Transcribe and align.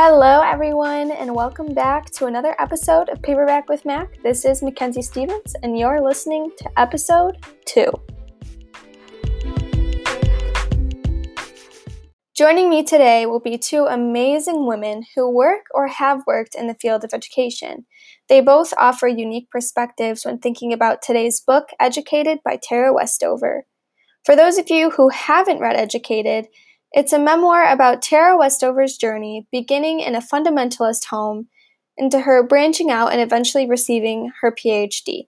Hello, 0.00 0.42
everyone, 0.42 1.10
and 1.10 1.34
welcome 1.34 1.74
back 1.74 2.08
to 2.12 2.26
another 2.26 2.54
episode 2.60 3.08
of 3.08 3.20
Paperback 3.20 3.68
with 3.68 3.84
Mac. 3.84 4.22
This 4.22 4.44
is 4.44 4.62
Mackenzie 4.62 5.02
Stevens, 5.02 5.56
and 5.64 5.76
you're 5.76 6.00
listening 6.00 6.52
to 6.56 6.70
episode 6.78 7.44
two. 7.64 7.90
Joining 12.32 12.70
me 12.70 12.84
today 12.84 13.26
will 13.26 13.40
be 13.40 13.58
two 13.58 13.86
amazing 13.86 14.68
women 14.68 15.04
who 15.16 15.28
work 15.28 15.62
or 15.74 15.88
have 15.88 16.22
worked 16.28 16.54
in 16.54 16.68
the 16.68 16.76
field 16.80 17.02
of 17.02 17.10
education. 17.12 17.84
They 18.28 18.40
both 18.40 18.72
offer 18.78 19.08
unique 19.08 19.50
perspectives 19.50 20.24
when 20.24 20.38
thinking 20.38 20.72
about 20.72 21.02
today's 21.02 21.40
book, 21.40 21.70
Educated 21.80 22.38
by 22.44 22.60
Tara 22.62 22.94
Westover. 22.94 23.66
For 24.24 24.36
those 24.36 24.58
of 24.58 24.70
you 24.70 24.90
who 24.90 25.08
haven't 25.08 25.58
read 25.58 25.74
Educated, 25.74 26.46
it's 26.92 27.12
a 27.12 27.18
memoir 27.18 27.70
about 27.70 28.02
Tara 28.02 28.36
Westover's 28.36 28.96
journey, 28.96 29.46
beginning 29.52 30.00
in 30.00 30.14
a 30.14 30.20
fundamentalist 30.20 31.06
home 31.06 31.48
into 31.96 32.20
her 32.20 32.46
branching 32.46 32.90
out 32.90 33.12
and 33.12 33.20
eventually 33.20 33.68
receiving 33.68 34.32
her 34.40 34.52
PhD. 34.52 35.26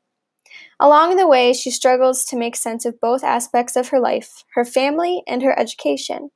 Along 0.78 1.16
the 1.16 1.28
way, 1.28 1.52
she 1.52 1.70
struggles 1.70 2.24
to 2.27 2.36
make 2.36 2.56
sense 2.56 2.84
of 2.84 3.00
both 3.00 3.23
aspects 3.23 3.77
of 3.77 3.88
her 3.88 4.00
life 4.00 4.45
her 4.55 4.64
family 4.64 5.23
and 5.27 5.42
her 5.42 5.59
education. 5.59 6.30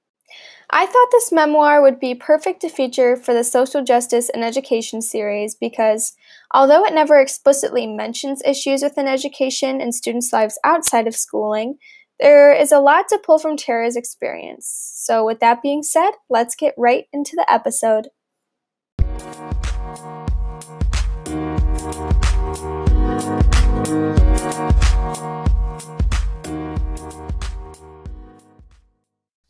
I 0.71 0.87
thought 0.87 1.09
this 1.13 1.31
memoir 1.31 1.81
would 1.81 2.01
be 2.01 2.15
perfect 2.15 2.61
to 2.63 2.69
feature 2.69 3.17
for 3.17 3.33
the 3.33 3.45
Social 3.45 3.85
Justice 3.85 4.29
and 4.29 4.43
Education 4.43 5.03
series 5.03 5.55
because, 5.55 6.15
although 6.53 6.85
it 6.85 6.95
never 6.95 7.21
explicitly 7.21 7.87
mentions 7.87 8.43
issues 8.45 8.83
within 8.83 9.07
education 9.07 9.81
and 9.81 9.95
students' 9.95 10.33
lives 10.33 10.59
outside 10.65 11.07
of 11.07 11.15
schooling, 11.15 11.77
there 12.21 12.53
is 12.53 12.71
a 12.71 12.79
lot 12.79 13.09
to 13.09 13.19
pull 13.19 13.39
from 13.39 13.57
Tara's 13.57 13.97
experience. 13.97 14.93
So, 14.95 15.25
with 15.25 15.41
that 15.41 15.63
being 15.63 15.83
said, 15.83 16.13
let's 16.29 16.55
get 16.55 16.75
right 16.79 17.07
into 17.13 17.35
the 17.37 17.51
episode. 17.53 18.09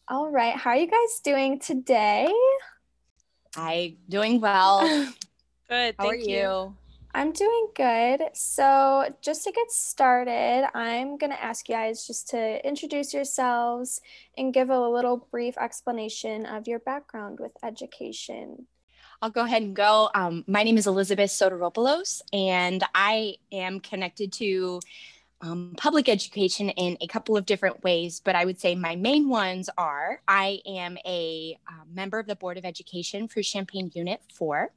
All 0.06 0.30
right, 0.30 0.56
how 0.56 0.70
are 0.70 0.76
you 0.76 0.86
guys 0.86 1.20
doing 1.22 1.58
today? 1.58 2.32
I 3.56 3.96
doing 4.08 4.40
well. 4.40 4.80
Good. 5.68 5.94
How 5.98 6.08
are 6.08 6.14
you? 6.14 6.36
you? 6.36 6.76
I'm 7.16 7.30
doing 7.30 7.68
good. 7.76 8.22
So, 8.32 9.08
just 9.22 9.44
to 9.44 9.52
get 9.52 9.70
started, 9.70 10.68
I'm 10.74 11.16
going 11.16 11.30
to 11.30 11.40
ask 11.40 11.68
you 11.68 11.76
guys 11.76 12.04
just 12.04 12.28
to 12.30 12.66
introduce 12.66 13.14
yourselves 13.14 14.00
and 14.36 14.52
give 14.52 14.68
a 14.68 14.88
little 14.88 15.28
brief 15.30 15.56
explanation 15.56 16.44
of 16.44 16.66
your 16.66 16.80
background 16.80 17.38
with 17.38 17.52
education. 17.62 18.66
I'll 19.22 19.30
go 19.30 19.44
ahead 19.44 19.62
and 19.62 19.76
go. 19.76 20.10
Um, 20.12 20.44
my 20.48 20.64
name 20.64 20.76
is 20.76 20.88
Elizabeth 20.88 21.30
Soteropoulos, 21.30 22.20
and 22.32 22.82
I 22.96 23.36
am 23.52 23.78
connected 23.78 24.32
to 24.34 24.80
um, 25.44 25.74
public 25.76 26.08
education 26.08 26.70
in 26.70 26.96
a 27.00 27.06
couple 27.06 27.36
of 27.36 27.44
different 27.44 27.84
ways, 27.84 28.20
but 28.24 28.34
I 28.34 28.44
would 28.44 28.58
say 28.58 28.74
my 28.74 28.96
main 28.96 29.28
ones 29.28 29.68
are 29.76 30.22
I 30.26 30.60
am 30.66 30.96
a 31.04 31.58
uh, 31.68 31.84
member 31.92 32.18
of 32.18 32.26
the 32.26 32.36
Board 32.36 32.56
of 32.56 32.64
Education 32.64 33.28
for 33.28 33.42
Champaign 33.42 33.90
Unit 33.94 34.20
4. 34.32 34.70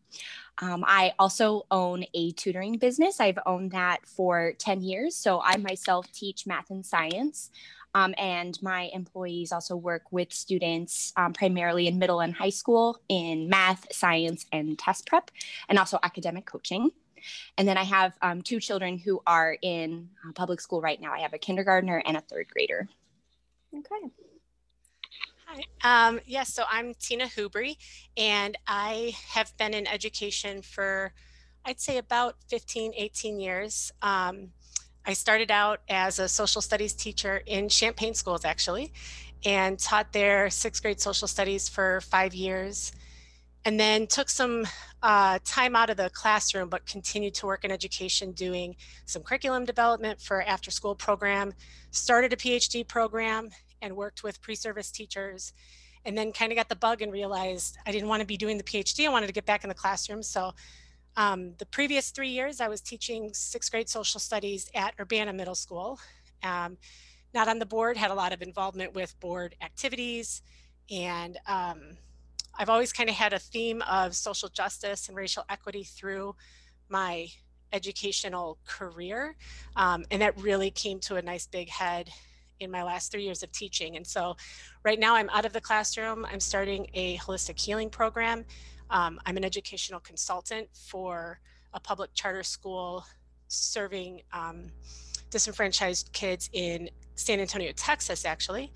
Um, 0.62 0.84
I 0.86 1.14
also 1.20 1.66
own 1.72 2.04
a 2.14 2.32
tutoring 2.32 2.78
business. 2.78 3.22
I've 3.22 3.40
owned 3.46 3.72
that 3.72 4.06
for 4.06 4.54
10 4.58 4.82
years. 4.82 5.16
So 5.16 5.42
I 5.42 5.56
myself 5.56 6.12
teach 6.12 6.46
math 6.46 6.70
and 6.70 6.86
science. 6.86 7.50
Um, 7.96 8.14
and 8.18 8.62
my 8.62 8.90
employees 8.94 9.54
also 9.54 9.76
work 9.76 10.12
with 10.12 10.34
students 10.34 11.14
um, 11.16 11.31
primarily 11.31 11.88
in 11.88 11.98
middle 11.98 12.20
and 12.20 12.34
high 12.34 12.50
school 12.50 13.00
in 13.08 13.48
math, 13.48 13.88
science, 13.94 14.46
and 14.52 14.78
test 14.78 15.08
prep, 15.08 15.31
and 15.70 15.80
also 15.80 15.98
academic 16.04 16.46
coaching. 16.46 16.92
And 17.58 17.68
then 17.68 17.78
I 17.78 17.84
have 17.84 18.18
um, 18.22 18.42
two 18.42 18.60
children 18.60 18.98
who 18.98 19.22
are 19.26 19.58
in 19.62 20.10
uh, 20.28 20.32
public 20.34 20.62
school 20.62 20.82
right 20.82 21.00
now. 21.00 21.14
I 21.14 21.20
have 21.20 21.34
a 21.34 21.38
kindergartner 21.38 22.02
and 22.06 22.18
a 22.18 22.22
third 22.22 22.48
grader. 22.50 22.88
Okay. 23.76 24.12
Hi. 25.46 26.08
Um, 26.08 26.20
yes, 26.26 26.54
so 26.54 26.64
I'm 26.70 26.94
Tina 26.96 27.26
Hubry, 27.26 27.78
and 28.18 28.58
I 28.68 29.16
have 29.30 29.56
been 29.58 29.74
in 29.74 29.88
education 29.88 30.62
for, 30.62 31.14
I'd 31.64 31.80
say, 31.80 31.98
about 31.98 32.36
15, 32.50 32.94
18 32.96 33.40
years. 33.40 33.92
Um, 34.02 34.50
I 35.06 35.14
started 35.14 35.50
out 35.50 35.80
as 35.88 36.20
a 36.20 36.28
social 36.28 36.62
studies 36.62 36.92
teacher 36.92 37.42
in 37.46 37.70
Champaign 37.70 38.14
schools, 38.14 38.44
actually, 38.44 38.92
and 39.46 39.80
taught 39.80 40.12
there 40.12 40.50
sixth 40.50 40.82
grade 40.82 41.00
social 41.00 41.30
studies 41.30 41.70
for 41.70 42.02
five 42.02 42.34
years 42.34 42.92
and 43.67 43.78
then 43.78 44.07
took 44.07 44.29
some 44.29 44.66
uh, 45.03 45.39
time 45.44 45.75
out 45.75 45.89
of 45.89 45.97
the 45.97 46.09
classroom, 46.11 46.69
but 46.69 46.85
continued 46.85 47.33
to 47.33 47.45
work 47.45 47.66
in 47.66 47.72
education 47.72 48.31
doing 48.31 48.73
some 49.05 49.22
curriculum 49.22 49.66
development 49.66 50.22
for 50.22 50.41
after 50.41 50.72
school 50.72 50.95
program, 50.95 51.51
started 51.91 52.31
a 52.31 52.38
PhD 52.38 52.88
program 52.88 53.50
and 53.81 53.94
worked 53.94 54.23
with 54.23 54.41
pre-service 54.41 54.89
teachers 54.89 55.51
and 56.05 56.17
then 56.17 56.31
kind 56.31 56.50
of 56.50 56.55
got 56.55 56.69
the 56.69 56.78
bug 56.78 57.01
and 57.01 57.11
realized 57.11 57.78
I 57.85 57.91
didn't 57.91 58.07
want 58.07 58.22
to 58.22 58.25
be 58.25 58.38
doing 58.38 58.57
the 58.57 58.63
PhD. 58.63 59.05
I 59.05 59.09
wanted 59.09 59.28
to 59.28 59.33
get 59.33 59.45
back 59.45 59.66
in 59.66 59.67
the 59.67 59.75
classroom. 59.75 60.23
So 60.23 60.53
um, 61.17 61.51
the 61.57 61.66
previous 61.66 62.11
three 62.11 62.29
years, 62.29 62.61
I 62.61 62.69
was 62.69 62.79
teaching 62.79 63.34
sixth 63.34 63.69
grade 63.69 63.89
social 63.89 64.22
studies 64.22 64.72
at 64.75 64.94
Urbana 64.97 65.34
Middle 65.34 65.55
School. 65.55 65.99
Um, 66.41 66.78
not 67.34 67.49
on 67.49 67.59
the 67.59 67.66
board, 67.66 67.97
had 67.97 68.11
a 68.11 68.16
lot 68.16 68.31
of 68.31 68.41
involvement 68.41 68.94
with 68.94 69.19
board 69.19 69.57
activities 69.61 70.41
and 70.89 71.38
um, 71.47 71.97
I've 72.57 72.69
always 72.69 72.91
kind 72.91 73.09
of 73.09 73.16
had 73.16 73.34
a 73.34 73.40
theme 73.40 73.81
of 73.84 74.16
social 74.16 74.50
justice 74.50 75.07
and 75.07 75.18
racial 75.18 75.44
equity 75.50 75.84
through 75.84 76.35
my 76.90 77.28
educational 77.72 78.57
career. 78.66 79.35
Um, 79.75 80.06
and 80.12 80.22
that 80.22 80.40
really 80.41 80.72
came 80.72 81.00
to 81.01 81.16
a 81.16 81.22
nice 81.22 81.47
big 81.47 81.69
head 81.69 82.09
in 82.59 82.72
my 82.72 82.84
last 82.84 83.12
three 83.12 83.23
years 83.23 83.44
of 83.44 83.51
teaching. 83.51 83.96
And 83.97 84.07
so 84.07 84.35
right 84.84 85.00
now 85.00 85.16
I'm 85.16 85.29
out 85.29 85.46
of 85.46 85.53
the 85.53 85.62
classroom. 85.62 86.25
I'm 86.25 86.40
starting 86.40 86.88
a 86.94 87.17
holistic 87.17 87.59
healing 87.59 87.90
program. 87.90 88.46
Um, 88.90 89.19
I'm 89.25 89.38
an 89.38 89.44
educational 89.44 90.00
consultant 90.00 90.69
for 90.73 91.40
a 91.73 91.79
public 91.79 92.13
charter 92.13 92.44
school 92.44 93.06
serving 93.47 94.22
um, 94.34 94.72
disenfranchised 95.29 96.12
kids 96.13 96.50
in 96.53 96.90
San 97.16 97.40
Antonio, 97.40 97.72
Texas, 97.75 98.25
actually. 98.25 98.72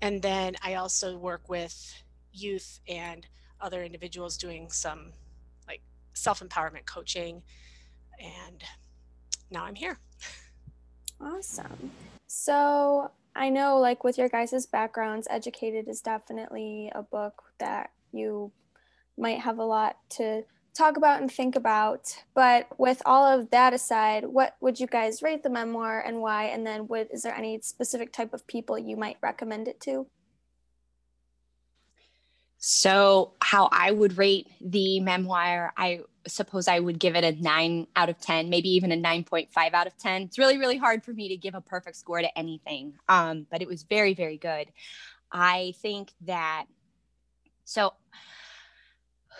And 0.00 0.20
then 0.20 0.56
I 0.62 0.74
also 0.74 1.16
work 1.16 1.48
with 1.48 2.01
youth 2.32 2.80
and 2.88 3.26
other 3.60 3.82
individuals 3.82 4.36
doing 4.36 4.70
some 4.70 5.12
like 5.66 5.82
self-empowerment 6.14 6.84
coaching 6.86 7.42
and 8.20 8.62
now 9.50 9.64
i'm 9.64 9.74
here. 9.74 9.98
Awesome. 11.20 11.90
So 12.26 13.10
i 13.36 13.48
know 13.48 13.78
like 13.78 14.04
with 14.04 14.18
your 14.18 14.28
guys' 14.28 14.66
backgrounds 14.66 15.28
educated 15.30 15.88
is 15.88 16.00
definitely 16.00 16.90
a 16.94 17.02
book 17.02 17.42
that 17.58 17.90
you 18.12 18.50
might 19.16 19.40
have 19.40 19.58
a 19.58 19.64
lot 19.64 19.96
to 20.10 20.42
talk 20.74 20.96
about 20.96 21.20
and 21.20 21.30
think 21.30 21.54
about 21.54 22.16
but 22.34 22.66
with 22.78 23.02
all 23.04 23.24
of 23.24 23.50
that 23.50 23.74
aside 23.74 24.24
what 24.24 24.56
would 24.62 24.80
you 24.80 24.86
guys 24.86 25.22
rate 25.22 25.42
the 25.42 25.50
memoir 25.50 26.00
and 26.00 26.18
why 26.18 26.44
and 26.44 26.66
then 26.66 26.88
would 26.88 27.08
is 27.12 27.22
there 27.22 27.34
any 27.34 27.60
specific 27.60 28.10
type 28.10 28.32
of 28.32 28.46
people 28.46 28.78
you 28.78 28.96
might 28.96 29.18
recommend 29.22 29.68
it 29.68 29.78
to 29.80 30.06
so, 32.64 33.32
how 33.40 33.68
I 33.72 33.90
would 33.90 34.16
rate 34.16 34.46
the 34.60 35.00
memoir, 35.00 35.72
I 35.76 36.02
suppose 36.28 36.68
I 36.68 36.78
would 36.78 37.00
give 37.00 37.16
it 37.16 37.24
a 37.24 37.32
nine 37.42 37.88
out 37.96 38.08
of 38.08 38.20
10, 38.20 38.50
maybe 38.50 38.68
even 38.68 38.92
a 38.92 38.96
9.5 38.96 39.48
out 39.74 39.88
of 39.88 39.98
10. 39.98 40.22
It's 40.22 40.38
really, 40.38 40.58
really 40.58 40.76
hard 40.76 41.02
for 41.02 41.12
me 41.12 41.26
to 41.30 41.36
give 41.36 41.56
a 41.56 41.60
perfect 41.60 41.96
score 41.96 42.20
to 42.20 42.38
anything, 42.38 42.94
um, 43.08 43.48
but 43.50 43.62
it 43.62 43.66
was 43.66 43.82
very, 43.82 44.14
very 44.14 44.36
good. 44.36 44.68
I 45.32 45.74
think 45.82 46.12
that, 46.20 46.66
so 47.64 47.94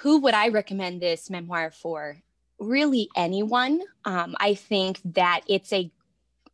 who 0.00 0.18
would 0.22 0.34
I 0.34 0.48
recommend 0.48 1.00
this 1.00 1.30
memoir 1.30 1.70
for? 1.70 2.16
Really, 2.58 3.08
anyone. 3.14 3.82
Um, 4.04 4.34
I 4.40 4.54
think 4.54 4.98
that 5.04 5.42
it's 5.46 5.72
a 5.72 5.92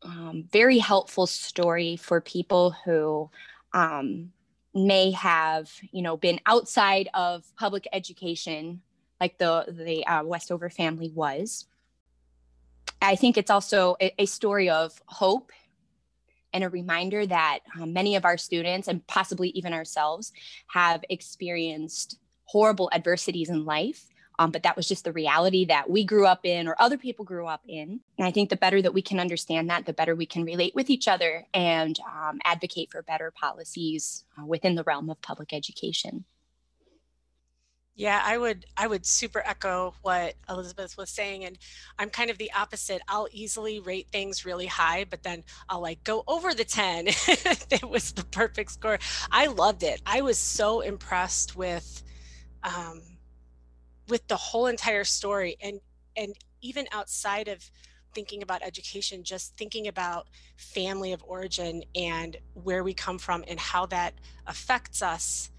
um, 0.02 0.44
very 0.52 0.76
helpful 0.76 1.26
story 1.26 1.96
for 1.96 2.20
people 2.20 2.72
who 2.84 3.30
um, 3.72 4.32
may 4.74 5.10
have 5.12 5.70
you 5.92 6.02
know 6.02 6.16
been 6.16 6.40
outside 6.46 7.08
of 7.14 7.44
public 7.56 7.88
education 7.92 8.82
like 9.20 9.38
the 9.38 9.64
the 9.68 10.06
uh, 10.06 10.24
westover 10.24 10.70
family 10.70 11.10
was. 11.14 11.66
I 13.00 13.14
think 13.16 13.36
it's 13.36 13.50
also 13.50 13.96
a, 14.00 14.22
a 14.22 14.26
story 14.26 14.70
of 14.70 15.00
hope 15.06 15.52
and 16.52 16.64
a 16.64 16.68
reminder 16.68 17.26
that 17.26 17.60
um, 17.78 17.92
many 17.92 18.16
of 18.16 18.24
our 18.24 18.36
students 18.38 18.88
and 18.88 19.06
possibly 19.06 19.50
even 19.50 19.72
ourselves 19.72 20.32
have 20.68 21.04
experienced 21.08 22.18
horrible 22.44 22.90
adversities 22.92 23.50
in 23.50 23.64
life 23.64 24.06
um, 24.38 24.50
but 24.50 24.62
that 24.62 24.76
was 24.76 24.86
just 24.86 25.04
the 25.04 25.12
reality 25.12 25.64
that 25.64 25.90
we 25.90 26.04
grew 26.04 26.26
up 26.26 26.44
in 26.44 26.68
or 26.68 26.76
other 26.78 26.96
people 26.96 27.24
grew 27.24 27.46
up 27.46 27.62
in. 27.66 28.00
And 28.18 28.26
I 28.26 28.30
think 28.30 28.50
the 28.50 28.56
better 28.56 28.80
that 28.80 28.94
we 28.94 29.02
can 29.02 29.18
understand 29.18 29.68
that, 29.70 29.86
the 29.86 29.92
better 29.92 30.14
we 30.14 30.26
can 30.26 30.44
relate 30.44 30.74
with 30.74 30.90
each 30.90 31.08
other 31.08 31.44
and 31.52 31.98
um, 32.00 32.38
advocate 32.44 32.90
for 32.90 33.02
better 33.02 33.32
policies 33.32 34.24
uh, 34.40 34.46
within 34.46 34.76
the 34.76 34.84
realm 34.84 35.10
of 35.10 35.20
public 35.22 35.52
education. 35.52 36.24
Yeah, 37.96 38.22
I 38.24 38.38
would 38.38 38.64
I 38.76 38.86
would 38.86 39.04
super 39.04 39.42
echo 39.44 39.92
what 40.02 40.34
Elizabeth 40.48 40.96
was 40.96 41.10
saying 41.10 41.44
and 41.44 41.58
I'm 41.98 42.10
kind 42.10 42.30
of 42.30 42.38
the 42.38 42.52
opposite. 42.52 43.02
I'll 43.08 43.26
easily 43.32 43.80
rate 43.80 44.06
things 44.12 44.44
really 44.44 44.66
high, 44.66 45.04
but 45.10 45.24
then 45.24 45.42
I'll 45.68 45.80
like 45.80 46.04
go 46.04 46.22
over 46.28 46.54
the 46.54 46.64
10. 46.64 47.08
it 47.08 47.90
was 47.90 48.12
the 48.12 48.22
perfect 48.22 48.70
score. 48.70 49.00
I 49.32 49.46
loved 49.46 49.82
it. 49.82 50.00
I 50.06 50.20
was 50.20 50.38
so 50.38 50.78
impressed 50.78 51.56
with 51.56 52.04
um 52.62 53.02
with 54.08 54.26
the 54.28 54.36
whole 54.36 54.66
entire 54.66 55.04
story 55.04 55.56
and 55.60 55.80
and 56.16 56.34
even 56.60 56.86
outside 56.92 57.46
of 57.48 57.70
thinking 58.14 58.42
about 58.42 58.62
education, 58.62 59.22
just 59.22 59.56
thinking 59.56 59.86
about 59.86 60.26
family 60.56 61.12
of 61.12 61.22
origin 61.24 61.82
and 61.94 62.36
where 62.54 62.82
we 62.82 62.92
come 62.92 63.18
from 63.18 63.44
and 63.46 63.60
how 63.60 63.86
that 63.86 64.14
affects 64.46 65.02
us 65.02 65.50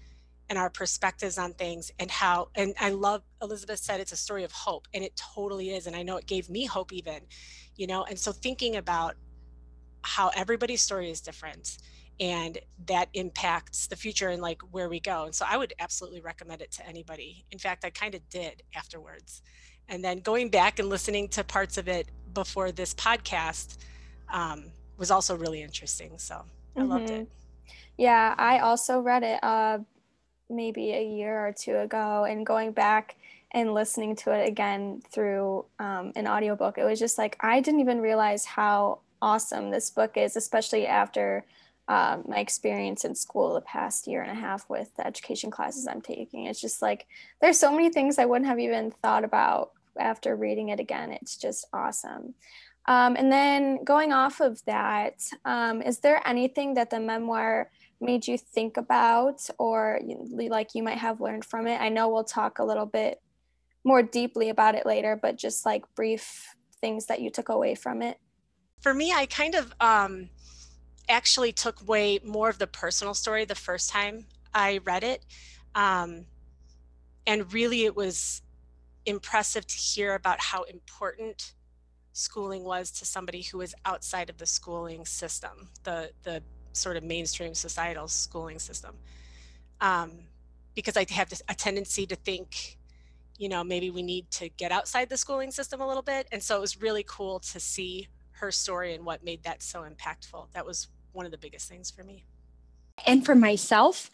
and 0.50 0.58
our 0.58 0.68
perspectives 0.68 1.38
on 1.38 1.54
things 1.54 1.92
and 2.00 2.10
how 2.10 2.48
and 2.56 2.74
i 2.80 2.90
love 2.90 3.22
elizabeth 3.40 3.78
said 3.78 4.00
it's 4.00 4.10
a 4.10 4.16
story 4.16 4.42
of 4.42 4.50
hope 4.50 4.88
and 4.92 5.04
it 5.04 5.14
totally 5.16 5.70
is 5.70 5.86
and 5.86 5.94
i 5.94 6.02
know 6.02 6.16
it 6.16 6.26
gave 6.26 6.50
me 6.50 6.66
hope 6.66 6.92
even 6.92 7.20
you 7.76 7.86
know 7.86 8.04
and 8.04 8.18
so 8.18 8.32
thinking 8.32 8.76
about 8.76 9.14
how 10.02 10.28
everybody's 10.34 10.82
story 10.82 11.08
is 11.08 11.20
different 11.20 11.78
and 12.20 12.58
that 12.86 13.08
impacts 13.14 13.86
the 13.86 13.96
future 13.96 14.28
and 14.28 14.42
like 14.42 14.60
where 14.70 14.90
we 14.90 15.00
go 15.00 15.24
and 15.24 15.34
so 15.34 15.44
i 15.48 15.56
would 15.56 15.72
absolutely 15.80 16.20
recommend 16.20 16.60
it 16.60 16.70
to 16.70 16.86
anybody. 16.86 17.44
In 17.50 17.58
fact 17.58 17.84
i 17.84 17.90
kind 17.90 18.14
of 18.14 18.28
did 18.28 18.62
afterwards. 18.76 19.42
And 19.88 20.04
then 20.04 20.20
going 20.20 20.50
back 20.50 20.78
and 20.78 20.88
listening 20.88 21.26
to 21.30 21.42
parts 21.42 21.76
of 21.76 21.88
it 21.88 22.08
before 22.32 22.70
this 22.70 22.94
podcast 22.94 23.78
um, 24.32 24.66
was 24.98 25.10
also 25.10 25.36
really 25.36 25.62
interesting 25.62 26.12
so 26.18 26.42
i 26.76 26.80
mm-hmm. 26.80 26.90
loved 26.90 27.10
it. 27.10 27.28
Yeah 27.96 28.34
i 28.38 28.58
also 28.58 29.00
read 29.00 29.22
it 29.22 29.42
uh, 29.42 29.78
maybe 30.48 30.92
a 30.92 31.02
year 31.02 31.46
or 31.46 31.52
two 31.52 31.76
ago 31.78 32.24
and 32.28 32.44
going 32.44 32.72
back 32.72 33.16
and 33.52 33.74
listening 33.74 34.14
to 34.14 34.30
it 34.32 34.46
again 34.46 35.02
through 35.10 35.64
um, 35.78 36.12
an 36.14 36.28
audiobook 36.28 36.76
it 36.76 36.84
was 36.84 36.98
just 36.98 37.18
like 37.18 37.36
i 37.40 37.60
didn't 37.60 37.80
even 37.80 38.00
realize 38.00 38.44
how 38.44 38.98
awesome 39.22 39.70
this 39.70 39.90
book 39.90 40.16
is 40.16 40.36
especially 40.36 40.86
after 40.86 41.44
um, 41.90 42.22
my 42.28 42.38
experience 42.38 43.04
in 43.04 43.14
school 43.14 43.54
the 43.54 43.60
past 43.62 44.06
year 44.06 44.22
and 44.22 44.30
a 44.30 44.40
half 44.40 44.68
with 44.70 44.94
the 44.96 45.06
education 45.06 45.50
classes 45.50 45.86
i'm 45.86 46.00
taking 46.00 46.46
it's 46.46 46.60
just 46.60 46.80
like 46.80 47.06
there's 47.40 47.58
so 47.58 47.72
many 47.72 47.90
things 47.90 48.18
i 48.18 48.24
wouldn't 48.24 48.48
have 48.48 48.60
even 48.60 48.92
thought 49.02 49.24
about 49.24 49.72
after 49.98 50.36
reading 50.36 50.68
it 50.68 50.78
again 50.78 51.10
it's 51.10 51.36
just 51.36 51.66
awesome 51.72 52.34
um, 52.86 53.14
and 53.16 53.30
then 53.30 53.84
going 53.84 54.12
off 54.12 54.40
of 54.40 54.64
that, 54.64 55.22
um, 55.44 55.82
is 55.82 55.98
there 55.98 56.26
anything 56.26 56.74
that 56.74 56.90
the 56.90 56.98
memoir 56.98 57.70
made 58.00 58.26
you 58.26 58.38
think 58.38 58.78
about 58.78 59.48
or 59.58 60.00
like 60.48 60.74
you 60.74 60.82
might 60.82 60.98
have 60.98 61.20
learned 61.20 61.44
from 61.44 61.66
it? 61.66 61.80
I 61.80 61.88
know 61.88 62.08
we'll 62.08 62.24
talk 62.24 62.58
a 62.58 62.64
little 62.64 62.86
bit 62.86 63.20
more 63.84 64.02
deeply 64.02 64.48
about 64.48 64.74
it 64.74 64.86
later, 64.86 65.18
but 65.20 65.36
just 65.36 65.66
like 65.66 65.84
brief 65.94 66.54
things 66.80 67.06
that 67.06 67.20
you 67.20 67.30
took 67.30 67.48
away 67.48 67.74
from 67.74 68.02
it. 68.02 68.18
For 68.80 68.94
me, 68.94 69.12
I 69.12 69.26
kind 69.26 69.54
of 69.54 69.74
um, 69.80 70.30
actually 71.10 71.52
took 71.52 71.82
away 71.82 72.20
more 72.24 72.48
of 72.48 72.58
the 72.58 72.66
personal 72.66 73.14
story 73.14 73.44
the 73.44 73.54
first 73.54 73.90
time 73.90 74.26
I 74.54 74.80
read 74.84 75.04
it. 75.04 75.24
Um, 75.74 76.26
and 77.26 77.52
really, 77.52 77.84
it 77.84 77.94
was 77.94 78.42
impressive 79.06 79.66
to 79.66 79.76
hear 79.76 80.14
about 80.14 80.40
how 80.40 80.62
important 80.64 81.54
schooling 82.12 82.64
was 82.64 82.90
to 82.90 83.04
somebody 83.04 83.42
who 83.42 83.58
was 83.58 83.74
outside 83.84 84.30
of 84.30 84.38
the 84.38 84.46
schooling 84.46 85.04
system, 85.04 85.68
the, 85.84 86.10
the 86.22 86.42
sort 86.72 86.96
of 86.96 87.04
mainstream 87.04 87.54
societal 87.54 88.08
schooling 88.08 88.58
system. 88.58 88.96
Um, 89.80 90.12
because 90.74 90.96
I 90.96 91.06
have 91.10 91.30
this, 91.30 91.42
a 91.48 91.54
tendency 91.54 92.06
to 92.06 92.16
think, 92.16 92.78
you 93.38 93.48
know, 93.48 93.64
maybe 93.64 93.90
we 93.90 94.02
need 94.02 94.30
to 94.32 94.48
get 94.50 94.72
outside 94.72 95.08
the 95.08 95.16
schooling 95.16 95.50
system 95.50 95.80
a 95.80 95.86
little 95.86 96.02
bit. 96.02 96.26
And 96.32 96.42
so 96.42 96.56
it 96.56 96.60
was 96.60 96.80
really 96.80 97.04
cool 97.06 97.40
to 97.40 97.60
see 97.60 98.08
her 98.32 98.50
story 98.50 98.94
and 98.94 99.04
what 99.04 99.24
made 99.24 99.42
that 99.44 99.62
so 99.62 99.82
impactful. 99.82 100.52
That 100.52 100.66
was 100.66 100.88
one 101.12 101.26
of 101.26 101.32
the 101.32 101.38
biggest 101.38 101.68
things 101.68 101.90
for 101.90 102.02
me. 102.02 102.24
And 103.06 103.24
for 103.24 103.34
myself, 103.34 104.10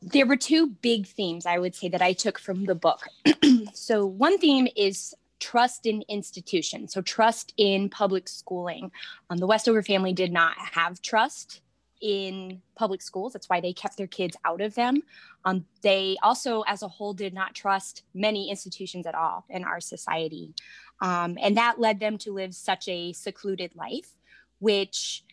there 0.00 0.26
were 0.26 0.36
two 0.36 0.68
big 0.68 1.06
themes 1.06 1.46
I 1.46 1.58
would 1.58 1.74
say 1.74 1.88
that 1.88 2.02
I 2.02 2.12
took 2.12 2.38
from 2.38 2.66
the 2.66 2.74
book. 2.74 3.06
so, 3.74 4.06
one 4.06 4.38
theme 4.38 4.68
is 4.76 5.14
trust 5.40 5.86
in 5.86 6.02
institutions, 6.08 6.92
so 6.92 7.02
trust 7.02 7.52
in 7.56 7.88
public 7.88 8.28
schooling. 8.28 8.90
Um, 9.30 9.38
the 9.38 9.46
Westover 9.46 9.82
family 9.82 10.12
did 10.12 10.32
not 10.32 10.54
have 10.56 11.02
trust 11.02 11.60
in 12.00 12.60
public 12.76 13.00
schools. 13.00 13.32
That's 13.32 13.48
why 13.48 13.60
they 13.60 13.72
kept 13.72 13.96
their 13.96 14.06
kids 14.06 14.36
out 14.44 14.60
of 14.60 14.74
them. 14.74 15.02
Um, 15.44 15.64
they 15.82 16.16
also, 16.22 16.62
as 16.62 16.82
a 16.82 16.88
whole, 16.88 17.14
did 17.14 17.32
not 17.32 17.54
trust 17.54 18.02
many 18.14 18.50
institutions 18.50 19.06
at 19.06 19.14
all 19.14 19.44
in 19.48 19.64
our 19.64 19.80
society. 19.80 20.54
Um, 21.00 21.38
and 21.40 21.56
that 21.56 21.80
led 21.80 22.00
them 22.00 22.18
to 22.18 22.32
live 22.32 22.54
such 22.54 22.88
a 22.88 23.12
secluded 23.12 23.74
life, 23.74 24.10
which 24.58 25.24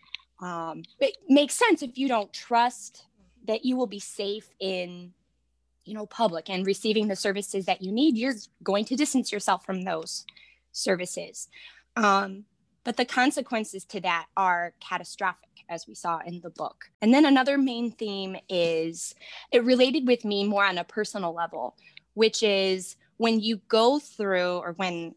um, 0.42 0.84
it 1.00 1.18
makes 1.30 1.56
sense 1.56 1.82
if 1.82 1.98
you 1.98 2.08
don't 2.08 2.32
trust 2.34 3.06
that 3.48 3.66
you 3.66 3.76
will 3.76 3.88
be 3.88 4.00
safe 4.00 4.50
in 4.60 5.14
you 5.86 5.94
know 5.94 6.06
public 6.06 6.50
and 6.50 6.66
receiving 6.66 7.08
the 7.08 7.16
services 7.16 7.66
that 7.66 7.82
you 7.82 7.92
need. 7.92 8.18
You're 8.18 8.36
going 8.64 8.86
to 8.86 8.96
distance 8.96 9.32
yourself 9.32 9.66
from 9.66 9.84
those 9.84 10.26
services. 10.72 11.48
Um, 11.96 12.46
but 12.84 12.98
the 12.98 13.06
consequences 13.06 13.86
to 13.86 14.02
that 14.02 14.26
are 14.36 14.74
catastrophic 14.80 15.50
as 15.70 15.88
we 15.88 15.94
saw 15.94 16.20
in 16.26 16.42
the 16.42 16.50
book. 16.50 16.86
And 17.02 17.14
then 17.14 17.26
another 17.26 17.58
main 17.58 17.92
theme 17.92 18.36
is 18.50 19.14
it 19.52 19.64
related 19.64 20.08
with 20.08 20.26
me 20.26 20.46
more 20.46 20.66
on 20.66 20.78
a 20.78 20.84
personal 20.84 21.34
level 21.34 21.76
which 22.14 22.44
is 22.44 22.96
when 23.18 23.40
you 23.40 23.58
go 23.68 24.00
through 24.00 24.58
or 24.58 24.74
when 24.74 25.16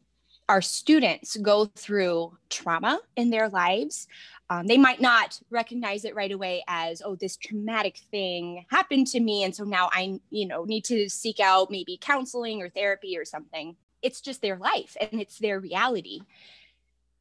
our 0.49 0.61
students 0.61 1.37
go 1.39 1.65
through 1.65 2.37
trauma 2.51 3.01
in 3.17 3.31
their 3.31 3.49
lives 3.49 4.07
um, 4.51 4.67
they 4.67 4.77
might 4.77 5.01
not 5.01 5.41
recognize 5.51 6.05
it 6.05 6.15
right 6.15 6.33
away 6.33 6.63
as 6.69 7.03
oh 7.05 7.15
this 7.17 7.37
traumatic 7.37 7.99
thing 8.11 8.65
happened 8.71 9.07
to 9.07 9.21
me 9.21 9.43
and 9.43 9.55
so 9.55 9.65
now 9.65 9.89
i 9.93 10.19
you 10.31 10.47
know 10.47 10.65
need 10.65 10.85
to 10.85 11.09
seek 11.09 11.41
out 11.41 11.71
maybe 11.71 11.99
counseling 12.01 12.61
or 12.61 12.69
therapy 12.69 13.17
or 13.17 13.25
something 13.25 13.77
it's 14.03 14.21
just 14.21 14.43
their 14.43 14.57
life 14.57 14.97
and 15.01 15.21
it's 15.21 15.39
their 15.39 15.59
reality 15.61 16.21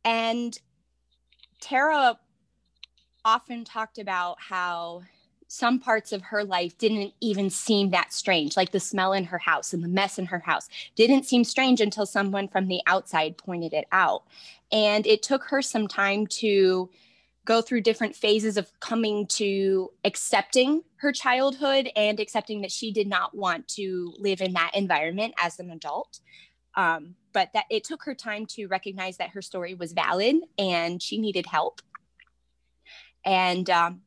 and 0.03 0.59
tara 1.61 2.17
often 3.25 3.63
talked 3.63 3.97
about 3.97 4.37
how 4.39 5.01
some 5.53 5.79
parts 5.79 6.11
of 6.11 6.23
her 6.23 6.43
life 6.43 6.75
didn't 6.79 7.13
even 7.21 7.47
seem 7.47 7.91
that 7.91 8.11
strange, 8.11 8.57
like 8.57 8.71
the 8.71 8.79
smell 8.79 9.13
in 9.13 9.23
her 9.23 9.37
house 9.37 9.71
and 9.71 9.83
the 9.83 9.87
mess 9.87 10.17
in 10.17 10.25
her 10.25 10.39
house 10.39 10.67
didn't 10.95 11.27
seem 11.27 11.43
strange 11.43 11.79
until 11.79 12.07
someone 12.07 12.47
from 12.47 12.67
the 12.67 12.81
outside 12.87 13.37
pointed 13.37 13.71
it 13.71 13.85
out. 13.91 14.23
And 14.71 15.05
it 15.05 15.21
took 15.21 15.43
her 15.43 15.61
some 15.61 15.87
time 15.87 16.25
to 16.27 16.89
go 17.45 17.61
through 17.61 17.81
different 17.81 18.15
phases 18.15 18.57
of 18.57 18.71
coming 18.79 19.27
to 19.27 19.91
accepting 20.05 20.81
her 20.97 21.11
childhood 21.11 21.89
and 21.95 22.19
accepting 22.19 22.61
that 22.61 22.71
she 22.71 22.91
did 22.91 23.07
not 23.07 23.35
want 23.35 23.67
to 23.67 24.13
live 24.17 24.41
in 24.41 24.53
that 24.53 24.71
environment 24.73 25.33
as 25.41 25.59
an 25.59 25.69
adult. 25.69 26.19
Um, 26.75 27.15
but 27.33 27.51
that 27.53 27.65
it 27.69 27.83
took 27.83 28.03
her 28.03 28.15
time 28.15 28.45
to 28.47 28.67
recognize 28.67 29.17
that 29.17 29.31
her 29.31 29.41
story 29.41 29.73
was 29.73 29.93
valid 29.93 30.37
and 30.57 31.01
she 31.01 31.17
needed 31.17 31.45
help. 31.45 31.81
And 33.25 33.69
um, 33.69 34.01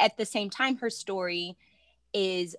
at 0.00 0.16
the 0.16 0.24
same 0.24 0.50
time, 0.50 0.76
her 0.78 0.90
story 0.90 1.56
is 2.12 2.56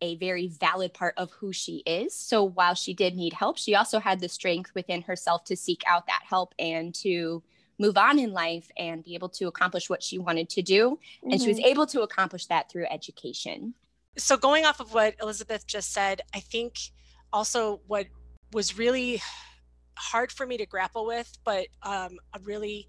a 0.00 0.16
very 0.16 0.48
valid 0.48 0.92
part 0.92 1.14
of 1.16 1.30
who 1.32 1.52
she 1.52 1.82
is. 1.86 2.14
So 2.14 2.44
while 2.44 2.74
she 2.74 2.94
did 2.94 3.16
need 3.16 3.32
help, 3.32 3.58
she 3.58 3.74
also 3.74 3.98
had 3.98 4.20
the 4.20 4.28
strength 4.28 4.72
within 4.74 5.02
herself 5.02 5.44
to 5.44 5.56
seek 5.56 5.82
out 5.86 6.06
that 6.06 6.22
help 6.28 6.54
and 6.58 6.94
to 6.96 7.42
move 7.78 7.96
on 7.96 8.18
in 8.18 8.32
life 8.32 8.70
and 8.76 9.04
be 9.04 9.14
able 9.14 9.28
to 9.28 9.46
accomplish 9.46 9.90
what 9.90 10.02
she 10.02 10.18
wanted 10.18 10.48
to 10.50 10.62
do. 10.62 10.90
Mm-hmm. 10.90 11.32
And 11.32 11.40
she 11.40 11.48
was 11.48 11.58
mm-hmm. 11.58 11.66
able 11.66 11.86
to 11.86 12.02
accomplish 12.02 12.46
that 12.46 12.70
through 12.70 12.86
education. 12.90 13.74
So, 14.18 14.36
going 14.36 14.64
off 14.64 14.80
of 14.80 14.94
what 14.94 15.14
Elizabeth 15.20 15.66
just 15.66 15.92
said, 15.92 16.22
I 16.34 16.40
think 16.40 16.78
also 17.32 17.80
what 17.86 18.06
was 18.52 18.78
really 18.78 19.20
hard 19.96 20.32
for 20.32 20.46
me 20.46 20.56
to 20.56 20.66
grapple 20.66 21.06
with, 21.06 21.36
but 21.44 21.66
um, 21.82 22.18
a 22.32 22.38
really 22.42 22.88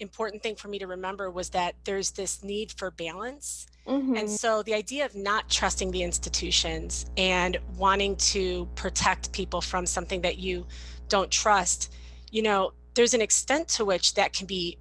important 0.00 0.42
thing 0.42 0.54
for 0.54 0.68
me 0.68 0.78
to 0.78 0.86
remember 0.86 1.30
was 1.30 1.50
that 1.50 1.74
there's 1.84 2.12
this 2.12 2.42
need 2.42 2.72
for 2.72 2.90
balance. 2.90 3.66
Mm-hmm. 3.86 4.16
And 4.16 4.30
so 4.30 4.62
the 4.62 4.74
idea 4.74 5.04
of 5.04 5.14
not 5.14 5.48
trusting 5.48 5.90
the 5.90 6.02
institutions 6.02 7.06
and 7.16 7.58
wanting 7.76 8.16
to 8.16 8.66
protect 8.74 9.32
people 9.32 9.60
from 9.60 9.86
something 9.86 10.20
that 10.22 10.38
you 10.38 10.66
don't 11.08 11.30
trust, 11.30 11.92
you 12.30 12.42
know, 12.42 12.72
there's 12.98 13.14
an 13.14 13.22
extent 13.22 13.68
to 13.68 13.84
which 13.84 14.14
that 14.14 14.32
can 14.32 14.46
be 14.46 14.76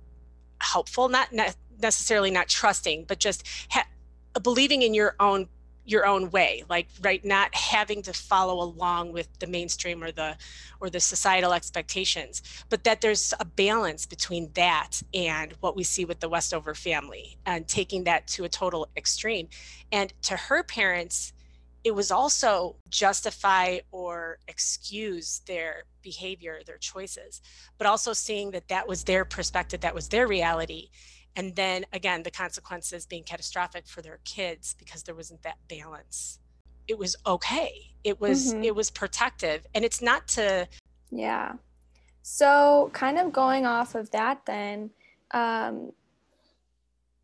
helpful 0.60 1.08
not 1.08 1.32
ne- 1.32 1.54
necessarily 1.80 2.32
not 2.32 2.48
trusting 2.48 3.06
but 3.08 3.20
just 3.20 3.48
ha- 3.70 3.88
believing 4.42 4.82
in 4.82 4.96
your 4.96 5.16
own 5.20 5.48
your 5.86 6.06
own 6.06 6.30
way 6.32 6.64
like 6.68 6.88
right 7.02 7.24
not 7.24 7.54
having 7.54 8.02
to 8.02 8.12
follow 8.12 8.62
along 8.62 9.14
with 9.14 9.30
the 9.40 9.46
mainstream 9.48 10.04
or 10.04 10.12
the 10.12 10.36
or 10.82 10.90
the 10.90 11.00
societal 11.00 11.54
expectations 11.54 12.42
but 12.70 12.84
that 12.84 13.02
there's 13.02 13.34
a 13.40 13.46
balance 13.46 14.06
between 14.06 14.52
that 14.54 15.02
and 15.14 15.54
what 15.60 15.76
we 15.76 15.84
see 15.84 16.04
with 16.04 16.20
the 16.20 16.28
westover 16.28 16.74
family 16.74 17.38
and 17.46 17.68
taking 17.68 18.04
that 18.04 18.28
to 18.28 18.44
a 18.44 18.50
total 18.50 18.88
extreme. 18.98 19.48
And 19.92 20.12
to 20.24 20.36
her 20.36 20.64
parents 20.64 21.34
it 21.88 21.96
was 21.96 22.12
also 22.12 22.76
justify 22.90 23.80
or 23.92 24.40
excuse 24.50 25.40
their 25.48 25.86
behavior, 26.02 26.60
their 26.66 26.78
choices, 26.78 27.42
but 27.78 27.88
also 27.88 28.12
seeing 28.12 28.52
that 28.52 28.68
that 28.68 28.86
was 28.86 29.06
their 29.06 29.24
perspective, 29.24 29.80
that 29.80 29.96
was 29.96 30.10
their 30.10 30.28
reality. 30.28 30.90
And 31.38 31.56
then 31.56 31.86
again, 31.94 32.24
the 32.24 32.32
consequences 32.32 33.06
being 33.06 33.24
catastrophic 33.24 33.88
for 33.88 34.02
their 34.02 34.20
kids 34.26 34.76
because 34.78 35.04
there 35.04 35.16
wasn't 35.16 35.44
that 35.44 35.60
balance. 35.70 36.40
It 36.90 37.00
was 37.00 37.16
okay. 37.26 37.72
It 38.04 38.20
was 38.20 38.54
mm-hmm. 38.54 38.66
it 38.66 38.76
was 38.76 38.90
protective. 38.92 39.66
And 39.74 39.86
it's 39.86 40.02
not 40.02 40.28
to 40.30 40.68
Yeah. 41.10 41.54
So 42.22 42.90
kind 42.92 43.18
of 43.18 43.32
going 43.32 43.66
off 43.66 43.96
of 43.96 44.12
that 44.12 44.46
then, 44.46 44.90
um, 45.32 45.94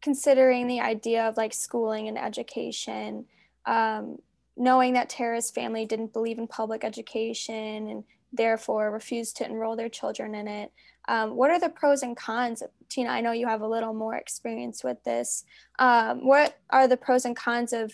considering 0.02 0.68
the 0.68 0.80
idea 0.80 1.28
of 1.28 1.36
like 1.36 1.54
schooling 1.54 2.08
and 2.08 2.18
education, 2.18 3.26
um, 3.66 4.20
knowing 4.56 4.94
that 4.94 5.10
Tara's 5.10 5.50
family 5.50 5.86
didn't 5.86 6.14
believe 6.14 6.38
in 6.38 6.48
public 6.48 6.84
education 6.84 7.88
and 7.88 8.04
therefore 8.32 8.92
refused 8.92 9.38
to 9.38 9.46
enroll 9.46 9.76
their 9.76 9.90
children 9.90 10.36
in 10.36 10.48
it. 10.48 10.72
Um, 11.08 11.36
what 11.36 11.52
are 11.52 11.60
the 11.60 11.70
pros 11.70 12.02
and 12.02 12.16
cons? 12.16 12.64
Tina, 12.90 13.10
I 13.10 13.22
know 13.22 13.32
you 13.32 13.48
have 13.48 13.62
a 13.62 13.68
little 13.68 13.94
more 13.94 14.16
experience 14.16 14.84
with 14.84 15.04
this. 15.04 15.44
Um, 15.80 16.26
what 16.26 16.58
are 16.70 16.88
the 16.88 16.98
pros 16.98 17.26
and 17.26 17.36
cons 17.36 17.74
of, 17.74 17.94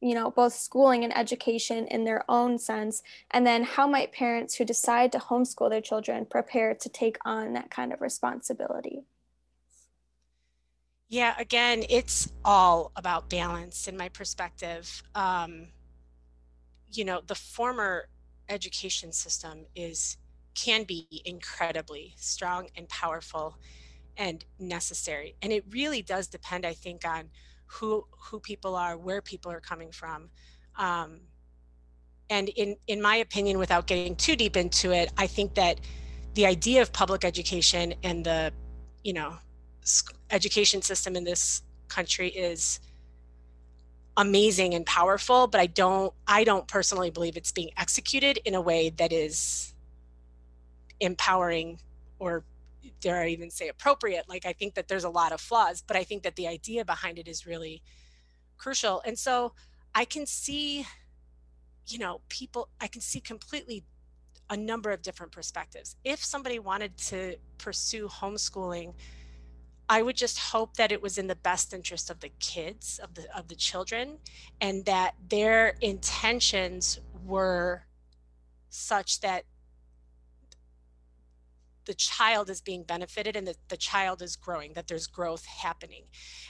you 0.00 0.14
know, 0.14 0.30
both 0.30 0.54
schooling 0.54 1.02
and 1.04 1.16
education 1.16 1.86
in 1.88 2.04
their 2.04 2.22
own 2.30 2.58
sense? 2.58 3.02
And 3.30 3.46
then 3.46 3.64
how 3.64 3.86
might 3.86 4.12
parents 4.12 4.54
who 4.54 4.64
decide 4.64 5.12
to 5.12 5.18
homeschool 5.18 5.70
their 5.70 5.80
children 5.80 6.26
prepare 6.26 6.74
to 6.74 6.88
take 6.88 7.18
on 7.24 7.54
that 7.54 7.70
kind 7.70 7.92
of 7.92 8.00
responsibility? 8.00 9.04
Yeah, 11.08 11.34
again, 11.38 11.84
it's 11.88 12.32
all 12.44 12.90
about 12.96 13.30
balance 13.30 13.86
in 13.86 13.96
my 13.96 14.08
perspective. 14.08 15.02
Um, 15.14 15.68
you 16.96 17.04
know, 17.04 17.20
the 17.26 17.34
former 17.34 18.08
education 18.48 19.12
system 19.12 19.66
is 19.74 20.16
can 20.54 20.84
be 20.84 21.06
incredibly 21.24 22.14
strong 22.16 22.68
and 22.76 22.88
powerful 22.88 23.58
and 24.16 24.44
necessary. 24.58 25.36
And 25.42 25.52
it 25.52 25.64
really 25.70 26.00
does 26.00 26.26
depend, 26.26 26.64
I 26.64 26.72
think, 26.72 27.06
on 27.06 27.28
who 27.66 28.06
who 28.10 28.40
people 28.40 28.74
are, 28.74 28.96
where 28.96 29.20
people 29.20 29.52
are 29.52 29.60
coming 29.60 29.92
from. 29.92 30.30
Um, 30.76 31.20
and 32.30 32.48
in 32.50 32.76
in 32.86 33.02
my 33.02 33.16
opinion, 33.16 33.58
without 33.58 33.86
getting 33.86 34.16
too 34.16 34.36
deep 34.36 34.56
into 34.56 34.92
it, 34.92 35.12
I 35.16 35.26
think 35.26 35.54
that 35.54 35.80
the 36.34 36.46
idea 36.46 36.82
of 36.82 36.92
public 36.92 37.24
education 37.24 37.94
and 38.02 38.24
the 38.24 38.52
you 39.04 39.12
know 39.12 39.36
education 40.30 40.82
system 40.82 41.16
in 41.16 41.24
this 41.24 41.62
country 41.88 42.28
is 42.28 42.80
amazing 44.16 44.74
and 44.74 44.86
powerful 44.86 45.46
but 45.46 45.60
i 45.60 45.66
don't 45.66 46.12
i 46.26 46.42
don't 46.42 46.66
personally 46.68 47.10
believe 47.10 47.36
it's 47.36 47.52
being 47.52 47.70
executed 47.76 48.38
in 48.44 48.54
a 48.54 48.60
way 48.60 48.90
that 48.90 49.12
is 49.12 49.74
empowering 51.00 51.78
or 52.18 52.44
dare 53.00 53.22
i 53.22 53.28
even 53.28 53.50
say 53.50 53.68
appropriate. 53.68 54.28
Like 54.28 54.46
i 54.46 54.52
think 54.52 54.74
that 54.74 54.88
there's 54.88 55.04
a 55.04 55.10
lot 55.10 55.32
of 55.32 55.40
flaws 55.40 55.82
but 55.86 55.96
i 55.96 56.04
think 56.04 56.22
that 56.22 56.36
the 56.36 56.48
idea 56.48 56.84
behind 56.84 57.18
it 57.18 57.28
is 57.28 57.46
really 57.46 57.82
crucial. 58.56 59.02
And 59.04 59.18
so 59.18 59.52
i 59.94 60.04
can 60.04 60.26
see 60.26 60.86
you 61.88 61.98
know 61.98 62.20
people 62.28 62.68
i 62.80 62.86
can 62.86 63.00
see 63.00 63.20
completely 63.20 63.84
a 64.50 64.56
number 64.56 64.90
of 64.90 65.02
different 65.02 65.32
perspectives. 65.32 65.96
If 66.04 66.24
somebody 66.24 66.58
wanted 66.58 66.96
to 66.98 67.36
pursue 67.58 68.08
homeschooling 68.08 68.94
I 69.88 70.02
would 70.02 70.16
just 70.16 70.38
hope 70.38 70.76
that 70.76 70.90
it 70.90 71.00
was 71.00 71.16
in 71.16 71.28
the 71.28 71.36
best 71.36 71.72
interest 71.72 72.10
of 72.10 72.20
the 72.20 72.30
kids, 72.40 72.98
of 73.02 73.14
the 73.14 73.26
of 73.36 73.48
the 73.48 73.54
children, 73.54 74.18
and 74.60 74.84
that 74.84 75.14
their 75.28 75.76
intentions 75.80 76.98
were 77.24 77.86
such 78.68 79.20
that 79.20 79.44
the 81.86 81.94
child 81.94 82.50
is 82.50 82.60
being 82.60 82.82
benefited 82.82 83.36
and 83.36 83.46
that 83.46 83.56
the 83.68 83.76
child 83.76 84.20
is 84.20 84.36
growing, 84.36 84.72
that 84.74 84.88
there's 84.88 85.06
growth 85.06 85.46
happening. 85.46 86.04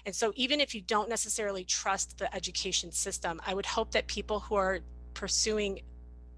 And 0.06 0.14
so 0.16 0.32
even 0.34 0.60
if 0.60 0.74
you 0.74 0.80
don't 0.80 1.10
necessarily 1.10 1.64
trust 1.64 2.18
the 2.18 2.34
education 2.34 2.90
system, 2.90 3.40
I 3.46 3.52
would 3.52 3.66
hope 3.66 3.92
that 3.92 4.06
people 4.06 4.40
who 4.40 4.54
are 4.54 4.80
pursuing 5.12 5.80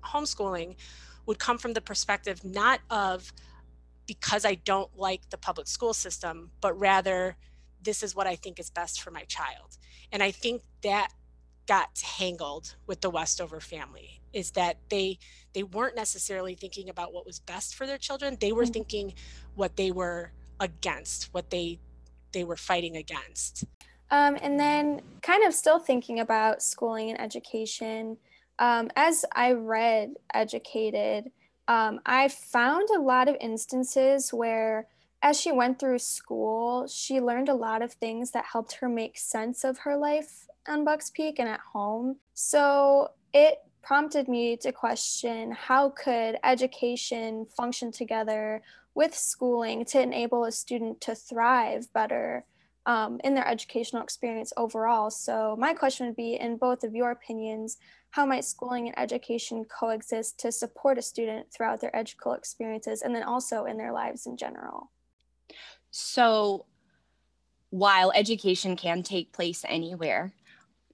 homeschooling 0.04 0.76
would 1.26 1.38
come 1.38 1.58
from 1.58 1.74
the 1.74 1.80
perspective 1.80 2.44
not 2.44 2.80
of 2.90 3.32
because 4.08 4.44
I 4.44 4.54
don't 4.56 4.90
like 4.96 5.30
the 5.30 5.38
public 5.38 5.68
school 5.68 5.94
system, 5.94 6.50
but 6.60 6.76
rather 6.76 7.36
this 7.80 8.02
is 8.02 8.16
what 8.16 8.26
I 8.26 8.34
think 8.34 8.58
is 8.58 8.70
best 8.70 9.00
for 9.00 9.12
my 9.12 9.22
child. 9.24 9.78
And 10.10 10.20
I 10.20 10.32
think 10.32 10.62
that 10.82 11.12
got 11.66 11.94
tangled 11.94 12.74
with 12.86 13.02
the 13.02 13.10
Westover 13.10 13.60
family 13.60 14.20
is 14.32 14.52
that 14.52 14.78
they 14.88 15.18
they 15.52 15.62
weren't 15.62 15.94
necessarily 15.94 16.54
thinking 16.54 16.88
about 16.88 17.12
what 17.12 17.26
was 17.26 17.38
best 17.38 17.74
for 17.74 17.86
their 17.86 17.98
children. 17.98 18.36
They 18.40 18.52
were 18.52 18.64
mm-hmm. 18.64 18.72
thinking 18.72 19.14
what 19.54 19.76
they 19.76 19.92
were 19.92 20.32
against, 20.58 21.32
what 21.32 21.50
they 21.50 21.78
they 22.32 22.44
were 22.44 22.56
fighting 22.56 22.96
against. 22.96 23.64
Um, 24.10 24.38
and 24.40 24.58
then 24.58 25.02
kind 25.22 25.44
of 25.44 25.52
still 25.52 25.78
thinking 25.78 26.20
about 26.20 26.62
schooling 26.62 27.10
and 27.10 27.20
education. 27.20 28.16
Um, 28.58 28.90
as 28.96 29.24
I 29.34 29.52
read 29.52 30.14
Educated, 30.32 31.30
um, 31.68 32.00
I 32.06 32.28
found 32.28 32.88
a 32.90 33.00
lot 33.00 33.28
of 33.28 33.36
instances 33.40 34.32
where, 34.32 34.88
as 35.22 35.38
she 35.38 35.52
went 35.52 35.78
through 35.78 35.98
school, 35.98 36.88
she 36.88 37.20
learned 37.20 37.48
a 37.48 37.54
lot 37.54 37.82
of 37.82 37.92
things 37.92 38.30
that 38.32 38.46
helped 38.50 38.74
her 38.76 38.88
make 38.88 39.18
sense 39.18 39.64
of 39.64 39.78
her 39.78 39.96
life 39.96 40.46
on 40.66 40.84
Bucks 40.84 41.10
Peak 41.10 41.38
and 41.38 41.48
at 41.48 41.60
home. 41.60 42.16
So 42.34 43.10
it 43.34 43.58
prompted 43.82 44.28
me 44.28 44.56
to 44.56 44.72
question 44.72 45.52
how 45.52 45.90
could 45.90 46.36
education 46.42 47.46
function 47.46 47.92
together 47.92 48.62
with 48.94 49.14
schooling 49.14 49.84
to 49.84 50.00
enable 50.00 50.44
a 50.44 50.52
student 50.52 51.00
to 51.02 51.14
thrive 51.14 51.92
better 51.92 52.44
um, 52.86 53.20
in 53.22 53.34
their 53.34 53.46
educational 53.46 54.02
experience 54.02 54.52
overall. 54.56 55.10
So 55.10 55.56
my 55.58 55.74
question 55.74 56.06
would 56.06 56.16
be, 56.16 56.34
in 56.34 56.56
both 56.56 56.84
of 56.84 56.94
your 56.94 57.10
opinions, 57.10 57.76
how 58.10 58.24
might 58.24 58.44
schooling 58.44 58.88
and 58.88 58.98
education 58.98 59.64
coexist 59.64 60.38
to 60.40 60.52
support 60.52 60.98
a 60.98 61.02
student 61.02 61.52
throughout 61.52 61.80
their 61.80 61.94
educational 61.94 62.34
experiences 62.34 63.02
and 63.02 63.14
then 63.14 63.22
also 63.22 63.64
in 63.64 63.76
their 63.76 63.92
lives 63.92 64.26
in 64.26 64.36
general? 64.36 64.90
So, 65.90 66.66
while 67.70 68.12
education 68.14 68.76
can 68.76 69.02
take 69.02 69.32
place 69.32 69.64
anywhere, 69.68 70.32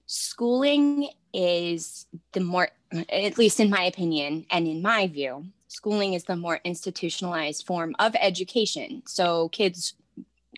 schooling 0.07 1.09
is 1.33 2.05
the 2.33 2.41
more, 2.41 2.69
at 3.09 3.37
least 3.37 3.59
in 3.59 3.69
my 3.69 3.83
opinion 3.83 4.45
and 4.51 4.67
in 4.67 4.81
my 4.81 5.07
view, 5.07 5.45
schooling 5.67 6.13
is 6.13 6.25
the 6.25 6.35
more 6.35 6.59
institutionalized 6.63 7.65
form 7.65 7.95
of 7.99 8.15
education. 8.19 9.03
So, 9.05 9.49
kids, 9.49 9.93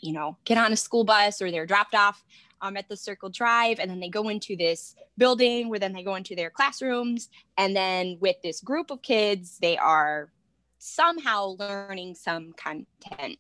you 0.02 0.14
know, 0.14 0.38
get 0.44 0.58
on 0.58 0.74
a 0.74 0.78
school 0.78 1.04
bus 1.04 1.42
or 1.42 1.52
they're 1.52 1.66
dropped 1.66 1.96
off 1.96 2.24
um, 2.62 2.78
at 2.78 2.88
the 2.90 2.98
Circle 2.98 3.30
Drive, 3.30 3.80
and 3.80 3.90
then 3.90 4.00
they 4.00 4.10
go 4.10 4.30
into 4.30 4.56
this 4.56 4.96
building 5.18 5.70
where 5.70 5.80
then 5.80 5.94
they 5.94 6.04
go 6.04 6.16
into 6.16 6.36
their 6.36 6.50
classrooms, 6.50 7.30
and 7.58 7.76
then 7.76 8.18
with 8.20 8.36
this 8.44 8.62
group 8.62 8.92
of 8.92 9.02
kids, 9.02 9.58
they 9.60 9.78
are 9.78 10.32
somehow 10.80 11.56
learning 11.60 12.16
some 12.16 12.54
content. 12.54 13.40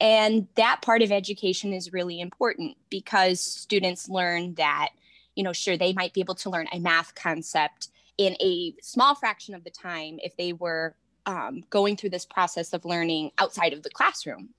And 0.00 0.46
that 0.56 0.82
part 0.82 1.02
of 1.02 1.10
education 1.10 1.72
is 1.72 1.92
really 1.92 2.20
important 2.20 2.76
because 2.90 3.40
students 3.40 4.08
learn 4.08 4.54
that, 4.54 4.90
you 5.34 5.44
know, 5.44 5.52
sure, 5.52 5.76
they 5.76 5.92
might 5.92 6.12
be 6.12 6.20
able 6.20 6.34
to 6.36 6.50
learn 6.50 6.68
a 6.72 6.78
math 6.78 7.14
concept 7.14 7.88
in 8.18 8.36
a 8.40 8.74
small 8.82 9.14
fraction 9.14 9.54
of 9.54 9.64
the 9.64 9.70
time 9.70 10.18
if 10.22 10.36
they 10.36 10.52
were 10.52 10.94
um, 11.24 11.62
going 11.70 11.96
through 11.96 12.10
this 12.10 12.26
process 12.26 12.72
of 12.72 12.84
learning 12.84 13.30
outside 13.38 13.72
of 13.72 13.82
the 13.82 13.90
classroom 13.90 14.50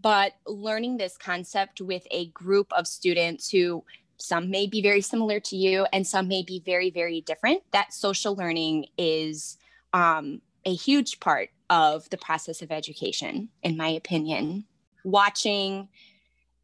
but 0.00 0.32
learning 0.46 0.96
this 0.96 1.16
concept 1.16 1.80
with 1.80 2.06
a 2.10 2.26
group 2.28 2.72
of 2.72 2.86
students 2.86 3.50
who 3.50 3.84
some 4.16 4.50
may 4.50 4.66
be 4.66 4.80
very 4.80 5.00
similar 5.00 5.40
to 5.40 5.56
you 5.56 5.86
and 5.92 6.06
some 6.06 6.28
may 6.28 6.42
be 6.42 6.62
very 6.64 6.90
very 6.90 7.20
different 7.22 7.62
that 7.72 7.92
social 7.92 8.34
learning 8.34 8.86
is 8.96 9.58
um, 9.92 10.40
a 10.64 10.74
huge 10.74 11.20
part 11.20 11.50
of 11.70 12.08
the 12.10 12.16
process 12.16 12.62
of 12.62 12.70
education 12.70 13.48
in 13.62 13.76
my 13.76 13.88
opinion. 13.88 14.64
Watching 15.04 15.88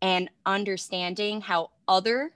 and 0.02 0.30
understanding 0.46 1.40
how 1.40 1.70
other 1.86 2.32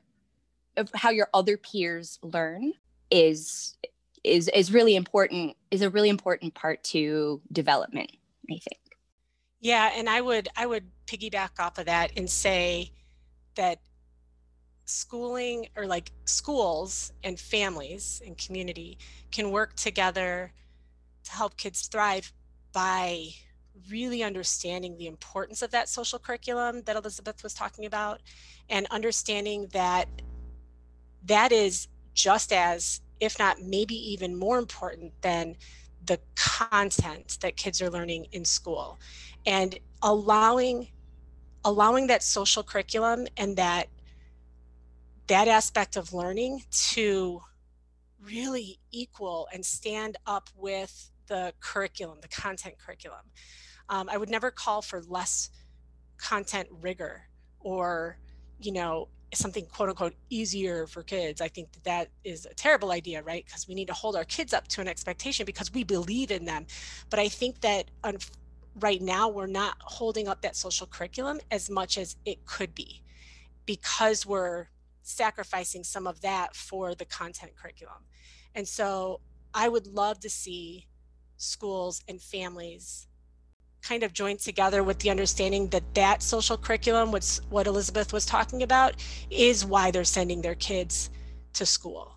how 0.94 1.10
your 1.10 1.28
other 1.32 1.56
peers 1.56 2.18
learn 2.22 2.72
is 3.10 3.76
is 4.22 4.48
is 4.48 4.72
really 4.72 4.96
important 4.96 5.56
is 5.70 5.82
a 5.82 5.90
really 5.90 6.08
important 6.08 6.54
part 6.54 6.82
to 6.82 7.40
development 7.52 8.10
i 8.50 8.54
think 8.54 8.80
yeah, 9.64 9.92
and 9.96 10.10
I 10.10 10.20
would 10.20 10.46
I 10.56 10.66
would 10.66 10.84
piggyback 11.06 11.58
off 11.58 11.78
of 11.78 11.86
that 11.86 12.12
and 12.18 12.28
say 12.28 12.92
that 13.54 13.78
schooling 14.84 15.68
or 15.74 15.86
like 15.86 16.12
schools 16.26 17.14
and 17.24 17.40
families 17.40 18.20
and 18.26 18.36
community 18.36 18.98
can 19.32 19.50
work 19.50 19.74
together 19.74 20.52
to 21.24 21.32
help 21.32 21.56
kids 21.56 21.86
thrive 21.86 22.30
by 22.74 23.28
really 23.88 24.22
understanding 24.22 24.98
the 24.98 25.06
importance 25.06 25.62
of 25.62 25.70
that 25.70 25.88
social 25.88 26.18
curriculum 26.18 26.82
that 26.82 26.96
Elizabeth 26.96 27.42
was 27.42 27.54
talking 27.54 27.86
about 27.86 28.20
and 28.68 28.86
understanding 28.90 29.66
that 29.72 30.06
that 31.24 31.52
is 31.52 31.88
just 32.12 32.52
as 32.52 33.00
if 33.18 33.38
not 33.38 33.62
maybe 33.62 33.94
even 33.94 34.36
more 34.36 34.58
important 34.58 35.10
than 35.22 35.56
the 36.06 36.20
content 36.36 37.38
that 37.40 37.56
kids 37.56 37.80
are 37.80 37.90
learning 37.90 38.26
in 38.32 38.44
school 38.44 38.98
and 39.46 39.78
allowing 40.02 40.88
allowing 41.64 42.06
that 42.08 42.22
social 42.22 42.62
curriculum 42.62 43.26
and 43.36 43.56
that 43.56 43.88
that 45.26 45.48
aspect 45.48 45.96
of 45.96 46.12
learning 46.12 46.62
to 46.70 47.40
really 48.22 48.78
equal 48.90 49.48
and 49.52 49.64
stand 49.64 50.16
up 50.26 50.50
with 50.56 51.10
the 51.26 51.52
curriculum, 51.60 52.18
the 52.20 52.28
content 52.28 52.74
curriculum. 52.78 53.24
Um, 53.88 54.08
I 54.10 54.16
would 54.16 54.28
never 54.28 54.50
call 54.50 54.82
for 54.82 55.02
less 55.02 55.50
content 56.18 56.68
rigor 56.70 57.22
or, 57.60 58.18
you 58.58 58.72
know, 58.72 59.08
something 59.36 59.66
quote 59.66 59.88
unquote 59.88 60.14
easier 60.30 60.86
for 60.86 61.02
kids. 61.02 61.40
I 61.40 61.48
think 61.48 61.72
that 61.72 61.84
that 61.84 62.08
is 62.24 62.46
a 62.46 62.54
terrible 62.54 62.90
idea, 62.90 63.22
right? 63.22 63.44
Because 63.44 63.68
we 63.68 63.74
need 63.74 63.88
to 63.88 63.94
hold 63.94 64.16
our 64.16 64.24
kids 64.24 64.52
up 64.52 64.68
to 64.68 64.80
an 64.80 64.88
expectation 64.88 65.46
because 65.46 65.72
we 65.72 65.84
believe 65.84 66.30
in 66.30 66.44
them. 66.44 66.66
But 67.10 67.20
I 67.20 67.28
think 67.28 67.60
that 67.60 67.90
un- 68.02 68.18
right 68.80 69.00
now 69.00 69.28
we're 69.28 69.46
not 69.46 69.76
holding 69.80 70.28
up 70.28 70.42
that 70.42 70.56
social 70.56 70.86
curriculum 70.86 71.40
as 71.50 71.70
much 71.70 71.98
as 71.98 72.16
it 72.24 72.44
could 72.46 72.74
be 72.74 73.02
because 73.66 74.26
we're 74.26 74.66
sacrificing 75.02 75.84
some 75.84 76.06
of 76.06 76.20
that 76.22 76.56
for 76.56 76.94
the 76.94 77.04
content 77.04 77.52
curriculum. 77.56 78.04
And 78.54 78.66
so 78.66 79.20
I 79.52 79.68
would 79.68 79.86
love 79.86 80.20
to 80.20 80.30
see 80.30 80.86
schools 81.36 82.02
and 82.08 82.20
families 82.20 83.06
kind 83.86 84.02
of 84.02 84.12
joined 84.12 84.40
together 84.40 84.82
with 84.82 84.98
the 85.00 85.10
understanding 85.10 85.68
that 85.68 85.82
that 85.94 86.22
social 86.22 86.56
curriculum, 86.56 87.12
what's 87.12 87.38
what 87.50 87.66
Elizabeth 87.66 88.12
was 88.12 88.24
talking 88.26 88.62
about, 88.62 88.94
is 89.30 89.64
why 89.64 89.90
they're 89.90 90.04
sending 90.04 90.40
their 90.42 90.54
kids 90.54 91.10
to 91.54 91.66
school, 91.66 92.16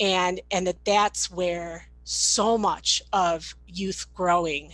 and 0.00 0.40
and 0.50 0.66
that 0.66 0.84
that's 0.84 1.30
where 1.30 1.86
so 2.04 2.58
much 2.58 3.02
of 3.12 3.54
youth 3.66 4.06
growing 4.14 4.72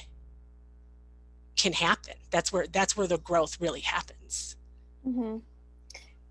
can 1.56 1.72
happen. 1.72 2.14
That's 2.30 2.52
where 2.52 2.66
that's 2.66 2.96
where 2.96 3.06
the 3.06 3.18
growth 3.18 3.60
really 3.60 3.80
happens. 3.80 4.56
Mm-hmm. 5.06 5.38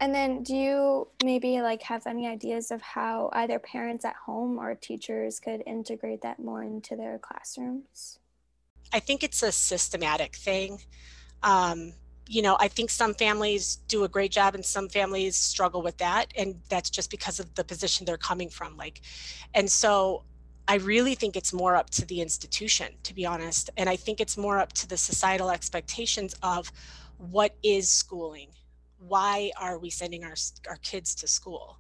And 0.02 0.16
then, 0.16 0.44
do 0.44 0.56
you 0.56 1.08
maybe 1.24 1.62
like 1.62 1.82
have 1.84 2.08
any 2.08 2.26
ideas 2.28 2.72
of 2.72 2.82
how 2.82 3.30
either 3.34 3.60
parents 3.60 4.06
at 4.06 4.16
home 4.16 4.58
or 4.58 4.74
teachers 4.76 5.40
could 5.42 5.62
integrate 5.68 6.22
that 6.22 6.40
more 6.40 6.64
into 6.64 6.96
their 6.96 7.20
classrooms? 7.20 8.19
I 8.94 9.00
think 9.00 9.24
it's 9.24 9.44
a 9.44 9.52
systematic 9.52 10.36
thing. 10.36 10.82
Um, 11.44 11.94
you 12.28 12.42
know, 12.42 12.58
I 12.60 12.68
think 12.68 12.90
some 12.90 13.14
families 13.14 13.78
do 13.88 14.04
a 14.04 14.08
great 14.08 14.32
job 14.32 14.54
and 14.56 14.64
some 14.64 14.88
families 14.88 15.36
struggle 15.36 15.82
with 15.82 15.98
that. 15.98 16.32
And 16.38 16.56
that's 16.70 16.90
just 16.90 17.10
because 17.10 17.40
of 17.40 17.54
the 17.56 17.64
position 17.64 18.06
they're 18.06 18.18
coming 18.18 18.50
from. 18.50 18.78
Like, 18.78 19.02
and 19.56 19.70
so 19.70 20.24
I 20.68 20.76
really 20.76 21.16
think 21.16 21.36
it's 21.36 21.54
more 21.54 21.76
up 21.76 21.90
to 21.92 22.06
the 22.06 22.22
institution, 22.22 22.94
to 23.04 23.16
be 23.16 23.26
honest. 23.26 23.72
And 23.78 23.90
I 23.90 23.96
think 23.96 24.22
it's 24.22 24.38
more 24.38 24.60
up 24.60 24.74
to 24.74 24.88
the 24.88 24.98
societal 24.98 25.50
expectations 25.50 26.36
of 26.44 26.72
what 27.18 27.56
is 27.64 27.90
schooling 27.90 28.50
why 29.00 29.52
are 29.58 29.78
we 29.78 29.90
sending 29.90 30.24
our, 30.24 30.36
our 30.68 30.76
kids 30.78 31.16
to 31.16 31.28
school 31.28 31.80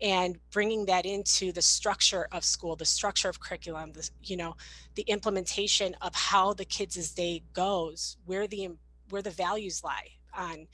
and 0.00 0.38
bringing 0.50 0.86
that 0.86 1.04
into 1.04 1.52
the 1.52 1.62
structure 1.62 2.28
of 2.32 2.44
school 2.44 2.76
the 2.76 2.84
structure 2.84 3.28
of 3.28 3.40
curriculum 3.40 3.92
the 3.92 4.08
you 4.22 4.36
know 4.36 4.54
the 4.94 5.02
implementation 5.02 5.94
of 6.02 6.14
how 6.14 6.52
the 6.52 6.64
kids' 6.64 7.12
day 7.12 7.42
goes 7.52 8.16
where 8.24 8.46
the 8.46 8.68
where 9.10 9.22
the 9.22 9.30
values 9.30 9.82
lie 9.82 10.08
on 10.36 10.66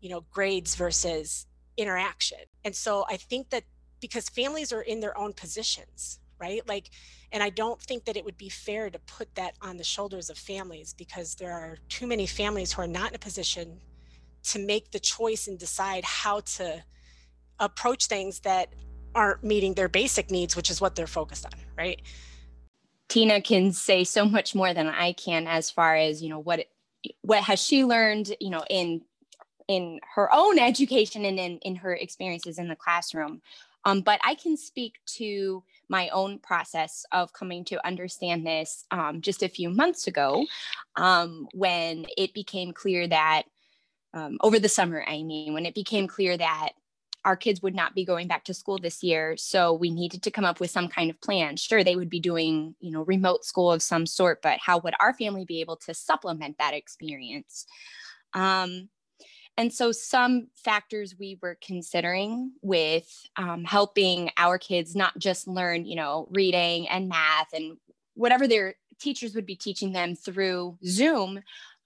you 0.00 0.08
know 0.08 0.24
grades 0.30 0.74
versus 0.74 1.46
interaction. 1.76 2.38
And 2.64 2.74
so 2.74 3.04
i 3.08 3.16
think 3.16 3.50
that 3.50 3.64
because 4.00 4.28
families 4.28 4.72
are 4.72 4.82
in 4.82 5.00
their 5.00 5.16
own 5.16 5.32
positions 5.32 6.20
right? 6.40 6.66
Like 6.66 6.90
and 7.32 7.42
i 7.42 7.50
don't 7.50 7.80
think 7.80 8.04
that 8.06 8.16
it 8.16 8.24
would 8.24 8.38
be 8.38 8.48
fair 8.48 8.90
to 8.90 8.98
put 9.00 9.32
that 9.34 9.54
on 9.60 9.76
the 9.76 9.84
shoulders 9.84 10.30
of 10.30 10.38
families 10.38 10.94
because 10.94 11.34
there 11.34 11.52
are 11.52 11.76
too 11.88 12.06
many 12.06 12.26
families 12.26 12.72
who 12.72 12.82
are 12.82 12.88
not 12.88 13.10
in 13.10 13.14
a 13.14 13.18
position 13.18 13.80
to 14.42 14.58
make 14.58 14.90
the 14.90 14.98
choice 14.98 15.46
and 15.48 15.58
decide 15.58 16.04
how 16.04 16.40
to 16.40 16.82
approach 17.60 18.06
things 18.06 18.40
that 18.40 18.74
aren't 19.14 19.44
meeting 19.44 19.74
their 19.74 19.88
basic 19.88 20.30
needs, 20.30 20.56
which 20.56 20.70
is 20.70 20.80
what 20.80 20.96
they're 20.96 21.06
focused 21.06 21.46
on, 21.46 21.52
right? 21.76 22.00
Tina 23.08 23.40
can 23.40 23.72
say 23.72 24.04
so 24.04 24.24
much 24.24 24.54
more 24.54 24.72
than 24.72 24.88
I 24.88 25.12
can 25.12 25.46
as 25.46 25.70
far 25.70 25.96
as, 25.96 26.22
you 26.22 26.28
know, 26.28 26.38
what 26.38 26.66
what 27.22 27.42
has 27.44 27.58
she 27.62 27.84
learned, 27.84 28.34
you 28.40 28.50
know, 28.50 28.62
in 28.68 29.02
in 29.68 30.00
her 30.14 30.28
own 30.32 30.58
education 30.58 31.24
and 31.24 31.38
in, 31.38 31.58
in 31.58 31.76
her 31.76 31.94
experiences 31.94 32.58
in 32.58 32.68
the 32.68 32.76
classroom. 32.76 33.40
Um, 33.84 34.02
but 34.02 34.20
I 34.22 34.34
can 34.34 34.56
speak 34.56 34.96
to 35.16 35.62
my 35.88 36.08
own 36.10 36.38
process 36.38 37.04
of 37.12 37.32
coming 37.32 37.64
to 37.66 37.86
understand 37.86 38.46
this 38.46 38.84
um, 38.90 39.20
just 39.20 39.42
a 39.42 39.48
few 39.48 39.70
months 39.70 40.06
ago 40.06 40.44
um, 40.96 41.48
when 41.54 42.06
it 42.16 42.34
became 42.34 42.72
clear 42.72 43.08
that 43.08 43.44
um, 44.12 44.38
over 44.42 44.58
the 44.58 44.68
summer, 44.68 45.04
I 45.06 45.22
mean, 45.22 45.54
when 45.54 45.66
it 45.66 45.74
became 45.74 46.06
clear 46.08 46.36
that 46.36 46.70
our 47.24 47.36
kids 47.36 47.60
would 47.62 47.74
not 47.74 47.94
be 47.94 48.04
going 48.04 48.26
back 48.26 48.44
to 48.44 48.54
school 48.54 48.78
this 48.78 49.02
year 49.02 49.36
so 49.36 49.72
we 49.72 49.90
needed 49.90 50.22
to 50.22 50.30
come 50.30 50.44
up 50.44 50.60
with 50.60 50.70
some 50.70 50.88
kind 50.88 51.10
of 51.10 51.20
plan. 51.20 51.56
Sure 51.56 51.84
they 51.84 51.96
would 51.96 52.10
be 52.10 52.20
doing 52.20 52.74
you 52.80 52.90
know 52.90 53.02
remote 53.02 53.44
school 53.44 53.70
of 53.70 53.82
some 53.82 54.06
sort 54.06 54.42
but 54.42 54.58
how 54.60 54.78
would 54.78 54.94
our 55.00 55.12
family 55.14 55.44
be 55.44 55.60
able 55.60 55.76
to 55.76 55.94
supplement 55.94 56.56
that 56.58 56.74
experience? 56.74 57.66
Um, 58.34 58.88
and 59.56 59.72
so 59.72 59.92
some 59.92 60.48
factors 60.54 61.14
we 61.18 61.38
were 61.42 61.58
considering 61.60 62.52
with 62.62 63.08
um, 63.36 63.64
helping 63.64 64.30
our 64.36 64.56
kids 64.58 64.94
not 64.94 65.18
just 65.18 65.46
learn 65.46 65.84
you 65.84 65.96
know 65.96 66.28
reading 66.30 66.88
and 66.88 67.08
math 67.08 67.52
and 67.52 67.76
whatever 68.14 68.48
their 68.48 68.74
teachers 69.00 69.34
would 69.34 69.46
be 69.46 69.56
teaching 69.56 69.92
them 69.92 70.14
through 70.14 70.78
zoom 70.86 71.40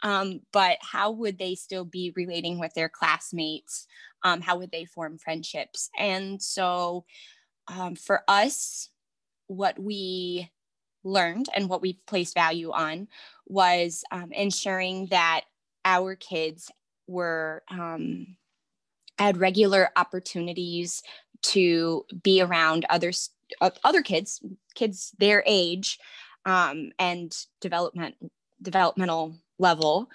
um, 0.05 0.43
but 0.53 0.77
how 0.83 1.11
would 1.11 1.39
they 1.39 1.55
still 1.55 1.85
be 1.85 2.13
relating 2.15 2.61
with 2.61 2.75
their 2.75 2.91
classmates? 2.91 3.87
Um, 4.23 4.43
how 4.43 4.59
would 4.59 4.71
they 4.71 4.85
form 4.85 5.19
friendships? 5.19 5.91
And 5.99 6.41
so 6.41 7.07
um, 7.69 7.97
for 7.97 8.23
us, 8.29 8.91
what 9.47 9.79
we 9.79 10.51
learned 11.05 11.47
and 11.55 11.69
what 11.69 11.83
we 11.83 12.01
placed 12.07 12.35
value 12.35 12.71
on 12.71 13.09
was 13.47 14.05
um, 14.13 14.31
ensuring 14.33 15.07
that 15.07 15.43
our 15.87 16.15
kids 16.15 16.71
were 17.07 17.63
um, 17.71 18.37
had 19.19 19.39
regular 19.39 19.89
opportunities 19.97 21.03
to 21.43 22.05
be 22.23 22.41
around 22.41 22.87
others 22.89 23.31
uh, 23.61 23.71
other 23.85 24.01
kids 24.01 24.43
kids 24.75 25.13
their 25.19 25.45
age 25.47 25.99
um, 26.47 26.91
and 26.99 27.37
development 27.61 28.15
developmental 28.63 29.37
level 29.59 30.09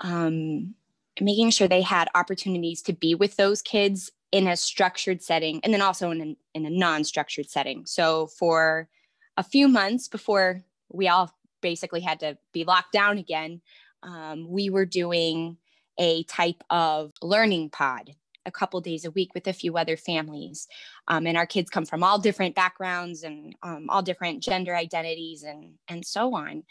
um, 0.00 0.74
making 1.20 1.50
sure 1.50 1.68
they 1.68 1.82
had 1.82 2.08
opportunities 2.14 2.82
to 2.82 2.92
be 2.92 3.14
with 3.14 3.36
those 3.36 3.62
kids 3.62 4.10
in 4.30 4.46
a 4.46 4.56
structured 4.56 5.22
setting 5.22 5.60
and 5.64 5.72
then 5.72 5.82
also 5.82 6.10
in, 6.10 6.36
in 6.54 6.66
a 6.66 6.70
non-structured 6.70 7.48
setting. 7.48 7.86
So 7.86 8.26
for 8.26 8.88
a 9.36 9.42
few 9.42 9.68
months 9.68 10.08
before 10.08 10.62
we 10.90 11.08
all 11.08 11.32
basically 11.60 12.00
had 12.00 12.20
to 12.20 12.38
be 12.52 12.64
locked 12.64 12.92
down 12.92 13.18
again 13.18 13.60
um, 14.02 14.48
we 14.48 14.70
were 14.70 14.86
doing 14.86 15.56
a 15.98 16.22
type 16.24 16.62
of 16.70 17.12
learning 17.22 17.70
pod 17.70 18.12
a 18.46 18.50
couple 18.50 18.80
days 18.80 19.04
a 19.04 19.10
week 19.10 19.34
with 19.34 19.46
a 19.46 19.52
few 19.52 19.76
other 19.76 19.96
families. 19.96 20.68
Um, 21.08 21.26
and 21.26 21.36
our 21.36 21.46
kids 21.46 21.68
come 21.68 21.84
from 21.84 22.02
all 22.02 22.18
different 22.18 22.54
backgrounds 22.54 23.22
and 23.22 23.54
um, 23.62 23.86
all 23.90 24.02
different 24.02 24.42
gender 24.42 24.74
identities 24.74 25.42
and 25.42 25.74
and 25.88 26.04
so 26.04 26.34
on 26.34 26.62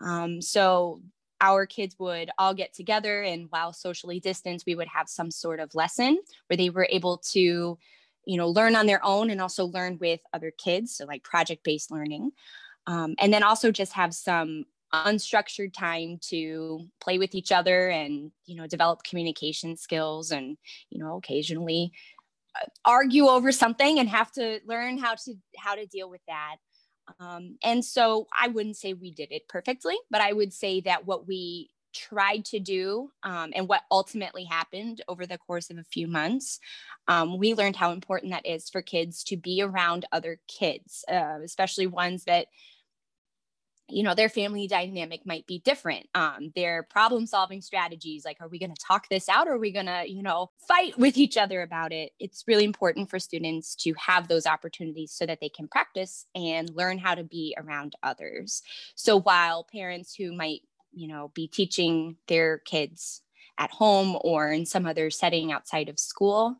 um, 0.00 0.40
so 0.40 1.00
our 1.40 1.66
kids 1.66 1.96
would 1.98 2.30
all 2.38 2.54
get 2.54 2.72
together 2.72 3.22
and 3.22 3.46
while 3.50 3.72
socially 3.72 4.20
distanced, 4.20 4.66
we 4.66 4.74
would 4.74 4.88
have 4.88 5.08
some 5.08 5.30
sort 5.30 5.60
of 5.60 5.74
lesson 5.74 6.18
where 6.46 6.56
they 6.56 6.70
were 6.70 6.88
able 6.90 7.18
to, 7.32 7.78
you 8.26 8.36
know, 8.36 8.48
learn 8.48 8.76
on 8.76 8.86
their 8.86 9.04
own 9.04 9.30
and 9.30 9.40
also 9.40 9.66
learn 9.66 9.98
with 10.00 10.20
other 10.32 10.52
kids. 10.56 10.96
So 10.96 11.04
like 11.04 11.22
project-based 11.22 11.90
learning. 11.90 12.30
Um, 12.86 13.14
and 13.18 13.32
then 13.32 13.42
also 13.42 13.70
just 13.70 13.92
have 13.92 14.14
some 14.14 14.64
unstructured 14.94 15.74
time 15.74 16.18
to 16.22 16.86
play 17.00 17.18
with 17.18 17.34
each 17.34 17.50
other 17.50 17.88
and 17.88 18.30
you 18.46 18.54
know 18.54 18.66
develop 18.68 19.02
communication 19.02 19.76
skills 19.76 20.30
and 20.30 20.56
you 20.88 21.02
know 21.02 21.16
occasionally 21.16 21.90
uh, 22.54 22.66
argue 22.84 23.26
over 23.26 23.50
something 23.50 23.98
and 23.98 24.08
have 24.08 24.30
to 24.30 24.60
learn 24.66 24.96
how 24.96 25.16
to 25.16 25.34
how 25.58 25.74
to 25.74 25.84
deal 25.86 26.08
with 26.08 26.20
that 26.28 26.56
um, 27.20 27.58
and 27.62 27.84
so 27.84 28.26
I 28.38 28.48
wouldn't 28.48 28.76
say 28.76 28.92
we 28.92 29.10
did 29.10 29.30
it 29.30 29.48
perfectly, 29.48 29.96
but 30.10 30.20
I 30.20 30.32
would 30.32 30.52
say 30.52 30.80
that 30.82 31.06
what 31.06 31.26
we 31.26 31.70
tried 31.94 32.44
to 32.44 32.58
do 32.58 33.10
um, 33.22 33.52
and 33.54 33.68
what 33.68 33.82
ultimately 33.90 34.44
happened 34.44 35.00
over 35.08 35.26
the 35.26 35.38
course 35.38 35.70
of 35.70 35.78
a 35.78 35.84
few 35.84 36.08
months, 36.08 36.58
um, 37.06 37.38
we 37.38 37.54
learned 37.54 37.76
how 37.76 37.92
important 37.92 38.32
that 38.32 38.46
is 38.46 38.68
for 38.68 38.82
kids 38.82 39.22
to 39.24 39.36
be 39.36 39.62
around 39.62 40.04
other 40.12 40.38
kids, 40.48 41.04
uh, 41.10 41.38
especially 41.44 41.86
ones 41.86 42.24
that 42.24 42.48
you 43.88 44.02
know 44.02 44.14
their 44.14 44.28
family 44.28 44.66
dynamic 44.66 45.26
might 45.26 45.46
be 45.46 45.58
different 45.58 46.06
um 46.14 46.50
their 46.56 46.84
problem 46.84 47.26
solving 47.26 47.60
strategies 47.60 48.24
like 48.24 48.38
are 48.40 48.48
we 48.48 48.58
going 48.58 48.74
to 48.74 48.82
talk 48.86 49.08
this 49.08 49.28
out? 49.28 49.46
Or 49.46 49.52
are 49.52 49.58
we 49.58 49.72
going 49.72 49.86
to 49.86 50.04
you 50.06 50.22
know 50.22 50.50
fight 50.66 50.98
with 50.98 51.16
each 51.16 51.36
other 51.36 51.62
about 51.62 51.92
it? 51.92 52.12
It's 52.18 52.44
really 52.46 52.64
important 52.64 53.10
for 53.10 53.18
students 53.18 53.74
to 53.76 53.92
have 53.98 54.28
those 54.28 54.46
opportunities 54.46 55.12
so 55.12 55.26
that 55.26 55.38
they 55.40 55.48
can 55.48 55.68
practice 55.68 56.26
and 56.34 56.70
learn 56.74 56.98
how 56.98 57.14
to 57.14 57.24
be 57.24 57.54
around 57.58 57.94
others. 58.02 58.62
So 58.94 59.20
while 59.20 59.66
parents 59.70 60.14
who 60.14 60.32
might 60.32 60.60
you 60.92 61.08
know 61.08 61.30
be 61.34 61.48
teaching 61.48 62.16
their 62.28 62.58
kids 62.58 63.22
at 63.58 63.70
home 63.70 64.16
or 64.22 64.50
in 64.50 64.66
some 64.66 64.86
other 64.86 65.10
setting 65.10 65.52
outside 65.52 65.88
of 65.88 65.98
school 65.98 66.56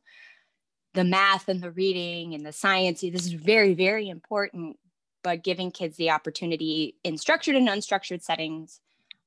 the 0.93 1.05
math 1.05 1.49
and 1.49 1.61
the 1.61 1.73
reading 1.73 2.35
and 2.35 2.47
the 2.47 2.53
science 2.53 3.01
this 3.01 3.27
is 3.27 3.33
very 3.33 3.75
very 3.75 4.09
important 4.09 4.77
but 5.25 5.43
giving 5.43 5.73
kids 5.73 5.97
the 5.97 6.11
opportunity 6.11 6.95
in 7.03 7.19
structured 7.19 7.57
and 7.57 7.67
unstructured 7.67 8.23
settings 8.23 8.81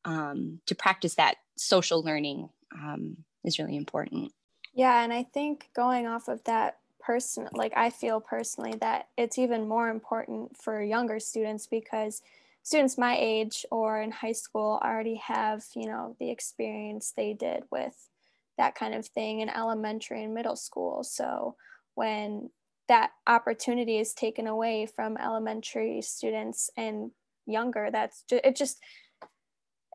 um, 0.06 0.62
to 0.68 0.76
practice 0.76 1.16
that 1.16 1.36
social 1.58 2.02
learning 2.02 2.48
um, 2.74 3.18
is 3.44 3.60
really 3.60 3.76
important. 3.76 4.32
Yeah, 4.74 5.04
and 5.04 5.12
I 5.12 5.24
think 5.24 5.70
going 5.76 6.08
off 6.08 6.30
of 6.30 6.42
that 6.46 6.78
person, 7.02 7.50
like 7.52 7.74
I 7.76 7.90
feel 7.90 8.22
personally 8.22 8.76
that 8.80 9.08
it's 9.18 9.40
even 9.40 9.68
more 9.68 9.90
important 9.90 10.56
for 10.56 10.82
younger 10.82 11.20
students 11.20 11.66
because 11.66 12.22
students 12.62 12.98
my 12.98 13.18
age 13.20 13.66
or 13.72 14.00
in 14.00 14.12
high 14.12 14.34
school 14.34 14.80
already 14.84 15.16
have, 15.16 15.66
you 15.76 15.88
know, 15.88 16.16
the 16.20 16.30
experience 16.30 17.12
they 17.18 17.34
did 17.34 17.64
with 17.72 18.10
that 18.58 18.76
kind 18.76 18.94
of 18.94 19.08
thing 19.08 19.40
in 19.40 19.50
elementary 19.50 20.24
and 20.24 20.34
middle 20.34 20.56
school. 20.56 21.04
So 21.04 21.56
when 21.96 22.52
that 22.88 23.12
opportunity 23.26 23.98
is 23.98 24.14
taken 24.14 24.48
away 24.48 24.86
from 24.86 25.18
elementary 25.18 26.02
students 26.02 26.70
and 26.78 27.12
younger. 27.46 27.90
That's 27.92 28.24
just, 28.30 28.46
it 28.46 28.56
just 28.56 28.80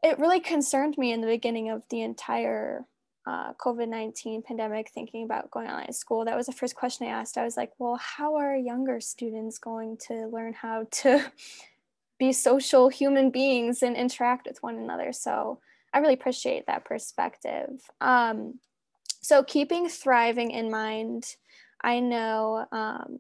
it 0.03 0.19
really 0.19 0.41
concerned 0.41 0.99
me 0.99 1.13
in 1.13 1.21
the 1.21 1.29
beginning 1.29 1.71
of 1.71 1.85
the 1.91 2.03
entire 2.03 2.85
uh, 3.25 3.53
covid-19 3.55 4.45
pandemic 4.45 4.91
thinking 4.91 5.25
about 5.25 5.51
going 5.51 5.69
online 5.69 5.93
school. 5.93 6.25
That 6.25 6.37
was 6.37 6.47
the 6.47 6.53
first 6.53 6.75
question 6.75 7.07
i 7.07 7.11
asked. 7.11 7.39
I 7.39 7.45
was 7.45 7.57
like 7.57 7.71
well 7.79 7.99
how 8.01 8.37
are 8.37 8.57
younger 8.57 9.01
students 9.01 9.59
going 9.59 9.99
to 10.09 10.27
learn 10.27 10.55
how 10.55 10.87
to 10.91 11.33
be 12.19 12.33
social 12.33 12.89
human 12.89 13.31
beings 13.31 13.83
and 13.83 13.97
interact 13.97 14.47
with 14.47 14.63
one 14.63 14.77
another? 14.77 15.13
So 15.13 15.61
i 15.93 15.99
really 15.99 16.15
appreciate 16.15 16.67
that 16.67 16.85
perspective. 16.85 17.81
Um, 18.01 18.59
so 19.21 19.45
keeping 19.45 19.89
thriving 19.89 20.51
in 20.51 20.69
mind 20.69 21.37
I 21.83 22.01
know 22.01 22.67
um, 22.73 23.19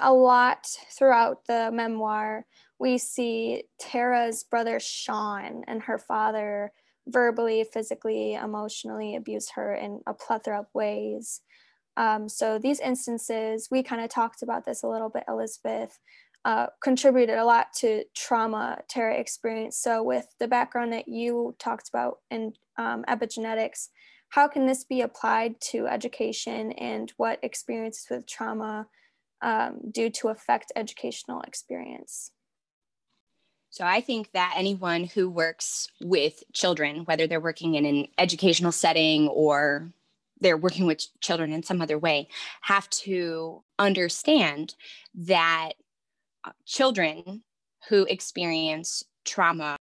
a 0.00 0.12
lot 0.12 0.66
throughout 0.96 1.46
the 1.46 1.70
memoir. 1.72 2.46
We 2.78 2.98
see 2.98 3.64
Tara's 3.80 4.44
brother 4.44 4.78
Shawn 4.80 5.64
and 5.66 5.82
her 5.82 5.98
father 5.98 6.72
verbally, 7.08 7.64
physically, 7.64 8.34
emotionally 8.34 9.16
abuse 9.16 9.50
her 9.54 9.74
in 9.74 10.00
a 10.06 10.14
plethora 10.14 10.60
of 10.60 10.66
ways. 10.74 11.40
Um, 11.96 12.28
so 12.28 12.58
these 12.58 12.80
instances, 12.80 13.68
we 13.70 13.82
kind 13.82 14.02
of 14.02 14.08
talked 14.08 14.42
about 14.42 14.64
this 14.64 14.82
a 14.82 14.88
little 14.88 15.08
bit, 15.10 15.24
Elizabeth, 15.28 15.98
uh, 16.44 16.66
contributed 16.82 17.38
a 17.38 17.44
lot 17.44 17.72
to 17.72 18.04
trauma 18.16 18.78
Tara 18.88 19.16
experienced. 19.16 19.82
So 19.82 20.02
with 20.02 20.26
the 20.40 20.48
background 20.48 20.92
that 20.92 21.06
you 21.06 21.54
talked 21.58 21.88
about 21.88 22.18
in 22.30 22.52
um, 22.78 23.04
epigenetics, 23.08 23.88
how 24.32 24.48
can 24.48 24.66
this 24.66 24.82
be 24.82 25.02
applied 25.02 25.60
to 25.60 25.86
education 25.86 26.72
and 26.72 27.12
what 27.18 27.38
experiences 27.42 28.06
with 28.10 28.26
trauma 28.26 28.86
um, 29.42 29.78
do 29.90 30.08
to 30.08 30.28
affect 30.28 30.72
educational 30.74 31.42
experience? 31.42 32.30
So 33.68 33.84
I 33.84 34.00
think 34.00 34.32
that 34.32 34.54
anyone 34.56 35.04
who 35.04 35.28
works 35.28 35.88
with 36.00 36.44
children, 36.54 37.04
whether 37.04 37.26
they're 37.26 37.40
working 37.40 37.74
in 37.74 37.84
an 37.84 38.08
educational 38.16 38.72
setting 38.72 39.28
or 39.28 39.92
they're 40.40 40.56
working 40.56 40.86
with 40.86 41.04
children 41.20 41.52
in 41.52 41.62
some 41.62 41.82
other 41.82 41.98
way, 41.98 42.28
have 42.62 42.88
to 42.90 43.62
understand 43.78 44.74
that 45.14 45.72
uh, 46.44 46.52
children 46.64 47.42
who 47.90 48.04
experience 48.04 49.04
trauma, 49.26 49.76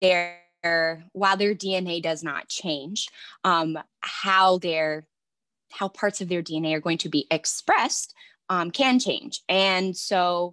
they're 0.00 0.38
while 1.12 1.36
their 1.36 1.54
DNA 1.54 2.02
does 2.02 2.22
not 2.22 2.48
change, 2.48 3.08
um, 3.44 3.78
how 4.00 4.58
their 4.58 5.06
how 5.72 5.88
parts 5.88 6.20
of 6.20 6.28
their 6.28 6.42
DNA 6.42 6.74
are 6.74 6.80
going 6.80 6.98
to 6.98 7.08
be 7.08 7.26
expressed 7.30 8.12
um, 8.48 8.70
can 8.70 8.98
change, 8.98 9.40
and 9.48 9.96
so 9.96 10.52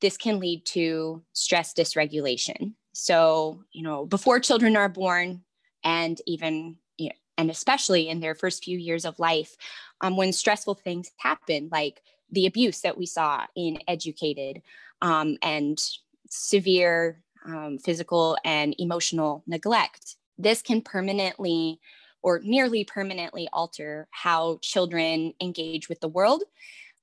this 0.00 0.16
can 0.16 0.38
lead 0.38 0.64
to 0.66 1.22
stress 1.32 1.74
dysregulation. 1.74 2.74
So 2.92 3.64
you 3.72 3.82
know, 3.82 4.06
before 4.06 4.40
children 4.40 4.76
are 4.76 4.88
born, 4.88 5.42
and 5.84 6.20
even 6.26 6.76
you 6.96 7.08
know, 7.08 7.14
and 7.36 7.50
especially 7.50 8.08
in 8.08 8.20
their 8.20 8.34
first 8.34 8.64
few 8.64 8.78
years 8.78 9.04
of 9.04 9.18
life, 9.18 9.56
um, 10.00 10.16
when 10.16 10.32
stressful 10.32 10.74
things 10.74 11.10
happen, 11.16 11.68
like 11.72 12.02
the 12.30 12.46
abuse 12.46 12.80
that 12.82 12.98
we 12.98 13.06
saw 13.06 13.44
in 13.56 13.78
Educated, 13.88 14.62
um, 15.00 15.36
and 15.42 15.80
severe 16.28 17.22
um, 17.44 17.78
physical 17.78 18.36
and 18.44 18.74
emotional 18.78 19.42
neglect. 19.46 20.16
This 20.36 20.62
can 20.62 20.82
permanently 20.82 21.80
or 22.22 22.40
nearly 22.42 22.84
permanently 22.84 23.48
alter 23.52 24.08
how 24.10 24.58
children 24.60 25.34
engage 25.40 25.88
with 25.88 26.00
the 26.00 26.08
world, 26.08 26.42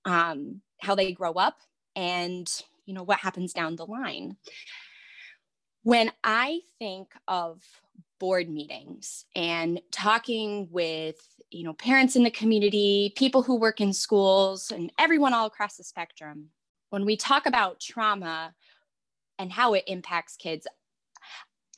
um, 0.03 0.61
how 0.81 0.95
they 0.95 1.11
grow 1.11 1.33
up, 1.33 1.57
and 1.95 2.49
you 2.85 2.93
know 2.93 3.03
what 3.03 3.19
happens 3.19 3.53
down 3.53 3.75
the 3.75 3.85
line. 3.85 4.37
When 5.83 6.11
I 6.23 6.61
think 6.79 7.09
of 7.27 7.61
board 8.19 8.49
meetings 8.49 9.25
and 9.35 9.81
talking 9.91 10.67
with 10.71 11.17
you 11.49 11.63
know 11.63 11.73
parents 11.73 12.15
in 12.15 12.23
the 12.23 12.31
community, 12.31 13.13
people 13.15 13.43
who 13.43 13.55
work 13.55 13.81
in 13.81 13.93
schools, 13.93 14.71
and 14.71 14.91
everyone 14.99 15.33
all 15.33 15.45
across 15.45 15.77
the 15.77 15.83
spectrum, 15.83 16.49
when 16.89 17.05
we 17.05 17.17
talk 17.17 17.45
about 17.45 17.79
trauma, 17.79 18.53
and 19.39 19.51
how 19.51 19.73
it 19.73 19.83
impacts 19.87 20.35
kids 20.35 20.67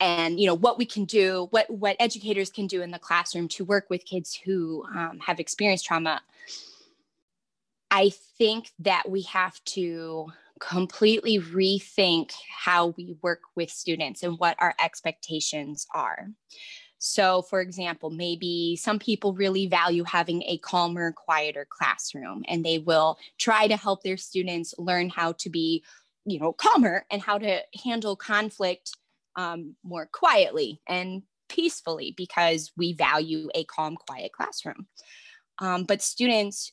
and 0.00 0.38
you 0.38 0.46
know 0.46 0.54
what 0.54 0.78
we 0.78 0.84
can 0.84 1.04
do 1.04 1.48
what 1.50 1.68
what 1.70 1.96
educators 1.98 2.50
can 2.50 2.66
do 2.66 2.82
in 2.82 2.90
the 2.90 2.98
classroom 2.98 3.48
to 3.48 3.64
work 3.64 3.86
with 3.90 4.04
kids 4.04 4.38
who 4.44 4.84
um, 4.94 5.18
have 5.20 5.40
experienced 5.40 5.86
trauma. 5.86 6.20
I 7.90 8.12
think 8.36 8.70
that 8.80 9.08
we 9.08 9.22
have 9.22 9.62
to 9.64 10.28
completely 10.60 11.38
rethink 11.38 12.32
how 12.48 12.88
we 12.96 13.16
work 13.22 13.40
with 13.54 13.70
students 13.70 14.22
and 14.22 14.38
what 14.38 14.56
our 14.58 14.74
expectations 14.82 15.86
are. 15.94 16.28
So 16.98 17.42
for 17.42 17.60
example 17.60 18.10
maybe 18.10 18.76
some 18.76 18.98
people 18.98 19.32
really 19.32 19.66
value 19.68 20.04
having 20.04 20.42
a 20.42 20.58
calmer 20.58 21.12
quieter 21.12 21.66
classroom 21.68 22.44
and 22.48 22.64
they 22.64 22.78
will 22.78 23.18
try 23.38 23.68
to 23.68 23.76
help 23.76 24.02
their 24.02 24.16
students 24.16 24.74
learn 24.78 25.08
how 25.08 25.32
to 25.32 25.48
be 25.48 25.84
you 26.30 26.38
know 26.38 26.52
calmer 26.52 27.04
and 27.10 27.22
how 27.22 27.38
to 27.38 27.60
handle 27.84 28.16
conflict 28.16 28.90
um, 29.36 29.76
more 29.82 30.08
quietly 30.12 30.80
and 30.88 31.22
peacefully 31.48 32.14
because 32.16 32.72
we 32.76 32.92
value 32.92 33.48
a 33.54 33.64
calm 33.64 33.96
quiet 33.96 34.32
classroom. 34.32 34.86
Um, 35.60 35.84
but 35.84 36.02
students 36.02 36.72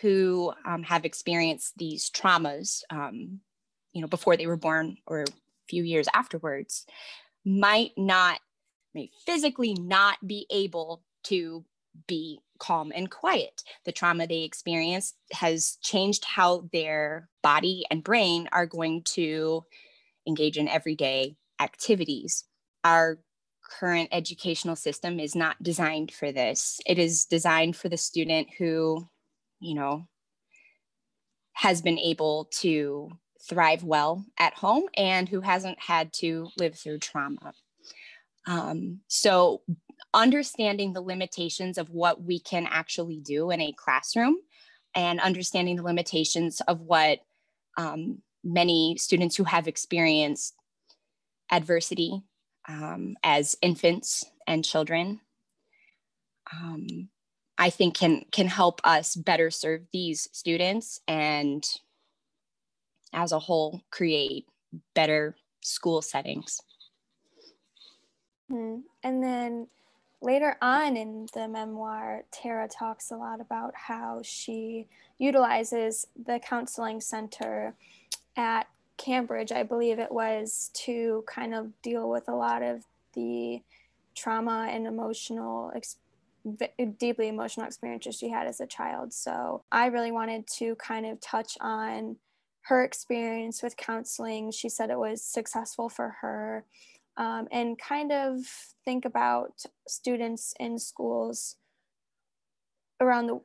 who 0.00 0.52
um, 0.66 0.82
have 0.82 1.04
experienced 1.04 1.74
these 1.76 2.10
traumas 2.10 2.82
um, 2.90 3.40
you 3.92 4.00
know 4.00 4.08
before 4.08 4.36
they 4.36 4.46
were 4.46 4.56
born 4.56 4.96
or 5.06 5.22
a 5.22 5.26
few 5.68 5.82
years 5.82 6.08
afterwards 6.14 6.86
might 7.44 7.92
not 7.96 8.40
may 8.94 9.10
physically 9.26 9.74
not 9.74 10.16
be 10.26 10.46
able 10.50 11.02
to 11.24 11.64
be 12.06 12.40
calm 12.58 12.92
and 12.94 13.10
quiet. 13.10 13.62
The 13.84 13.92
trauma 13.92 14.26
they 14.26 14.42
experienced 14.42 15.16
has 15.32 15.78
changed 15.82 16.24
how 16.24 16.68
their 16.72 17.28
body 17.42 17.84
and 17.90 18.04
brain 18.04 18.48
are 18.52 18.66
going 18.66 19.02
to 19.14 19.64
engage 20.26 20.56
in 20.56 20.68
everyday 20.68 21.36
activities. 21.60 22.44
Our 22.82 23.18
current 23.78 24.08
educational 24.12 24.76
system 24.76 25.18
is 25.18 25.34
not 25.34 25.62
designed 25.62 26.12
for 26.12 26.32
this. 26.32 26.80
It 26.86 26.98
is 26.98 27.24
designed 27.24 27.76
for 27.76 27.88
the 27.88 27.96
student 27.96 28.48
who, 28.58 29.08
you 29.60 29.74
know, 29.74 30.06
has 31.54 31.82
been 31.82 31.98
able 31.98 32.48
to 32.60 33.10
thrive 33.48 33.84
well 33.84 34.24
at 34.38 34.54
home 34.54 34.84
and 34.96 35.28
who 35.28 35.40
hasn't 35.40 35.78
had 35.80 36.12
to 36.14 36.48
live 36.58 36.74
through 36.74 36.98
trauma. 36.98 37.52
Um, 38.46 39.00
so 39.08 39.62
understanding 40.14 40.92
the 40.92 41.00
limitations 41.00 41.78
of 41.78 41.90
what 41.90 42.22
we 42.22 42.38
can 42.38 42.66
actually 42.70 43.18
do 43.18 43.50
in 43.50 43.60
a 43.60 43.72
classroom 43.72 44.36
and 44.94 45.20
understanding 45.20 45.76
the 45.76 45.82
limitations 45.82 46.60
of 46.68 46.80
what 46.80 47.20
um, 47.76 48.22
many 48.42 48.96
students 48.98 49.36
who 49.36 49.44
have 49.44 49.66
experienced 49.66 50.54
adversity 51.50 52.22
um, 52.68 53.16
as 53.22 53.56
infants 53.60 54.24
and 54.46 54.64
children 54.64 55.20
um, 56.52 57.08
i 57.58 57.68
think 57.68 57.94
can 57.96 58.24
can 58.30 58.46
help 58.46 58.80
us 58.84 59.14
better 59.14 59.50
serve 59.50 59.82
these 59.92 60.28
students 60.32 61.00
and 61.06 61.64
as 63.14 63.32
a 63.32 63.38
whole 63.38 63.82
create 63.90 64.46
better 64.94 65.36
school 65.62 66.02
settings. 66.02 66.60
Hmm. 68.50 68.78
And 69.02 69.22
then 69.22 69.68
later 70.20 70.56
on 70.62 70.96
in 70.96 71.26
the 71.34 71.48
memoir, 71.48 72.24
Tara 72.30 72.68
talks 72.68 73.10
a 73.10 73.16
lot 73.16 73.40
about 73.40 73.74
how 73.74 74.20
she 74.24 74.86
utilizes 75.18 76.06
the 76.26 76.38
counseling 76.38 77.00
center 77.00 77.74
at 78.36 78.66
Cambridge, 78.96 79.52
I 79.52 79.62
believe 79.62 79.98
it 79.98 80.12
was, 80.12 80.70
to 80.74 81.24
kind 81.26 81.54
of 81.54 81.70
deal 81.82 82.08
with 82.08 82.28
a 82.28 82.34
lot 82.34 82.62
of 82.62 82.84
the 83.14 83.62
trauma 84.14 84.68
and 84.70 84.86
emotional 84.86 85.72
deeply 86.98 87.28
emotional 87.28 87.66
experiences 87.66 88.16
she 88.18 88.28
had 88.28 88.46
as 88.46 88.60
a 88.60 88.66
child. 88.66 89.12
So 89.12 89.62
I 89.72 89.86
really 89.86 90.12
wanted 90.12 90.46
to 90.58 90.74
kind 90.76 91.06
of 91.06 91.20
touch 91.20 91.56
on 91.60 92.16
her 92.62 92.84
experience 92.84 93.62
with 93.62 93.76
counseling. 93.76 94.50
She 94.50 94.68
said 94.68 94.90
it 94.90 94.98
was 94.98 95.22
successful 95.22 95.88
for 95.88 96.16
her. 96.20 96.64
Um, 97.16 97.46
and 97.52 97.78
kind 97.78 98.10
of 98.10 98.40
think 98.84 99.04
about 99.04 99.62
students 99.86 100.52
in 100.58 100.78
schools 100.78 101.56
around 103.00 103.26
the 103.26 103.40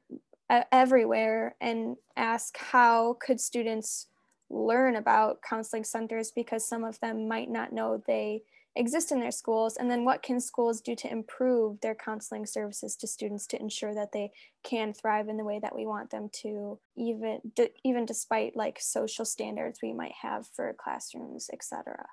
uh, 0.49 0.63
everywhere 0.71 1.55
and 1.61 1.95
ask 2.17 2.57
how 2.57 3.17
could 3.21 3.39
students 3.39 4.07
learn 4.49 4.95
about 4.95 5.41
counseling 5.47 5.83
centers 5.83 6.31
because 6.31 6.67
some 6.67 6.83
of 6.83 6.99
them 6.99 7.27
might 7.27 7.49
not 7.49 7.71
know 7.71 8.01
they 8.07 8.41
exist 8.75 9.11
in 9.11 9.19
their 9.19 9.31
schools. 9.31 9.77
And 9.77 9.89
then 9.91 10.05
what 10.05 10.23
can 10.23 10.39
schools 10.39 10.81
do 10.81 10.95
to 10.95 11.11
improve 11.11 11.81
their 11.81 11.95
counseling 11.95 12.45
services 12.45 12.95
to 12.97 13.07
students 13.07 13.45
to 13.47 13.59
ensure 13.59 13.93
that 13.93 14.11
they 14.11 14.31
can 14.63 14.93
thrive 14.93 15.27
in 15.27 15.37
the 15.37 15.43
way 15.43 15.59
that 15.59 15.75
we 15.75 15.85
want 15.85 16.09
them 16.09 16.29
to 16.41 16.79
even 16.95 17.39
d- 17.55 17.69
even 17.83 18.05
despite 18.05 18.55
like 18.55 18.79
social 18.79 19.25
standards 19.25 19.79
we 19.81 19.93
might 19.93 20.13
have 20.21 20.47
for 20.47 20.73
classrooms 20.77 21.49
etc 21.51 22.05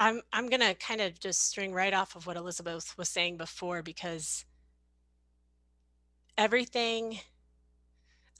i'm 0.00 0.20
i'm 0.32 0.48
to 0.48 0.74
kind 0.74 1.00
of 1.00 1.20
just 1.20 1.48
string 1.48 1.72
right 1.72 1.94
off 1.94 2.16
of 2.16 2.26
what 2.26 2.36
elizabeth 2.36 2.92
was 2.98 3.08
saying 3.08 3.36
before 3.36 3.82
because 3.82 4.44
everything 6.36 7.20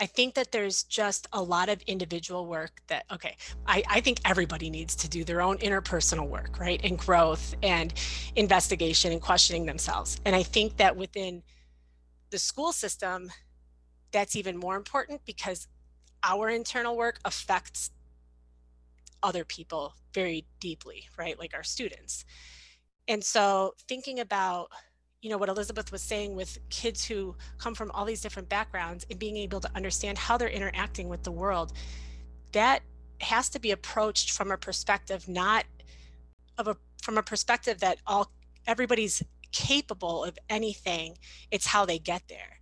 I 0.03 0.07
think 0.07 0.35
that 0.35 0.51
there's 0.51 0.85
just 0.85 1.27
a 1.31 1.43
lot 1.43 1.69
of 1.69 1.83
individual 1.83 2.47
work 2.47 2.81
that, 2.87 3.05
okay, 3.13 3.37
I, 3.67 3.83
I, 3.87 4.01
think 4.01 4.19
everybody 4.25 4.71
needs 4.71 4.97
to 4.97 5.09
do 5.11 5.25
their 5.25 5.43
own 5.43 5.59
interpersonal 5.59 6.27
work, 6.27 6.59
right? 6.59 6.81
And 6.83 6.99
growth 6.99 7.55
and 7.63 7.93
investigation 8.35 9.13
and 9.13 9.21
questioning 9.21 9.67
themselves. 9.67 10.19
And 10.25 10.35
I 10.35 10.43
think 10.43 10.79
that 10.79 10.97
within 10.97 11.43
the 12.31 12.39
school 12.39 12.73
system, 12.73 13.31
that's 14.11 14.37
even 14.37 14.57
more 14.57 14.77
important 14.77 15.21
because 15.27 15.69
our 16.23 16.49
internal 16.49 16.97
work 16.97 17.21
affects 17.27 17.91
other 19.23 19.45
people 19.45 19.95
very 20.15 20.47
deeply, 20.59 21.09
right? 21.19 21.39
Like 21.39 21.55
our 21.55 21.63
students. 21.63 22.25
And 23.09 23.23
so 23.23 23.75
thinking 23.89 24.21
about 24.21 24.71
you 25.23 25.29
know 25.29 25.37
what 25.37 25.49
elizabeth 25.49 25.93
was 25.93 26.03
saying 26.03 26.35
with 26.35 26.59
kids 26.71 27.05
who 27.05 27.37
come 27.59 27.75
from 27.75 27.91
all 27.91 28.05
these 28.05 28.23
different 28.23 28.49
backgrounds 28.49 29.07
and 29.11 29.19
being 29.19 29.37
able 29.37 29.61
to 29.61 29.71
understand 29.77 30.17
how 30.17 30.37
they're 30.37 30.49
interacting 30.49 31.09
with 31.09 31.23
the 31.23 31.31
world 31.31 31.73
that 32.53 32.81
has 33.21 33.51
to 33.51 33.61
be 33.61 33.71
approached 33.71 34.33
from 34.33 34.51
a 34.51 34.57
perspective 34.57 35.29
not 35.29 35.65
of 36.59 36.69
a 36.69 36.77
from 37.03 37.19
a 37.19 37.23
perspective 37.23 37.81
that 37.81 37.99
all 38.07 38.31
everybody's 38.67 39.23
capable 39.53 40.25
of 40.25 40.39
anything 40.49 41.17
it's 41.51 41.67
how 41.67 41.85
they 41.85 41.99
get 41.99 42.23
there 42.29 42.59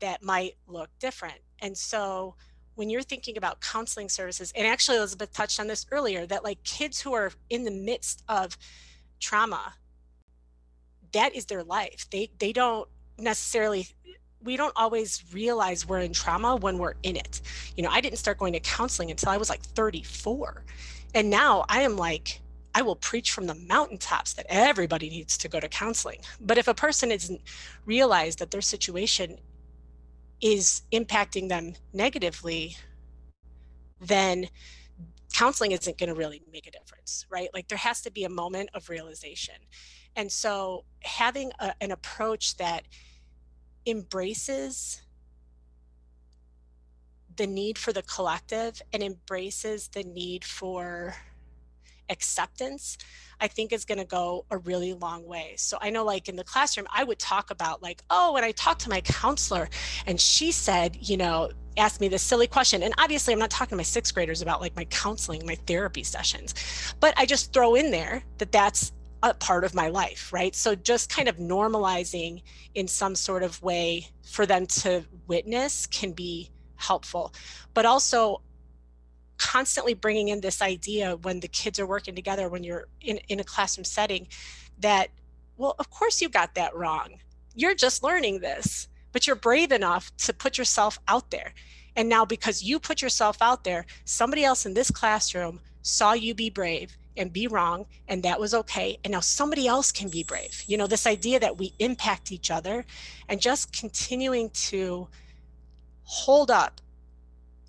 that 0.00 0.22
might 0.22 0.52
look 0.68 0.90
different 1.00 1.40
and 1.60 1.76
so 1.76 2.36
when 2.78 2.88
you're 2.88 3.02
thinking 3.02 3.36
about 3.36 3.60
counseling 3.60 4.08
services 4.08 4.52
and 4.56 4.66
actually 4.66 4.96
elizabeth 4.96 5.32
touched 5.32 5.58
on 5.60 5.66
this 5.66 5.84
earlier 5.90 6.26
that 6.26 6.44
like 6.44 6.62
kids 6.62 7.00
who 7.00 7.12
are 7.12 7.30
in 7.50 7.64
the 7.64 7.70
midst 7.70 8.22
of 8.28 8.56
trauma 9.20 9.74
that 11.12 11.34
is 11.34 11.46
their 11.46 11.64
life. 11.64 12.06
They 12.10 12.30
they 12.38 12.52
don't 12.52 12.88
necessarily 13.18 13.86
we 14.42 14.56
don't 14.56 14.72
always 14.76 15.24
realize 15.32 15.86
we're 15.86 15.98
in 15.98 16.12
trauma 16.12 16.56
when 16.56 16.78
we're 16.78 16.94
in 17.02 17.16
it. 17.16 17.40
You 17.76 17.82
know, 17.82 17.90
I 17.90 18.00
didn't 18.00 18.18
start 18.18 18.38
going 18.38 18.52
to 18.52 18.60
counseling 18.60 19.10
until 19.10 19.30
I 19.30 19.36
was 19.36 19.50
like 19.50 19.60
34. 19.60 20.64
And 21.14 21.28
now 21.28 21.64
I 21.68 21.82
am 21.82 21.96
like 21.96 22.40
I 22.74 22.82
will 22.82 22.96
preach 22.96 23.32
from 23.32 23.46
the 23.46 23.54
mountaintops 23.54 24.34
that 24.34 24.46
everybody 24.48 25.10
needs 25.10 25.36
to 25.38 25.48
go 25.48 25.58
to 25.58 25.68
counseling. 25.68 26.20
But 26.40 26.58
if 26.58 26.68
a 26.68 26.74
person 26.74 27.10
isn't 27.10 27.40
realized 27.86 28.38
that 28.38 28.50
their 28.50 28.60
situation 28.60 29.38
is 30.40 30.82
impacting 30.92 31.48
them 31.48 31.74
negatively, 31.92 32.76
then 34.00 34.48
counseling 35.34 35.72
isn't 35.72 35.98
going 35.98 36.08
to 36.08 36.14
really 36.14 36.42
make 36.52 36.66
a 36.66 36.70
difference, 36.70 37.26
right? 37.30 37.48
Like 37.52 37.68
there 37.68 37.78
has 37.78 38.00
to 38.02 38.10
be 38.10 38.24
a 38.24 38.28
moment 38.28 38.70
of 38.74 38.88
realization. 38.88 39.56
And 40.16 40.30
so 40.30 40.84
having 41.02 41.52
a, 41.58 41.74
an 41.80 41.90
approach 41.90 42.56
that 42.56 42.84
embraces 43.86 45.02
the 47.36 47.46
need 47.46 47.78
for 47.78 47.92
the 47.92 48.02
collective 48.02 48.82
and 48.92 49.02
embraces 49.02 49.88
the 49.88 50.02
need 50.02 50.44
for 50.44 51.14
acceptance 52.10 52.98
i 53.40 53.46
think 53.46 53.72
is 53.72 53.84
going 53.84 53.98
to 53.98 54.04
go 54.04 54.44
a 54.50 54.58
really 54.58 54.92
long 54.92 55.26
way 55.26 55.54
so 55.56 55.78
i 55.80 55.90
know 55.90 56.04
like 56.04 56.28
in 56.28 56.36
the 56.36 56.44
classroom 56.44 56.86
i 56.94 57.04
would 57.04 57.18
talk 57.18 57.50
about 57.50 57.82
like 57.82 58.02
oh 58.10 58.32
when 58.32 58.44
i 58.44 58.50
talked 58.52 58.80
to 58.80 58.88
my 58.88 59.00
counselor 59.00 59.68
and 60.06 60.20
she 60.20 60.50
said 60.50 60.96
you 61.00 61.16
know 61.16 61.50
asked 61.76 62.00
me 62.00 62.08
this 62.08 62.22
silly 62.22 62.46
question 62.46 62.82
and 62.82 62.94
obviously 62.98 63.32
i'm 63.32 63.38
not 63.38 63.50
talking 63.50 63.70
to 63.70 63.76
my 63.76 63.82
sixth 63.82 64.14
graders 64.14 64.42
about 64.42 64.60
like 64.60 64.74
my 64.74 64.84
counseling 64.86 65.44
my 65.46 65.54
therapy 65.66 66.02
sessions 66.02 66.54
but 67.00 67.14
i 67.16 67.24
just 67.24 67.52
throw 67.52 67.74
in 67.74 67.90
there 67.90 68.22
that 68.38 68.50
that's 68.50 68.92
a 69.22 69.34
part 69.34 69.64
of 69.64 69.74
my 69.74 69.88
life, 69.88 70.32
right? 70.32 70.54
So 70.54 70.74
just 70.74 71.10
kind 71.10 71.28
of 71.28 71.36
normalizing 71.38 72.42
in 72.74 72.86
some 72.86 73.14
sort 73.14 73.42
of 73.42 73.60
way 73.62 74.08
for 74.22 74.46
them 74.46 74.66
to 74.66 75.04
witness 75.26 75.86
can 75.86 76.12
be 76.12 76.50
helpful. 76.76 77.34
But 77.74 77.86
also 77.86 78.42
constantly 79.38 79.94
bringing 79.94 80.28
in 80.28 80.40
this 80.40 80.60
idea 80.60 81.16
when 81.16 81.40
the 81.40 81.48
kids 81.48 81.78
are 81.78 81.86
working 81.86 82.14
together, 82.14 82.48
when 82.48 82.64
you're 82.64 82.88
in, 83.00 83.18
in 83.28 83.40
a 83.40 83.44
classroom 83.44 83.84
setting, 83.84 84.28
that, 84.80 85.08
well, 85.56 85.74
of 85.78 85.90
course 85.90 86.20
you 86.20 86.28
got 86.28 86.54
that 86.54 86.74
wrong. 86.74 87.20
You're 87.54 87.74
just 87.74 88.02
learning 88.02 88.40
this, 88.40 88.88
but 89.12 89.26
you're 89.26 89.36
brave 89.36 89.72
enough 89.72 90.14
to 90.18 90.32
put 90.32 90.58
yourself 90.58 90.98
out 91.08 91.30
there. 91.30 91.54
And 91.96 92.08
now, 92.08 92.24
because 92.24 92.62
you 92.62 92.78
put 92.78 93.02
yourself 93.02 93.38
out 93.40 93.64
there, 93.64 93.86
somebody 94.04 94.44
else 94.44 94.66
in 94.66 94.74
this 94.74 94.90
classroom 94.90 95.60
saw 95.82 96.12
you 96.12 96.34
be 96.34 96.50
brave 96.50 96.96
and 97.16 97.32
be 97.32 97.48
wrong 97.48 97.86
and 98.06 98.22
that 98.22 98.38
was 98.38 98.54
okay 98.54 98.98
and 99.02 99.12
now 99.12 99.20
somebody 99.20 99.66
else 99.66 99.90
can 99.90 100.08
be 100.08 100.22
brave 100.22 100.62
you 100.66 100.76
know 100.76 100.86
this 100.86 101.06
idea 101.06 101.40
that 101.40 101.58
we 101.58 101.74
impact 101.80 102.30
each 102.30 102.50
other 102.50 102.84
and 103.28 103.40
just 103.40 103.72
continuing 103.72 104.48
to 104.50 105.08
hold 106.04 106.50
up 106.50 106.80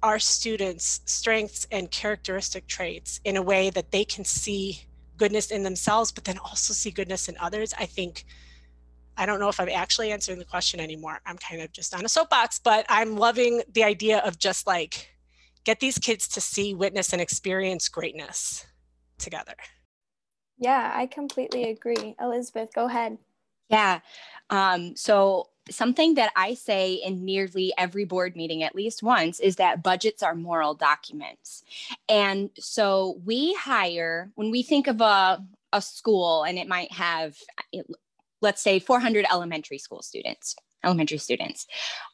our 0.03 0.19
students 0.19 1.01
strengths 1.05 1.67
and 1.71 1.91
characteristic 1.91 2.67
traits 2.67 3.19
in 3.25 3.37
a 3.37 3.41
way 3.41 3.69
that 3.69 3.91
they 3.91 4.05
can 4.05 4.23
see 4.23 4.81
goodness 5.17 5.51
in 5.51 5.63
themselves 5.63 6.11
but 6.11 6.23
then 6.23 6.37
also 6.39 6.73
see 6.73 6.91
goodness 6.91 7.27
in 7.27 7.35
others 7.39 7.73
i 7.77 7.85
think 7.85 8.25
i 9.17 9.25
don't 9.25 9.39
know 9.39 9.49
if 9.49 9.59
i'm 9.59 9.69
actually 9.69 10.11
answering 10.11 10.39
the 10.39 10.45
question 10.45 10.79
anymore 10.79 11.19
i'm 11.25 11.37
kind 11.37 11.61
of 11.61 11.71
just 11.71 11.93
on 11.93 12.05
a 12.05 12.09
soapbox 12.09 12.59
but 12.59 12.85
i'm 12.87 13.17
loving 13.17 13.61
the 13.73 13.83
idea 13.83 14.19
of 14.19 14.39
just 14.39 14.65
like 14.65 15.09
get 15.65 15.79
these 15.79 15.97
kids 15.97 16.27
to 16.27 16.41
see 16.41 16.73
witness 16.73 17.13
and 17.13 17.21
experience 17.21 17.89
greatness 17.89 18.65
together. 19.17 19.55
Yeah, 20.57 20.91
I 20.93 21.05
completely 21.05 21.69
agree. 21.69 22.15
Elizabeth, 22.19 22.69
go 22.73 22.85
ahead. 22.85 23.17
Yeah. 23.69 23.99
Um, 24.49 24.95
so, 24.95 25.49
something 25.69 26.15
that 26.15 26.31
I 26.35 26.53
say 26.53 26.93
in 26.93 27.25
nearly 27.25 27.73
every 27.77 28.05
board 28.05 28.35
meeting, 28.35 28.63
at 28.63 28.75
least 28.75 29.03
once, 29.03 29.39
is 29.39 29.57
that 29.57 29.83
budgets 29.83 30.23
are 30.23 30.35
moral 30.35 30.73
documents. 30.73 31.63
And 32.07 32.49
so, 32.57 33.19
we 33.25 33.53
hire, 33.53 34.31
when 34.35 34.51
we 34.51 34.63
think 34.63 34.87
of 34.87 35.01
a, 35.01 35.43
a 35.73 35.81
school 35.81 36.43
and 36.43 36.57
it 36.57 36.67
might 36.67 36.91
have, 36.91 37.37
let's 38.41 38.61
say, 38.61 38.79
400 38.79 39.25
elementary 39.31 39.77
school 39.77 40.01
students, 40.01 40.55
elementary 40.83 41.17
students, 41.17 41.67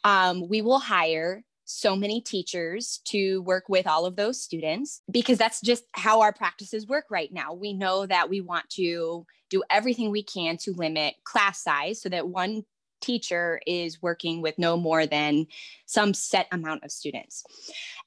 um, 0.03 0.47
we 0.47 0.61
will 0.61 0.79
hire 0.79 1.43
so 1.65 1.95
many 1.95 2.21
teachers 2.21 3.01
to 3.05 3.41
work 3.41 3.67
with 3.67 3.87
all 3.87 4.05
of 4.05 4.15
those 4.15 4.39
students 4.39 5.01
because 5.11 5.37
that's 5.37 5.61
just 5.61 5.83
how 5.93 6.21
our 6.21 6.31
practices 6.31 6.87
work 6.87 7.05
right 7.09 7.33
now. 7.33 7.53
We 7.53 7.73
know 7.73 8.05
that 8.05 8.29
we 8.29 8.39
want 8.39 8.69
to 8.71 9.25
do 9.49 9.63
everything 9.69 10.11
we 10.11 10.23
can 10.23 10.57
to 10.57 10.73
limit 10.73 11.15
class 11.23 11.61
size 11.61 12.01
so 12.01 12.09
that 12.09 12.27
one 12.27 12.63
teacher 13.05 13.59
is 13.67 14.01
working 14.01 14.41
with 14.41 14.57
no 14.57 14.77
more 14.77 15.05
than 15.05 15.47
some 15.85 16.13
set 16.13 16.47
amount 16.51 16.83
of 16.83 16.91
students. 16.91 17.43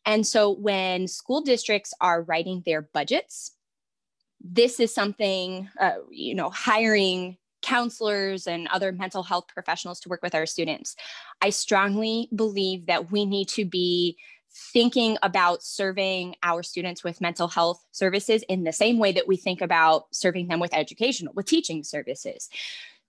And 0.05 0.27
so 0.27 0.51
when 0.51 1.07
school 1.07 1.41
districts 1.41 1.95
are 2.01 2.23
writing 2.23 2.63
their 2.65 2.83
budgets, 2.83 3.53
this 4.41 4.81
is 4.81 4.95
something, 4.95 5.69
uh, 5.81 5.99
you 6.11 6.35
know, 6.35 6.51
hiring 6.51 7.37
counselors 7.61 8.47
and 8.47 8.69
other 8.69 8.93
mental 8.93 9.23
health 9.23 9.47
professionals 9.49 10.01
to 10.01 10.09
work 10.09 10.23
with 10.23 10.35
our 10.35 10.47
students. 10.47 10.97
I 11.41 11.51
strongly 11.51 12.29
believe 12.35 12.87
that 12.87 13.11
we 13.11 13.27
need 13.27 13.49
to 13.51 13.65
be 13.65 14.17
thinking 14.73 15.19
about 15.23 15.63
serving 15.63 16.35
our 16.43 16.63
students 16.63 17.05
with 17.05 17.21
mental 17.21 17.49
health 17.49 17.85
services 17.93 18.43
in 18.49 18.65
the 18.65 18.73
same 18.73 18.99
way 18.99 19.13
that 19.13 19.29
we 19.29 19.37
think 19.37 19.61
about 19.61 20.07
serving 20.13 20.49
them 20.49 20.61
with 20.61 20.75
educational, 20.75 21.33
with 21.35 21.47
teaching 21.47 21.85
services. 21.85 22.49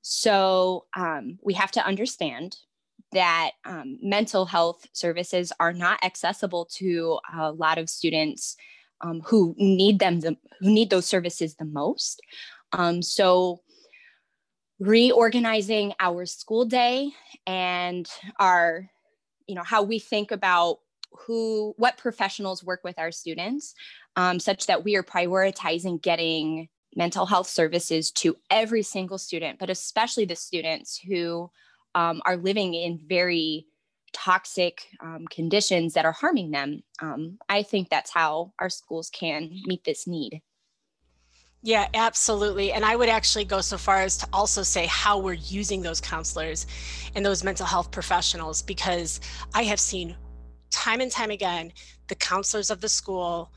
So 0.01 0.85
um, 0.95 1.39
we 1.43 1.53
have 1.55 1.71
to 1.71 1.85
understand 1.85 2.57
that 3.11 3.51
um, 3.65 3.97
mental 4.01 4.45
health 4.45 4.85
services 4.93 5.51
are 5.59 5.73
not 5.73 6.03
accessible 6.03 6.65
to 6.77 7.19
a 7.37 7.51
lot 7.51 7.77
of 7.77 7.89
students 7.89 8.55
um, 9.01 9.21
who 9.21 9.55
need 9.57 9.99
them 9.99 10.19
the, 10.19 10.37
who 10.59 10.69
need 10.69 10.89
those 10.89 11.05
services 11.05 11.55
the 11.55 11.65
most. 11.65 12.21
Um, 12.73 13.01
so 13.01 13.61
reorganizing 14.79 15.93
our 15.99 16.25
school 16.25 16.65
day 16.65 17.11
and 17.45 18.09
our 18.39 18.89
you 19.47 19.55
know 19.55 19.63
how 19.63 19.83
we 19.83 19.99
think 19.99 20.31
about 20.31 20.77
who 21.11 21.73
what 21.77 21.97
professionals 21.97 22.63
work 22.63 22.81
with 22.83 22.97
our 22.97 23.11
students 23.11 23.73
um, 24.15 24.39
such 24.39 24.67
that 24.67 24.83
we 24.83 24.95
are 24.95 25.03
prioritizing 25.03 26.01
getting 26.01 26.69
mental 26.95 27.25
health 27.25 27.47
services 27.47 28.11
to 28.11 28.35
every 28.49 28.81
single 28.83 29.17
student 29.17 29.59
but 29.59 29.69
especially 29.69 30.25
the 30.25 30.35
students 30.35 30.97
who 30.97 31.49
um, 31.95 32.21
are 32.25 32.37
living 32.37 32.73
in 32.73 32.99
very 33.07 33.65
toxic 34.11 34.81
um, 35.01 35.25
conditions 35.29 35.93
that 35.93 36.05
are 36.05 36.11
harming 36.11 36.51
them 36.51 36.81
um, 37.01 37.37
i 37.47 37.61
think 37.63 37.89
that's 37.89 38.11
how 38.11 38.51
our 38.59 38.69
schools 38.69 39.09
can 39.09 39.49
meet 39.65 39.83
this 39.83 40.07
need 40.07 40.41
yeah, 41.61 41.89
absolutely. 41.93 42.71
And 42.71 42.85
I 42.85 42.95
would 42.95 43.09
actually 43.09 43.43
go 43.43 43.59
so 43.59 43.77
far 43.77 43.97
as 43.97 44.15
to 44.19 44.27
also 44.31 44.63
say 44.63 44.85
how 44.85 45.19
we're 45.19 45.33
using 45.33 45.81
those 45.81 45.99
counselors 45.99 46.65
and 47.15 47.25
those 47.25 47.43
mental 47.43 47.65
health 47.65 47.91
professionals, 47.91 48.61
because 48.61 49.19
I 49.53 49.63
have 49.63 49.79
seen 49.79 50.15
time 50.69 51.01
and 51.01 51.11
time 51.11 51.31
again 51.31 51.71
the 52.07 52.15
counselors 52.15 52.69
of 52.69 52.81
the 52.81 52.89
school 52.89 53.51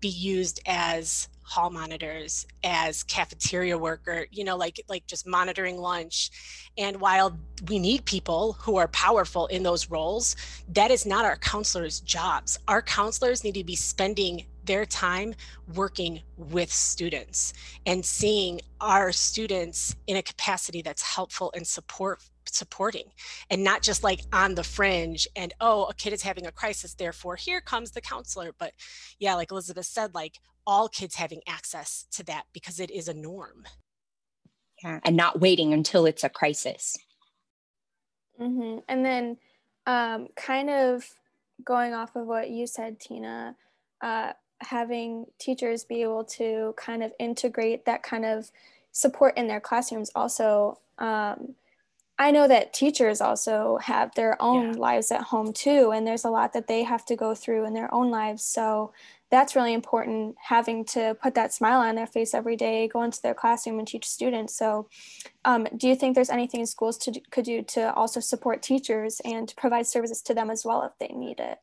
be 0.00 0.08
used 0.08 0.60
as 0.66 1.28
hall 1.48 1.70
monitors 1.70 2.46
as 2.62 3.02
cafeteria 3.02 3.76
worker 3.76 4.26
you 4.30 4.44
know 4.44 4.56
like 4.56 4.80
like 4.88 5.06
just 5.06 5.26
monitoring 5.26 5.78
lunch. 5.78 6.30
And 6.76 7.00
while 7.00 7.36
we 7.68 7.78
need 7.78 8.04
people 8.04 8.52
who 8.60 8.76
are 8.76 8.88
powerful 8.88 9.46
in 9.46 9.62
those 9.62 9.90
roles 9.90 10.36
that 10.68 10.90
is 10.90 11.06
not 11.06 11.24
our 11.24 11.36
counselors 11.36 12.00
jobs. 12.00 12.58
Our 12.68 12.82
counselors 12.82 13.44
need 13.44 13.54
to 13.54 13.64
be 13.64 13.76
spending 13.76 14.46
their 14.64 14.84
time 14.84 15.34
working 15.74 16.20
with 16.36 16.70
students 16.70 17.54
and 17.86 18.04
seeing 18.04 18.60
our 18.82 19.12
students 19.12 19.96
in 20.06 20.18
a 20.18 20.22
capacity 20.22 20.82
that's 20.82 21.02
helpful 21.02 21.50
and 21.56 21.66
support 21.66 22.22
supporting 22.44 23.04
and 23.50 23.62
not 23.62 23.82
just 23.82 24.02
like 24.02 24.20
on 24.32 24.54
the 24.54 24.64
fringe 24.64 25.28
and 25.36 25.52
oh 25.60 25.84
a 25.84 25.94
kid 25.94 26.14
is 26.14 26.22
having 26.22 26.46
a 26.46 26.52
crisis 26.52 26.94
therefore 26.94 27.36
here 27.36 27.60
comes 27.60 27.90
the 27.90 28.00
counselor. 28.00 28.52
But 28.58 28.72
yeah 29.18 29.34
like 29.34 29.50
elizabeth 29.50 29.86
said 29.86 30.14
like 30.14 30.38
all 30.68 30.86
kids 30.86 31.16
having 31.16 31.40
access 31.48 32.06
to 32.12 32.22
that 32.22 32.44
because 32.52 32.78
it 32.78 32.90
is 32.90 33.08
a 33.08 33.14
norm 33.14 33.64
yeah 34.84 35.00
and 35.04 35.16
not 35.16 35.40
waiting 35.40 35.72
until 35.72 36.04
it's 36.04 36.22
a 36.22 36.28
crisis 36.28 36.96
mm-hmm. 38.38 38.78
and 38.86 39.04
then 39.04 39.38
um, 39.86 40.28
kind 40.36 40.68
of 40.68 41.08
going 41.64 41.94
off 41.94 42.14
of 42.14 42.26
what 42.26 42.50
you 42.50 42.66
said 42.66 43.00
tina 43.00 43.56
uh, 44.02 44.32
having 44.60 45.24
teachers 45.40 45.84
be 45.84 46.02
able 46.02 46.22
to 46.22 46.74
kind 46.76 47.02
of 47.02 47.12
integrate 47.18 47.86
that 47.86 48.02
kind 48.02 48.26
of 48.26 48.50
support 48.92 49.36
in 49.38 49.48
their 49.48 49.60
classrooms 49.60 50.10
also 50.14 50.78
um, 50.98 51.54
i 52.18 52.30
know 52.30 52.46
that 52.46 52.74
teachers 52.74 53.22
also 53.22 53.78
have 53.80 54.14
their 54.14 54.40
own 54.42 54.74
yeah. 54.74 54.78
lives 54.78 55.10
at 55.10 55.22
home 55.22 55.50
too 55.50 55.92
and 55.92 56.06
there's 56.06 56.24
a 56.24 56.30
lot 56.30 56.52
that 56.52 56.66
they 56.66 56.82
have 56.82 57.06
to 57.06 57.16
go 57.16 57.34
through 57.34 57.64
in 57.64 57.72
their 57.72 57.92
own 57.94 58.10
lives 58.10 58.44
so 58.44 58.92
that's 59.30 59.54
really 59.54 59.74
important 59.74 60.36
having 60.42 60.84
to 60.86 61.16
put 61.22 61.34
that 61.34 61.52
smile 61.52 61.80
on 61.80 61.94
their 61.94 62.06
face 62.06 62.32
every 62.32 62.56
day 62.56 62.88
go 62.88 63.02
into 63.02 63.20
their 63.20 63.34
classroom 63.34 63.78
and 63.78 63.86
teach 63.86 64.06
students. 64.08 64.56
So 64.56 64.88
um, 65.44 65.66
do 65.76 65.88
you 65.88 65.94
think 65.94 66.14
there's 66.14 66.30
anything 66.30 66.64
schools 66.66 66.96
to, 66.98 67.20
could 67.30 67.44
do 67.44 67.62
to 67.62 67.92
also 67.94 68.20
support 68.20 68.62
teachers 68.62 69.20
and 69.24 69.52
provide 69.56 69.86
services 69.86 70.22
to 70.22 70.34
them 70.34 70.50
as 70.50 70.64
well 70.64 70.82
if 70.82 70.92
they 70.98 71.14
need 71.14 71.40
it? 71.40 71.58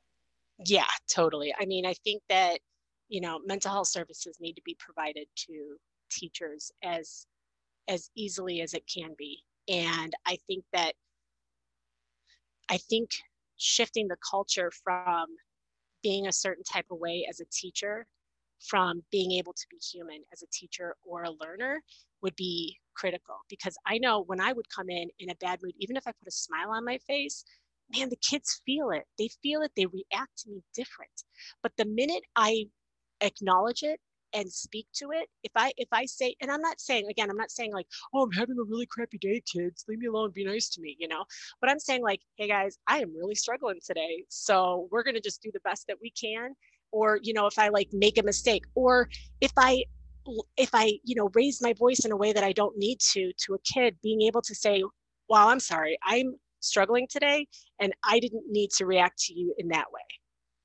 Yeah 0.65 0.85
totally. 1.13 1.53
I 1.59 1.65
mean 1.65 1.85
i 1.85 1.93
think 1.93 2.21
that 2.29 2.59
you 3.09 3.21
know 3.21 3.39
mental 3.45 3.71
health 3.71 3.87
services 3.87 4.37
need 4.39 4.53
to 4.53 4.61
be 4.63 4.75
provided 4.79 5.27
to 5.47 5.75
teachers 6.11 6.71
as 6.83 7.25
as 7.87 8.09
easily 8.15 8.61
as 8.61 8.73
it 8.73 8.83
can 8.93 9.15
be. 9.17 9.39
And 9.67 10.13
i 10.25 10.37
think 10.47 10.63
that 10.73 10.93
i 12.69 12.77
think 12.77 13.09
shifting 13.57 14.07
the 14.07 14.17
culture 14.29 14.71
from 14.83 15.27
being 16.05 16.27
a 16.27 16.31
certain 16.31 16.63
type 16.63 16.85
of 16.91 16.99
way 16.99 17.25
as 17.27 17.39
a 17.39 17.45
teacher 17.51 18.05
from 18.69 19.01
being 19.11 19.31
able 19.31 19.53
to 19.53 19.65
be 19.71 19.77
human 19.77 20.21
as 20.31 20.43
a 20.43 20.47
teacher 20.53 20.95
or 21.03 21.23
a 21.23 21.31
learner 21.31 21.81
would 22.21 22.35
be 22.35 22.77
critical. 22.95 23.37
Because 23.49 23.75
i 23.87 23.97
know 23.97 24.23
when 24.29 24.39
i 24.39 24.53
would 24.53 24.69
come 24.77 24.89
in 24.89 25.07
in 25.19 25.31
a 25.31 25.35
bad 25.45 25.59
mood 25.63 25.73
even 25.79 25.97
if 25.97 26.03
i 26.07 26.11
put 26.11 26.27
a 26.27 26.31
smile 26.45 26.69
on 26.69 26.85
my 26.85 26.99
face 27.07 27.43
man 27.95 28.09
the 28.09 28.23
kids 28.29 28.61
feel 28.65 28.89
it. 28.91 29.05
They 29.19 29.29
feel 29.43 29.61
it. 29.61 29.71
They 29.75 29.85
react 29.85 30.33
to 30.39 30.49
me 30.51 30.61
different. 30.75 31.17
But 31.63 31.73
the 31.77 31.85
minute 31.85 32.23
i 32.35 32.65
acknowledge 33.21 33.81
it 33.83 33.99
and 34.35 34.51
speak 34.51 34.85
to 34.93 35.11
it 35.11 35.27
if 35.43 35.51
i 35.55 35.71
if 35.77 35.87
i 35.91 36.05
say 36.05 36.35
and 36.41 36.51
i'm 36.51 36.61
not 36.61 36.79
saying 36.79 37.07
again 37.09 37.29
i'm 37.29 37.37
not 37.37 37.49
saying 37.49 37.73
like 37.73 37.87
oh 38.13 38.23
i'm 38.23 38.31
having 38.31 38.57
a 38.59 38.63
really 38.63 38.85
crappy 38.85 39.17
day 39.17 39.41
kids. 39.51 39.85
Leave 39.87 39.99
me 39.99 40.07
alone. 40.07 40.31
Be 40.31 40.45
nice 40.45 40.69
to 40.69 40.81
me 40.81 40.95
you 40.99 41.07
know? 41.07 41.23
But 41.61 41.69
i'm 41.69 41.79
saying 41.79 42.03
like 42.03 42.19
hey 42.35 42.47
guys 42.47 42.77
i 42.87 42.99
am 42.99 43.15
really 43.15 43.35
struggling 43.35 43.79
today 43.83 44.23
so 44.29 44.87
we're 44.91 45.03
going 45.03 45.15
to 45.15 45.21
just 45.21 45.41
do 45.41 45.51
the 45.53 45.59
best 45.61 45.87
that 45.87 45.97
we 46.01 46.11
can 46.11 46.53
or 46.91 47.19
you 47.23 47.33
know 47.33 47.47
if 47.47 47.57
i 47.57 47.69
like 47.69 47.89
make 47.93 48.17
a 48.17 48.23
mistake 48.23 48.65
or 48.75 49.09
if 49.41 49.51
i 49.57 49.83
if 50.57 50.69
i 50.73 50.91
you 51.03 51.15
know 51.15 51.29
raise 51.33 51.61
my 51.61 51.73
voice 51.73 52.05
in 52.05 52.11
a 52.11 52.17
way 52.17 52.33
that 52.33 52.43
i 52.43 52.51
don't 52.51 52.77
need 52.77 52.99
to 52.99 53.31
to 53.37 53.53
a 53.53 53.59
kid 53.59 53.95
being 54.03 54.21
able 54.21 54.41
to 54.41 54.53
say 54.53 54.83
wow 55.29 55.49
i'm 55.49 55.59
sorry. 55.59 55.97
I'm 56.03 56.35
struggling 56.59 57.07
today 57.09 57.47
and 57.79 57.93
i 58.03 58.19
didn't 58.19 58.43
need 58.49 58.71
to 58.71 58.85
react 58.85 59.19
to 59.19 59.33
you 59.33 59.53
in 59.57 59.67
that 59.69 59.91
way. 59.93 60.01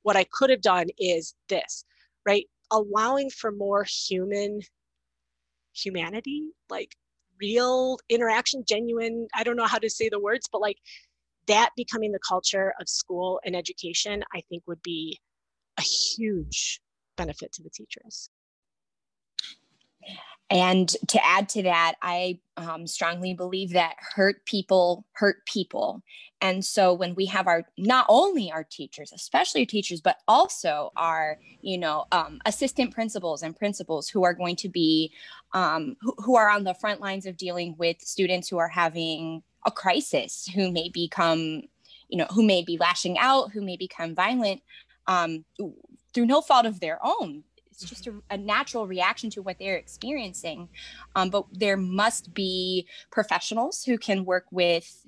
What 0.02 0.16
i 0.16 0.24
could 0.33 0.50
have 0.50 0.62
done 0.62 0.87
is 0.98 1.35
this 1.48 1.85
right? 2.26 2.46
Allowing 2.70 3.30
for 3.30 3.50
more 3.50 3.85
human 3.85 4.61
humanity, 5.74 6.50
like 6.68 6.94
real 7.40 7.98
interaction, 8.09 8.64
genuine, 8.66 9.28
I 9.35 9.44
don't 9.44 9.56
know 9.56 9.66
how 9.66 9.78
to 9.78 9.90
say 9.90 10.09
the 10.09 10.20
words, 10.20 10.48
but 10.50 10.61
like 10.61 10.76
that 11.46 11.70
becoming 11.76 12.12
the 12.12 12.20
culture 12.26 12.72
of 12.80 12.88
school 12.88 13.40
and 13.44 13.56
education, 13.56 14.22
I 14.35 14.42
think 14.48 14.62
would 14.66 14.83
be 14.83 15.18
a 15.78 15.83
huge 15.83 16.80
benefit 17.16 17.52
to 17.52 17.62
the 17.62 17.70
teachers. 17.70 18.30
And 20.50 20.88
to 21.08 21.24
add 21.24 21.48
to 21.50 21.62
that, 21.62 21.94
I 22.02 22.40
um, 22.56 22.86
strongly 22.86 23.34
believe 23.34 23.72
that 23.72 23.94
hurt 24.00 24.44
people 24.46 25.04
hurt 25.12 25.46
people. 25.46 26.02
And 26.40 26.64
so 26.64 26.92
when 26.92 27.14
we 27.14 27.26
have 27.26 27.46
our, 27.46 27.64
not 27.78 28.06
only 28.08 28.50
our 28.50 28.64
teachers, 28.64 29.12
especially 29.12 29.64
teachers, 29.64 30.00
but 30.00 30.16
also 30.26 30.90
our, 30.96 31.38
you 31.60 31.78
know, 31.78 32.06
um, 32.10 32.40
assistant 32.46 32.92
principals 32.92 33.42
and 33.42 33.54
principals 33.54 34.08
who 34.08 34.24
are 34.24 34.34
going 34.34 34.56
to 34.56 34.68
be, 34.68 35.12
um, 35.52 35.96
who, 36.00 36.14
who 36.18 36.36
are 36.36 36.48
on 36.48 36.64
the 36.64 36.74
front 36.74 37.00
lines 37.00 37.26
of 37.26 37.36
dealing 37.36 37.76
with 37.78 38.00
students 38.00 38.48
who 38.48 38.58
are 38.58 38.68
having 38.68 39.42
a 39.66 39.70
crisis, 39.70 40.48
who 40.54 40.72
may 40.72 40.88
become, 40.88 41.62
you 42.08 42.18
know, 42.18 42.26
who 42.30 42.42
may 42.42 42.62
be 42.62 42.78
lashing 42.78 43.18
out, 43.18 43.52
who 43.52 43.60
may 43.60 43.76
become 43.76 44.14
violent 44.14 44.62
um, 45.06 45.44
through 46.12 46.26
no 46.26 46.40
fault 46.40 46.66
of 46.66 46.80
their 46.80 46.98
own 47.04 47.44
it's 47.80 47.88
just 47.88 48.06
a, 48.06 48.14
a 48.30 48.36
natural 48.36 48.86
reaction 48.86 49.30
to 49.30 49.42
what 49.42 49.58
they're 49.58 49.76
experiencing. 49.76 50.68
Um, 51.16 51.30
but 51.30 51.46
there 51.52 51.76
must 51.76 52.34
be 52.34 52.86
professionals 53.10 53.84
who 53.84 53.98
can 53.98 54.24
work 54.24 54.46
with 54.50 55.06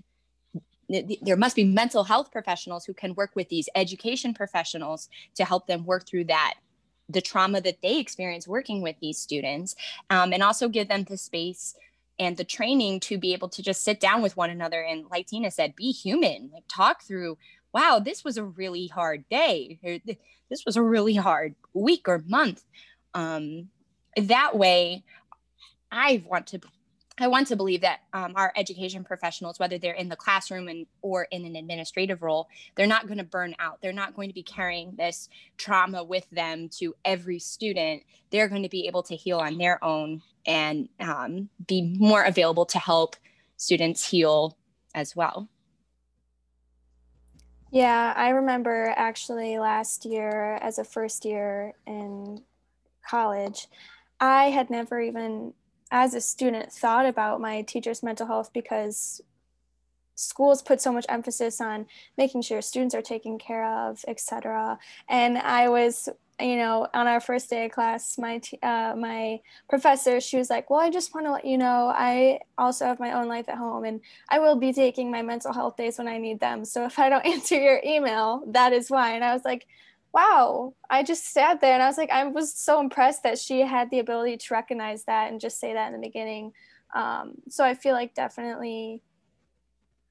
there 1.23 1.39
must 1.39 1.57
be 1.57 1.65
mental 1.65 2.05
health 2.05 2.31
professionals 2.31 2.85
who 2.85 2.93
can 2.93 3.15
work 3.15 3.31
with 3.35 3.49
these 3.49 3.67
education 3.75 4.35
professionals 4.35 5.09
to 5.35 5.45
help 5.45 5.67
them 5.67 5.87
work 5.87 6.07
through 6.07 6.25
that 6.25 6.55
the 7.09 7.21
trauma 7.21 7.61
that 7.61 7.81
they 7.83 7.99
experience 7.99 8.47
working 8.47 8.83
with 8.83 8.97
these 9.01 9.19
students 9.19 9.75
um, 10.11 10.33
and 10.33 10.43
also 10.43 10.69
give 10.69 10.89
them 10.89 11.05
the 11.05 11.17
space 11.17 11.75
and 12.19 12.37
the 12.37 12.45
training 12.45 13.01
to 13.01 13.17
be 13.17 13.33
able 13.33 13.49
to 13.49 13.63
just 13.63 13.83
sit 13.83 14.01
down 14.01 14.21
with 14.21 14.37
one 14.37 14.51
another 14.51 14.83
and 14.83 15.07
like 15.11 15.27
tina 15.27 15.51
said 15.51 15.75
be 15.77 15.93
human 15.93 16.51
like 16.53 16.65
talk 16.69 17.03
through 17.03 17.39
wow 17.73 18.01
this 18.03 18.25
was 18.25 18.37
a 18.37 18.45
really 18.45 18.87
hard 18.87 19.25
day 19.29 19.79
this 20.53 20.67
was 20.67 20.77
a 20.77 20.83
really 20.83 21.15
hard 21.15 21.55
week 21.73 22.07
or 22.07 22.23
month. 22.27 22.63
Um, 23.15 23.69
that 24.17 24.55
way, 24.55 25.03
I 25.91 26.23
want 26.29 26.47
to 26.49 26.61
I 27.19 27.29
want 27.29 27.47
to 27.49 27.57
believe 27.57 27.81
that 27.83 28.01
um, 28.13 28.35
our 28.37 28.53
education 28.55 29.03
professionals, 29.03 29.59
whether 29.59 29.79
they're 29.79 29.95
in 29.95 30.11
the 30.11 30.17
classroom 30.17 30.69
and 30.69 30.87
or 31.01 31.27
in 31.31 31.47
an 31.47 31.57
administrative 31.57 32.23
role, 32.23 32.49
they're 32.75 32.87
not 32.87 33.07
going 33.07 33.19
to 33.19 33.25
burn 33.25 33.55
out. 33.59 33.81
They're 33.81 33.93
not 33.95 34.15
going 34.15 34.29
to 34.29 34.35
be 34.35 34.43
carrying 34.43 34.95
this 34.97 35.31
trauma 35.57 36.05
with 36.05 36.29
them 36.31 36.69
to 36.81 36.95
every 37.03 37.39
student. 37.39 38.03
They're 38.31 38.49
going 38.49 38.63
to 38.63 38.69
be 38.69 38.87
able 38.87 39.03
to 39.05 39.17
heal 39.17 39.39
on 39.39 39.57
their 39.57 39.83
own 39.83 40.21
and 40.47 40.89
um, 41.01 41.49
be 41.67 41.97
more 41.99 42.25
available 42.25 42.67
to 42.67 42.79
help 42.79 43.17
students 43.57 44.09
heal 44.09 44.59
as 44.95 45.17
well. 45.17 45.49
Yeah, 47.73 48.13
I 48.17 48.29
remember 48.31 48.93
actually 48.97 49.59
last 49.59 50.05
year 50.05 50.59
as 50.61 50.79
a 50.79 50.85
first 50.85 51.25
year 51.25 51.73
in 51.87 52.43
college, 53.09 53.67
I 54.21 54.51
had 54.51 54.69
never 54.71 55.01
even, 55.01 55.55
as 55.91 56.15
a 56.15 56.21
student, 56.21 56.71
thought 56.71 57.07
about 57.07 57.41
my 57.41 57.63
teacher's 57.63 58.03
mental 58.03 58.27
health 58.27 58.53
because 58.53 59.23
schools 60.17 60.63
put 60.63 60.81
so 60.83 60.93
much 60.93 61.07
emphasis 61.09 61.61
on 61.61 61.87
making 62.19 62.43
sure 62.43 62.63
students 62.63 62.95
are 62.95 63.03
taken 63.03 63.39
care 63.39 63.67
of, 63.67 64.05
etc. 64.09 64.79
And 65.09 65.39
I 65.39 65.69
was 65.71 66.11
you 66.41 66.57
know, 66.57 66.89
on 66.95 67.07
our 67.07 67.21
first 67.21 67.51
day 67.51 67.67
of 67.67 67.73
class, 67.73 68.19
my 68.19 68.39
t- 68.39 68.59
uh, 68.63 68.95
my 68.97 69.41
professor, 69.69 70.21
she 70.21 70.37
was 70.37 70.51
like, 70.51 70.71
"Well, 70.71 70.81
I 70.81 70.91
just 70.91 71.15
want 71.15 71.27
to 71.27 71.33
let 71.33 71.45
you 71.45 71.59
know, 71.59 71.93
I 71.95 72.41
also 72.59 72.87
have 72.87 72.99
my 73.01 73.13
own 73.13 73.29
life 73.29 73.49
at 73.49 73.59
home, 73.59 73.85
and 73.85 74.01
I 74.29 74.39
will 74.39 74.57
be 74.57 74.73
taking 74.73 75.11
my 75.11 75.23
mental 75.23 75.53
health 75.53 75.77
days 75.77 75.99
when 75.99 76.09
I 76.09 76.19
need 76.19 76.41
them. 76.41 76.65
So 76.65 76.85
if 76.85 76.99
I 76.99 77.09
don't 77.09 77.27
answer 77.35 77.61
your 77.61 77.81
email, 77.85 78.43
that 78.49 78.73
is 78.73 78.91
why." 78.91 79.13
And 79.15 79.25
I 79.25 79.33
was 79.35 79.45
like, 79.45 79.67
"Wow!" 80.13 80.75
I 80.91 81.03
just 81.03 81.33
sat 81.33 81.61
there 81.61 81.75
and 81.75 81.83
I 81.83 81.87
was 81.87 81.99
like, 81.99 82.11
I 82.11 82.25
was 82.27 82.53
so 82.55 82.81
impressed 82.81 83.23
that 83.25 83.39
she 83.39 83.61
had 83.61 83.91
the 83.91 84.01
ability 84.01 84.39
to 84.39 84.55
recognize 84.55 85.05
that 85.05 85.31
and 85.31 85.41
just 85.41 85.61
say 85.61 85.75
that 85.75 85.93
in 85.93 86.01
the 86.01 86.07
beginning. 86.07 86.53
Um, 86.95 87.35
so 87.49 87.65
I 87.65 87.75
feel 87.75 87.95
like 87.95 88.15
definitely 88.15 89.03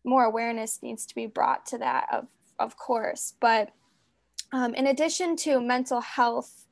more 0.03 0.23
awareness 0.23 0.79
needs 0.81 1.05
to 1.07 1.15
be 1.15 1.27
brought 1.27 1.65
to 1.67 1.77
that, 1.79 2.07
of 2.11 2.27
of 2.59 2.77
course, 2.77 3.33
but 3.39 3.71
um, 4.51 4.73
in 4.75 4.87
addition 4.87 5.35
to 5.37 5.61
mental 5.61 6.01
health 6.01 6.65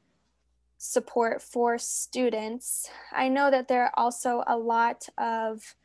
support 0.77 1.41
for 1.41 1.77
students, 1.77 2.89
I 3.13 3.29
know 3.29 3.51
that 3.51 3.67
there 3.67 3.85
are 3.85 3.93
also 3.97 4.43
a 4.47 4.57
lot 4.57 5.07
of 5.17 5.75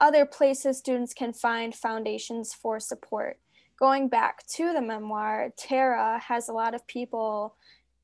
other 0.00 0.24
places 0.24 0.78
students 0.78 1.14
can 1.14 1.32
find 1.32 1.74
foundations 1.74 2.54
for 2.54 2.80
support. 2.80 3.38
Going 3.78 4.08
back 4.08 4.46
to 4.48 4.72
the 4.72 4.82
memoir, 4.82 5.52
Tara 5.56 6.18
has 6.18 6.48
a 6.48 6.52
lot 6.52 6.74
of 6.74 6.86
people 6.86 7.56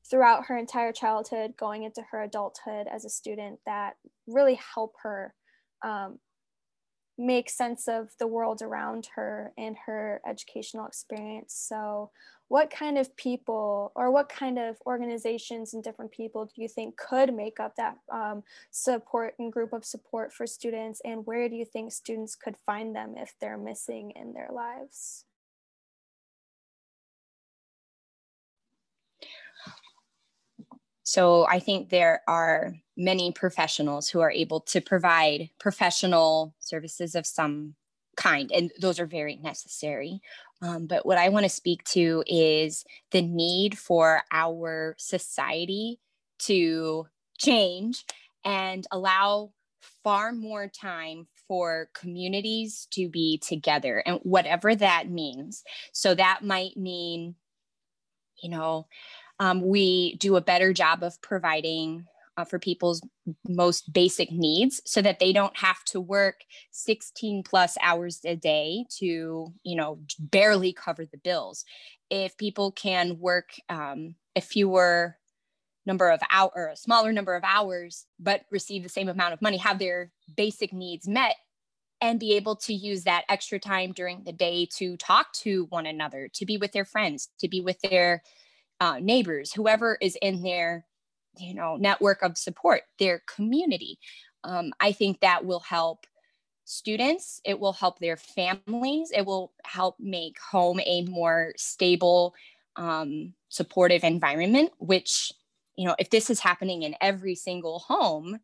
throughout 0.09 0.45
her 0.45 0.57
entire 0.57 0.91
childhood, 0.91 1.55
going 1.57 1.83
into 1.83 2.01
her 2.11 2.23
adulthood 2.23 2.87
as 2.87 3.05
a 3.05 3.09
student, 3.09 3.59
that 3.65 3.95
really 4.27 4.59
help 4.75 4.95
her 5.01 5.33
um, 5.81 6.19
make 7.17 7.49
sense 7.49 7.87
of 7.87 8.09
the 8.19 8.27
world 8.27 8.61
around 8.61 9.09
her 9.15 9.53
and 9.57 9.77
her 9.85 10.21
educational 10.25 10.85
experience. 10.85 11.53
So, 11.53 12.11
what 12.47 12.69
kind 12.69 12.97
of 12.97 13.15
people 13.15 13.91
or 13.95 14.11
what 14.11 14.29
kind 14.29 14.59
of 14.59 14.77
organizations 14.85 15.73
and 15.73 15.83
different 15.83 16.11
people 16.11 16.45
do 16.45 16.61
you 16.61 16.67
think 16.67 16.95
could 16.95 17.33
make 17.33 17.59
up 17.59 17.75
that 17.75 17.97
um, 18.11 18.43
support 18.69 19.33
and 19.39 19.51
group 19.51 19.73
of 19.73 19.83
support 19.83 20.31
for 20.31 20.45
students? 20.45 21.01
And 21.03 21.25
where 21.25 21.49
do 21.49 21.55
you 21.55 21.65
think 21.65 21.91
students 21.91 22.35
could 22.35 22.55
find 22.65 22.95
them 22.95 23.15
if 23.17 23.33
they're 23.41 23.57
missing 23.57 24.11
in 24.11 24.33
their 24.33 24.49
lives? 24.53 25.25
So 31.15 31.47
I 31.47 31.59
think 31.59 31.87
there 31.87 32.23
are 32.27 32.73
many 32.97 33.31
professionals 33.31 34.09
who 34.09 34.19
are 34.19 34.31
able 34.31 34.59
to 34.59 34.81
provide 34.81 35.49
professional 35.61 36.53
services 36.59 37.15
of 37.15 37.25
some 37.25 37.75
kind, 38.17 38.51
and 38.51 38.69
those 38.81 38.99
are 38.99 39.05
very 39.05 39.37
necessary. 39.37 40.19
Um, 40.61 40.87
but 40.87 41.05
what 41.05 41.17
I 41.17 41.29
want 41.29 41.45
to 41.45 41.49
speak 41.49 41.85
to 41.85 42.21
is 42.27 42.83
the 43.11 43.21
need 43.21 43.77
for 43.77 44.23
our 44.29 44.93
society 44.97 46.01
to 46.39 47.07
change 47.37 48.03
and 48.43 48.85
allow 48.91 49.53
far 50.03 50.33
more 50.33 50.67
time 50.67 51.27
for 51.47 51.87
communities 51.93 52.89
to 52.91 53.07
be 53.07 53.37
together 53.37 54.03
and 54.05 54.19
whatever 54.23 54.75
that 54.75 55.09
means. 55.09 55.63
So 55.93 56.13
that 56.13 56.43
might 56.43 56.75
mean, 56.75 57.35
you 58.43 58.49
know, 58.49 58.87
um, 59.39 59.61
we 59.61 60.15
do 60.15 60.35
a 60.35 60.41
better 60.41 60.73
job 60.73 61.03
of 61.03 61.21
providing 61.21 62.05
uh, 62.37 62.43
for 62.43 62.59
people's 62.59 63.01
most 63.47 63.91
basic 63.93 64.31
needs 64.31 64.81
so 64.85 65.01
that 65.01 65.19
they 65.19 65.31
don't 65.31 65.57
have 65.57 65.83
to 65.85 66.01
work 66.01 66.41
16 66.71 67.43
plus 67.43 67.77
hours 67.81 68.19
a 68.25 68.35
day 68.35 68.85
to 68.97 69.53
you 69.63 69.75
know 69.75 69.99
barely 70.19 70.73
cover 70.73 71.05
the 71.05 71.17
bills. 71.17 71.63
If 72.09 72.37
people 72.37 72.71
can 72.71 73.19
work 73.19 73.51
um, 73.69 74.15
a 74.35 74.41
fewer 74.41 75.17
number 75.85 76.09
of 76.09 76.19
hours 76.29 76.51
or 76.55 76.67
a 76.67 76.75
smaller 76.75 77.13
number 77.13 77.35
of 77.35 77.43
hours 77.43 78.05
but 78.19 78.41
receive 78.51 78.83
the 78.83 78.89
same 78.89 79.07
amount 79.07 79.33
of 79.33 79.41
money 79.41 79.57
have 79.57 79.79
their 79.79 80.11
basic 80.35 80.73
needs 80.73 81.07
met 81.07 81.35
and 82.01 82.19
be 82.19 82.33
able 82.33 82.55
to 82.55 82.73
use 82.73 83.03
that 83.03 83.23
extra 83.29 83.59
time 83.59 83.91
during 83.91 84.23
the 84.23 84.33
day 84.33 84.67
to 84.77 84.97
talk 84.97 85.31
to 85.33 85.65
one 85.69 85.85
another 85.85 86.27
to 86.33 86.45
be 86.45 86.57
with 86.57 86.71
their 86.71 86.85
friends 86.85 87.29
to 87.39 87.47
be 87.47 87.61
with 87.61 87.79
their 87.81 88.23
uh, 88.79 88.99
neighbors, 89.01 89.53
whoever 89.53 89.97
is 90.01 90.17
in 90.21 90.41
their, 90.43 90.85
you 91.37 91.53
know, 91.53 91.77
network 91.77 92.21
of 92.21 92.37
support, 92.37 92.81
their 92.99 93.21
community. 93.33 93.99
Um, 94.43 94.73
I 94.79 94.91
think 94.91 95.21
that 95.21 95.45
will 95.45 95.61
help 95.61 96.05
students. 96.65 97.41
It 97.45 97.59
will 97.59 97.73
help 97.73 97.99
their 97.99 98.17
families. 98.17 99.11
It 99.13 99.25
will 99.25 99.53
help 99.63 99.95
make 99.99 100.37
home 100.39 100.79
a 100.85 101.03
more 101.03 101.53
stable, 101.57 102.33
um, 102.75 103.33
supportive 103.49 104.03
environment. 104.03 104.71
Which, 104.77 105.31
you 105.75 105.85
know, 105.85 105.95
if 105.99 106.09
this 106.09 106.29
is 106.29 106.39
happening 106.39 106.83
in 106.83 106.95
every 107.01 107.35
single 107.35 107.79
home, 107.79 108.39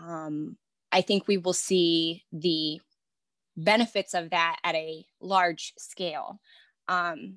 um, 0.00 0.56
I 0.92 1.02
think 1.02 1.26
we 1.26 1.36
will 1.36 1.52
see 1.52 2.24
the 2.32 2.80
benefits 3.56 4.14
of 4.14 4.30
that 4.30 4.56
at 4.64 4.74
a 4.74 5.04
large 5.20 5.74
scale. 5.78 6.40
Um, 6.88 7.36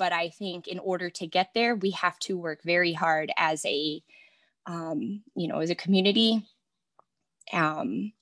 but 0.00 0.14
I 0.14 0.30
think 0.30 0.66
in 0.66 0.78
order 0.78 1.10
to 1.10 1.26
get 1.26 1.50
there, 1.54 1.74
we 1.74 1.90
have 1.90 2.18
to 2.20 2.38
work 2.38 2.62
very 2.64 2.94
hard 2.94 3.30
as 3.36 3.62
a, 3.66 4.02
um, 4.64 5.22
you 5.36 5.46
know, 5.46 5.60
as 5.60 5.68
a 5.68 5.74
community. 5.74 6.42
Um, 7.52 8.14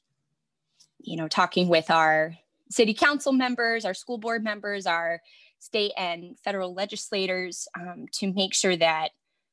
you 0.99 1.17
know, 1.17 1.29
talking 1.29 1.69
with 1.69 1.89
our 1.89 2.37
city 2.69 2.95
council 2.95 3.33
members, 3.33 3.85
our 3.85 3.95
school 3.95 4.19
board 4.19 4.43
members, 4.43 4.87
our 4.87 5.23
state 5.61 5.93
and 5.97 6.37
federal 6.41 6.75
legislators 6.75 7.69
um, 7.79 8.07
to 8.15 8.33
make 8.33 8.55
sure 8.55 8.77
that 8.77 9.11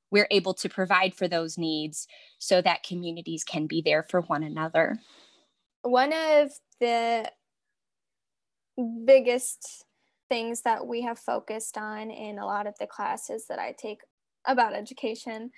we're 0.09 0.27
able 0.31 0.55
to 0.55 0.67
provide 0.67 1.13
for 1.13 1.27
those 1.27 1.59
needs 1.59 2.07
so 2.39 2.59
that 2.59 2.81
communities 2.81 3.43
can 3.43 3.67
be 3.67 3.83
there 3.83 4.01
for 4.01 4.21
one 4.21 4.41
another. 4.41 4.97
One 5.83 6.11
of 6.11 6.49
the 6.79 7.29
biggest 9.05 9.85
things 10.29 10.61
that 10.61 10.85
we 10.85 11.01
have 11.01 11.19
focused 11.19 11.77
on 11.77 12.11
in 12.11 12.39
a 12.39 12.45
lot 12.45 12.67
of 12.67 12.77
the 12.79 12.87
classes 12.87 13.45
that 13.47 13.59
I 13.59 13.73
take 13.77 14.01
about 14.45 14.73
education 14.73 15.51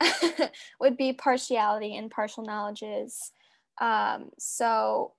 would 0.80 0.96
be 0.96 1.12
partiality 1.12 1.96
and 1.96 2.10
partial 2.10 2.44
knowledges. 2.44 3.32
Um, 3.80 4.30
so, 4.38 5.12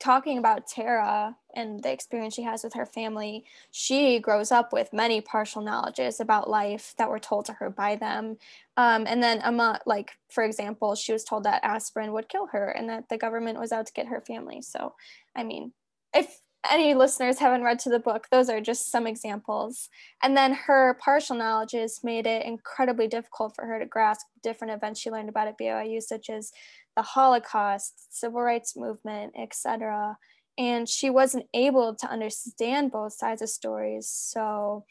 talking 0.00 0.38
about 0.38 0.66
Tara 0.66 1.36
and 1.54 1.80
the 1.80 1.92
experience 1.92 2.34
she 2.34 2.42
has 2.42 2.64
with 2.64 2.74
her 2.74 2.84
family, 2.84 3.44
she 3.70 4.18
grows 4.18 4.50
up 4.50 4.72
with 4.72 4.92
many 4.92 5.20
partial 5.20 5.62
knowledges 5.62 6.18
about 6.18 6.50
life 6.50 6.92
that 6.98 7.08
were 7.08 7.20
told 7.20 7.44
to 7.44 7.52
her 7.52 7.70
by 7.70 7.94
them. 7.94 8.36
Um, 8.76 9.06
and 9.06 9.22
then, 9.22 9.40
like 9.86 10.10
for 10.28 10.42
example, 10.42 10.96
she 10.96 11.12
was 11.12 11.22
told 11.22 11.44
that 11.44 11.64
aspirin 11.64 12.12
would 12.12 12.28
kill 12.28 12.46
her 12.46 12.68
and 12.68 12.88
that 12.88 13.08
the 13.10 13.16
government 13.16 13.60
was 13.60 13.70
out 13.70 13.86
to 13.86 13.92
get 13.92 14.08
her 14.08 14.20
family. 14.20 14.60
So, 14.60 14.94
I 15.36 15.44
mean, 15.44 15.72
if 16.12 16.40
any 16.70 16.94
listeners 16.94 17.38
haven't 17.38 17.64
read 17.64 17.78
to 17.80 17.90
the 17.90 17.98
book, 17.98 18.28
those 18.30 18.48
are 18.48 18.60
just 18.60 18.90
some 18.90 19.06
examples. 19.06 19.88
And 20.22 20.36
then 20.36 20.52
her 20.52 20.94
partial 20.94 21.36
knowledges 21.36 22.00
made 22.04 22.26
it 22.26 22.46
incredibly 22.46 23.08
difficult 23.08 23.54
for 23.54 23.66
her 23.66 23.78
to 23.78 23.86
grasp 23.86 24.26
different 24.42 24.74
events 24.74 25.00
she 25.00 25.10
learned 25.10 25.28
about 25.28 25.48
at 25.48 25.58
BYU, 25.58 26.00
such 26.00 26.30
as 26.30 26.52
the 26.96 27.02
Holocaust, 27.02 28.14
civil 28.16 28.42
rights 28.42 28.76
movement, 28.76 29.32
etc. 29.36 30.16
And 30.56 30.88
she 30.88 31.10
wasn't 31.10 31.46
able 31.54 31.94
to 31.96 32.10
understand 32.10 32.92
both 32.92 33.14
sides 33.14 33.42
of 33.42 33.48
stories. 33.48 34.08
So 34.08 34.84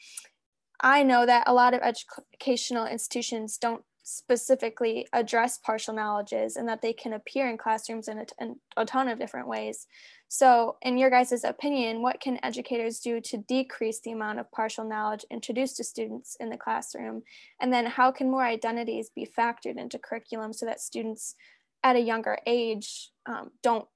I 0.81 1.03
know 1.03 1.25
that 1.25 1.47
a 1.47 1.53
lot 1.53 1.73
of 1.73 1.81
educational 1.81 2.85
institutions 2.85 3.57
don't 3.57 3.83
specifically 4.03 5.07
address 5.13 5.57
partial 5.57 5.93
knowledges 5.93 6.55
and 6.55 6.67
that 6.67 6.81
they 6.81 6.93
can 6.93 7.13
appear 7.13 7.49
in 7.49 7.57
classrooms 7.57 8.07
in 8.07 8.19
a, 8.19 8.25
in 8.39 8.55
a 8.77 8.85
ton 8.85 9.07
of 9.07 9.19
different 9.19 9.47
ways. 9.47 9.87
So, 10.27 10.77
in 10.81 10.97
your 10.97 11.09
guys' 11.09 11.43
opinion, 11.43 12.01
what 12.01 12.21
can 12.21 12.39
educators 12.41 12.99
do 12.99 13.19
to 13.21 13.37
decrease 13.37 13.99
the 13.99 14.13
amount 14.13 14.39
of 14.39 14.51
partial 14.51 14.85
knowledge 14.85 15.25
introduced 15.29 15.77
to 15.77 15.83
students 15.83 16.37
in 16.39 16.49
the 16.49 16.57
classroom? 16.57 17.23
And 17.59 17.71
then, 17.71 17.85
how 17.85 18.11
can 18.11 18.31
more 18.31 18.45
identities 18.45 19.11
be 19.13 19.27
factored 19.37 19.77
into 19.77 19.99
curriculum 19.99 20.53
so 20.53 20.65
that 20.65 20.79
students 20.79 21.35
at 21.83 21.95
a 21.95 21.99
younger 21.99 22.37
age 22.47 23.09
um, 23.25 23.51
don't 23.61 23.87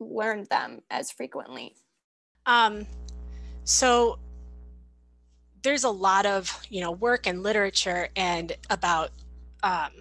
learn 0.00 0.46
them 0.50 0.80
as 0.90 1.10
frequently? 1.12 1.76
Um, 2.44 2.86
so, 3.64 4.18
there's 5.62 5.84
a 5.84 5.90
lot 5.90 6.26
of 6.26 6.60
you 6.70 6.80
know 6.80 6.90
work 6.90 7.26
and 7.26 7.42
literature 7.42 8.08
and 8.16 8.52
about 8.70 9.10
um, 9.62 9.92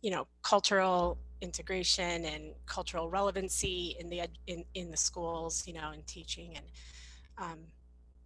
you 0.00 0.10
know, 0.10 0.26
cultural 0.42 1.18
integration 1.40 2.24
and 2.24 2.52
cultural 2.66 3.10
relevancy 3.10 3.96
in 3.98 4.08
the 4.08 4.22
in 4.46 4.64
in 4.74 4.90
the 4.90 4.96
schools, 4.96 5.66
you 5.66 5.74
know, 5.74 5.92
in 5.92 6.02
teaching 6.02 6.56
and 6.56 6.66
um, 7.38 7.58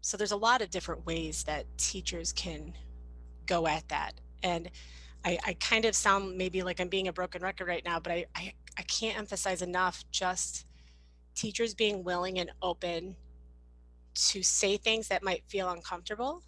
so 0.01 0.17
there's 0.17 0.33
a 0.33 0.37
lot 0.37 0.62
of 0.62 0.71
different 0.71 1.05
ways 1.05 1.43
that 1.45 1.67
teachers 1.79 2.33
can 2.33 2.73
go 3.47 3.67
at 3.67 3.89
that. 3.89 4.12
And 4.43 4.71
I, 5.25 5.39
I 5.45 5.55
kind 5.55 5.85
of 5.85 5.97
sound 5.97 6.37
maybe 6.37 6.62
like 6.62 6.81
I'm 6.81 6.89
being 6.89 7.09
a 7.09 7.12
broken 7.12 7.43
record 7.43 7.67
right 7.67 7.85
now, 7.85 7.99
but 7.99 8.12
I, 8.12 8.27
I, 8.37 8.53
I 8.79 8.83
can't 8.83 9.19
emphasize 9.19 9.62
enough 9.62 10.05
just 10.12 10.67
teachers 11.35 11.75
being 11.75 12.05
willing 12.05 12.39
and 12.39 12.53
open 12.62 13.17
to 14.14 14.43
say 14.45 14.77
things 14.77 15.09
that 15.09 15.25
might 15.25 15.43
feel 15.49 15.69
uncomfortable 15.71 16.43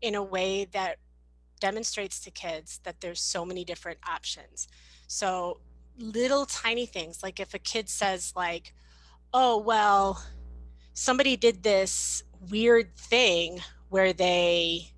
in 0.00 0.16
a 0.16 0.22
way 0.22 0.64
that 0.72 0.96
demonstrates 1.62 2.18
to 2.18 2.30
kids 2.32 2.80
that 2.82 3.00
there's 3.00 3.20
so 3.20 3.44
many 3.44 3.64
different 3.64 3.98
options. 4.04 4.66
So 5.06 5.60
little 5.96 6.44
tiny 6.44 6.86
things 6.86 7.22
like 7.22 7.38
if 7.38 7.54
a 7.54 7.58
kid 7.60 7.88
says 7.88 8.32
like, 8.34 8.74
"Oh, 9.32 9.58
well, 9.58 10.20
somebody 10.92 11.36
did 11.36 11.62
this 11.62 12.24
weird 12.50 12.96
thing 12.96 13.60
where 13.90 14.12
they 14.12 14.88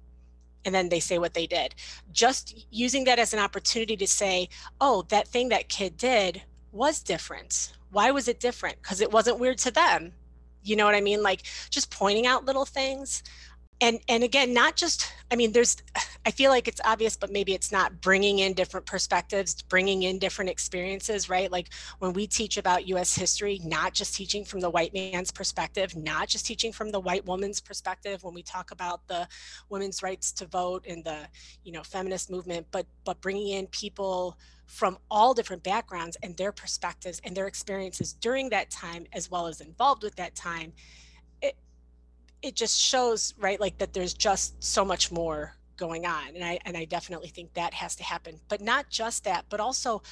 and 0.65 0.75
then 0.75 0.89
they 0.89 1.01
say 1.01 1.19
what 1.19 1.35
they 1.35 1.47
did. 1.47 1.75
Just 2.11 2.67
using 2.71 3.05
that 3.05 3.19
as 3.19 3.35
an 3.35 3.41
opportunity 3.41 3.97
to 3.99 4.07
say, 4.07 4.49
"Oh, 4.81 5.03
that 5.11 5.29
thing 5.29 5.51
that 5.51 5.69
kid 5.69 5.99
did 5.99 6.43
was 6.73 7.03
different. 7.03 7.75
Why 7.91 8.11
was 8.11 8.27
it 8.27 8.41
different? 8.41 8.81
Because 8.81 9.03
it 9.03 9.12
wasn't 9.12 9.39
weird 9.39 9.59
to 9.59 9.71
them." 9.71 10.15
You 10.62 10.77
know 10.77 10.87
what 10.87 10.95
I 10.95 11.03
mean? 11.03 11.23
Like 11.23 11.43
just 11.69 11.91
pointing 11.91 12.27
out 12.27 12.47
little 12.47 12.65
things 12.65 13.23
and 13.85 14.01
and 14.09 14.24
again 14.24 14.55
not 14.55 14.76
just 14.76 15.12
i 15.30 15.37
mean 15.37 15.53
there's 15.53 15.76
i 16.24 16.30
feel 16.30 16.51
like 16.51 16.66
it's 16.66 16.80
obvious 16.85 17.16
but 17.16 17.30
maybe 17.30 17.53
it's 17.53 17.70
not 17.70 18.01
bringing 18.01 18.39
in 18.39 18.55
different 18.55 18.87
perspectives 18.87 19.61
bringing 19.62 20.05
in 20.05 20.18
different 20.18 20.51
experiences 20.51 21.28
right? 21.28 21.53
Like 21.53 21.68
when 21.99 22.12
we 22.12 22.26
teach 22.26 22.57
about 22.57 22.85
us 22.85 23.14
history 23.14 23.61
not 23.64 23.93
just 23.93 24.14
teaching 24.14 24.45
from 24.45 24.61
the 24.61 24.70
white 24.70 24.95
man's 24.95 25.30
perspective 25.30 25.95
not 25.97 26.28
just 26.28 26.47
teaching 26.47 26.72
from 26.72 26.91
the 26.91 27.01
white 27.01 27.24
woman's 27.26 27.61
perspective 27.61 28.22
when 28.24 28.35
we 28.35 28.43
talk 28.43 28.70
about 28.70 29.07
the 29.07 29.28
women's 29.68 30.03
rights 30.03 30.32
to 30.32 30.47
vote 30.47 30.85
and 30.89 31.05
the 31.05 31.18
you 31.62 31.72
know 31.72 31.82
feminist 31.82 32.30
movement 32.30 32.66
but 32.70 32.87
but 33.05 33.20
bringing 33.20 33.49
in 33.49 33.66
people 33.68 34.39
from 34.66 34.97
all 35.11 35.35
different 35.35 35.62
backgrounds 35.62 36.16
and 36.22 36.37
their 36.37 36.53
perspectives 36.53 37.20
and 37.24 37.37
their 37.37 37.47
experiences 37.47 38.14
during 38.14 38.49
that 38.49 38.70
time 38.70 39.05
as 39.12 39.30
well 39.30 39.47
as 39.47 39.61
involved 39.61 40.03
with 40.03 40.16
that 40.16 40.35
time 40.35 40.72
it 42.45 42.55
just 42.55 42.79
shows 42.79 43.33
right 43.39 43.59
like 43.59 43.79
that 43.79 43.95
there's 43.95 44.13
just 44.13 44.63
so 44.63 44.85
much 44.85 45.11
more 45.11 45.57
going 45.77 46.05
on. 46.07 46.29
And 46.35 46.45
i 46.45 46.59
and 46.67 46.77
i 46.77 46.85
definitely 46.85 47.29
think 47.29 47.55
that 47.55 47.73
has 47.73 47.97
to 47.97 48.05
happen. 48.05 48.39
But 48.49 48.61
not 48.61 48.91
just 48.91 49.25
that 49.25 49.47
but 49.49 49.61
also 49.61 50.03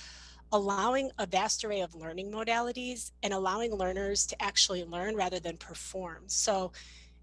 allowing 0.51 1.11
a 1.19 1.27
vast 1.27 1.65
array 1.65 1.81
of 1.81 1.95
learning 1.95 2.31
modalities 2.33 3.13
and 3.23 3.33
allowing 3.33 3.73
learners 3.73 4.27
to 4.27 4.43
actually 4.43 4.85
learn 4.85 5.15
rather 5.15 5.41
than 5.41 5.57
perform. 5.59 6.25
So 6.27 6.73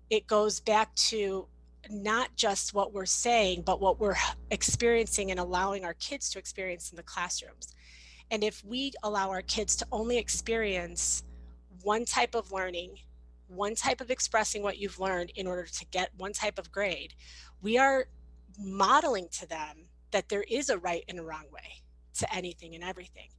it 0.10 0.26
goes 0.28 0.60
back 0.60 0.94
to 0.96 1.48
not 1.90 2.36
just 2.36 2.74
what 2.74 2.94
we're 2.94 3.06
saying 3.06 3.64
but 3.64 3.82
what 3.82 4.00
we're 4.00 4.18
experiencing 4.52 5.32
and 5.32 5.40
allowing 5.40 5.86
our 5.86 5.96
kids 5.96 6.30
to 6.30 6.40
experience 6.40 6.92
in 6.92 6.98
the 6.98 7.04
classrooms. 7.04 7.74
And 8.30 8.44
if 8.44 8.64
we 8.64 8.92
allow 9.02 9.32
our 9.32 9.42
kids 9.42 9.76
to 9.78 9.88
only 9.92 10.20
experience 10.20 11.24
one 11.82 12.06
type 12.06 12.36
of 12.36 12.52
learning 12.52 13.00
one 13.50 13.76
type 13.76 14.02
of 14.02 14.12
expressing 14.12 14.64
what 14.64 14.78
you've 14.78 15.00
learned 15.00 15.32
in 15.36 15.48
order 15.48 15.66
to 15.66 15.86
get 15.88 16.12
one 16.18 16.34
type 16.34 16.60
of 16.60 16.72
grade, 16.72 17.14
we 17.62 17.78
are 17.78 18.08
modeling 18.58 19.28
to 19.32 19.48
them 19.48 19.86
that 20.12 20.30
there 20.30 20.44
is 20.50 20.70
a 20.70 20.78
right 20.78 21.04
and 21.08 21.20
a 21.20 21.24
wrong 21.24 21.46
way 21.52 21.82
to 22.20 22.34
anything 22.34 22.76
and 22.76 22.84
everything. 22.84 23.30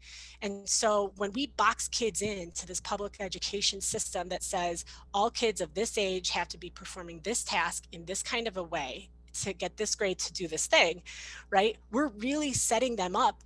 And 0.43 0.69
so 0.69 1.13
when 1.17 1.33
we 1.33 1.49
box 1.49 1.89
kids 1.89 2.23
into 2.23 2.67
this 2.67 2.81
public 2.81 3.17
education 3.21 3.81
system 3.81 4.29
that 4.31 4.43
says 4.43 4.85
all 5.13 5.31
kids 5.31 5.61
of 5.61 5.75
this 5.75 5.99
age 5.99 6.31
have 6.31 6.49
to 6.49 6.59
be 6.59 6.71
performing 6.71 7.21
this 7.23 7.45
task 7.45 7.85
in 7.93 8.07
this 8.07 8.23
kind 8.23 8.49
of 8.49 8.57
a 8.57 8.63
way 8.63 9.11
to 9.43 9.53
get 9.53 9.77
this 9.77 9.95
grade 9.95 10.19
to 10.19 10.33
do 10.33 10.49
this 10.49 10.67
thing, 10.67 11.03
right? 11.51 11.77
We're 11.91 12.09
really 12.09 12.53
setting 12.53 12.97
them 12.97 13.15
up 13.15 13.43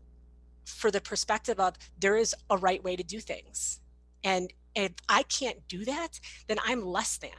for 0.65 0.91
the 0.91 1.01
perspective 1.01 1.61
of 1.61 1.75
there 1.99 2.17
is 2.17 2.35
a 2.49 2.57
right 2.57 2.83
way 2.83 2.97
to 2.97 3.03
do 3.03 3.21
things. 3.21 3.81
And 4.23 4.53
if 4.75 4.93
I 5.09 5.23
can't 5.25 5.67
do 5.69 5.85
that, 5.85 6.21
then 6.49 6.59
I'm 6.65 6.85
less 6.85 7.17
than, 7.17 7.31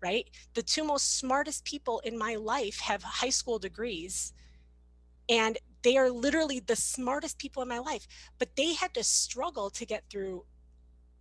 right? 0.00 0.28
The 0.54 0.62
two 0.62 0.84
most 0.84 1.18
smartest 1.18 1.64
people 1.64 2.00
in 2.00 2.16
my 2.18 2.36
life 2.36 2.80
have 2.80 3.02
high 3.02 3.30
school 3.30 3.58
degrees 3.58 4.32
and 5.28 5.58
they 5.82 5.96
are 5.96 6.10
literally 6.10 6.60
the 6.60 6.76
smartest 6.76 7.38
people 7.38 7.62
in 7.62 7.68
my 7.68 7.78
life, 7.78 8.06
but 8.38 8.56
they 8.56 8.74
had 8.74 8.94
to 8.94 9.04
struggle 9.04 9.70
to 9.70 9.86
get 9.86 10.04
through 10.10 10.44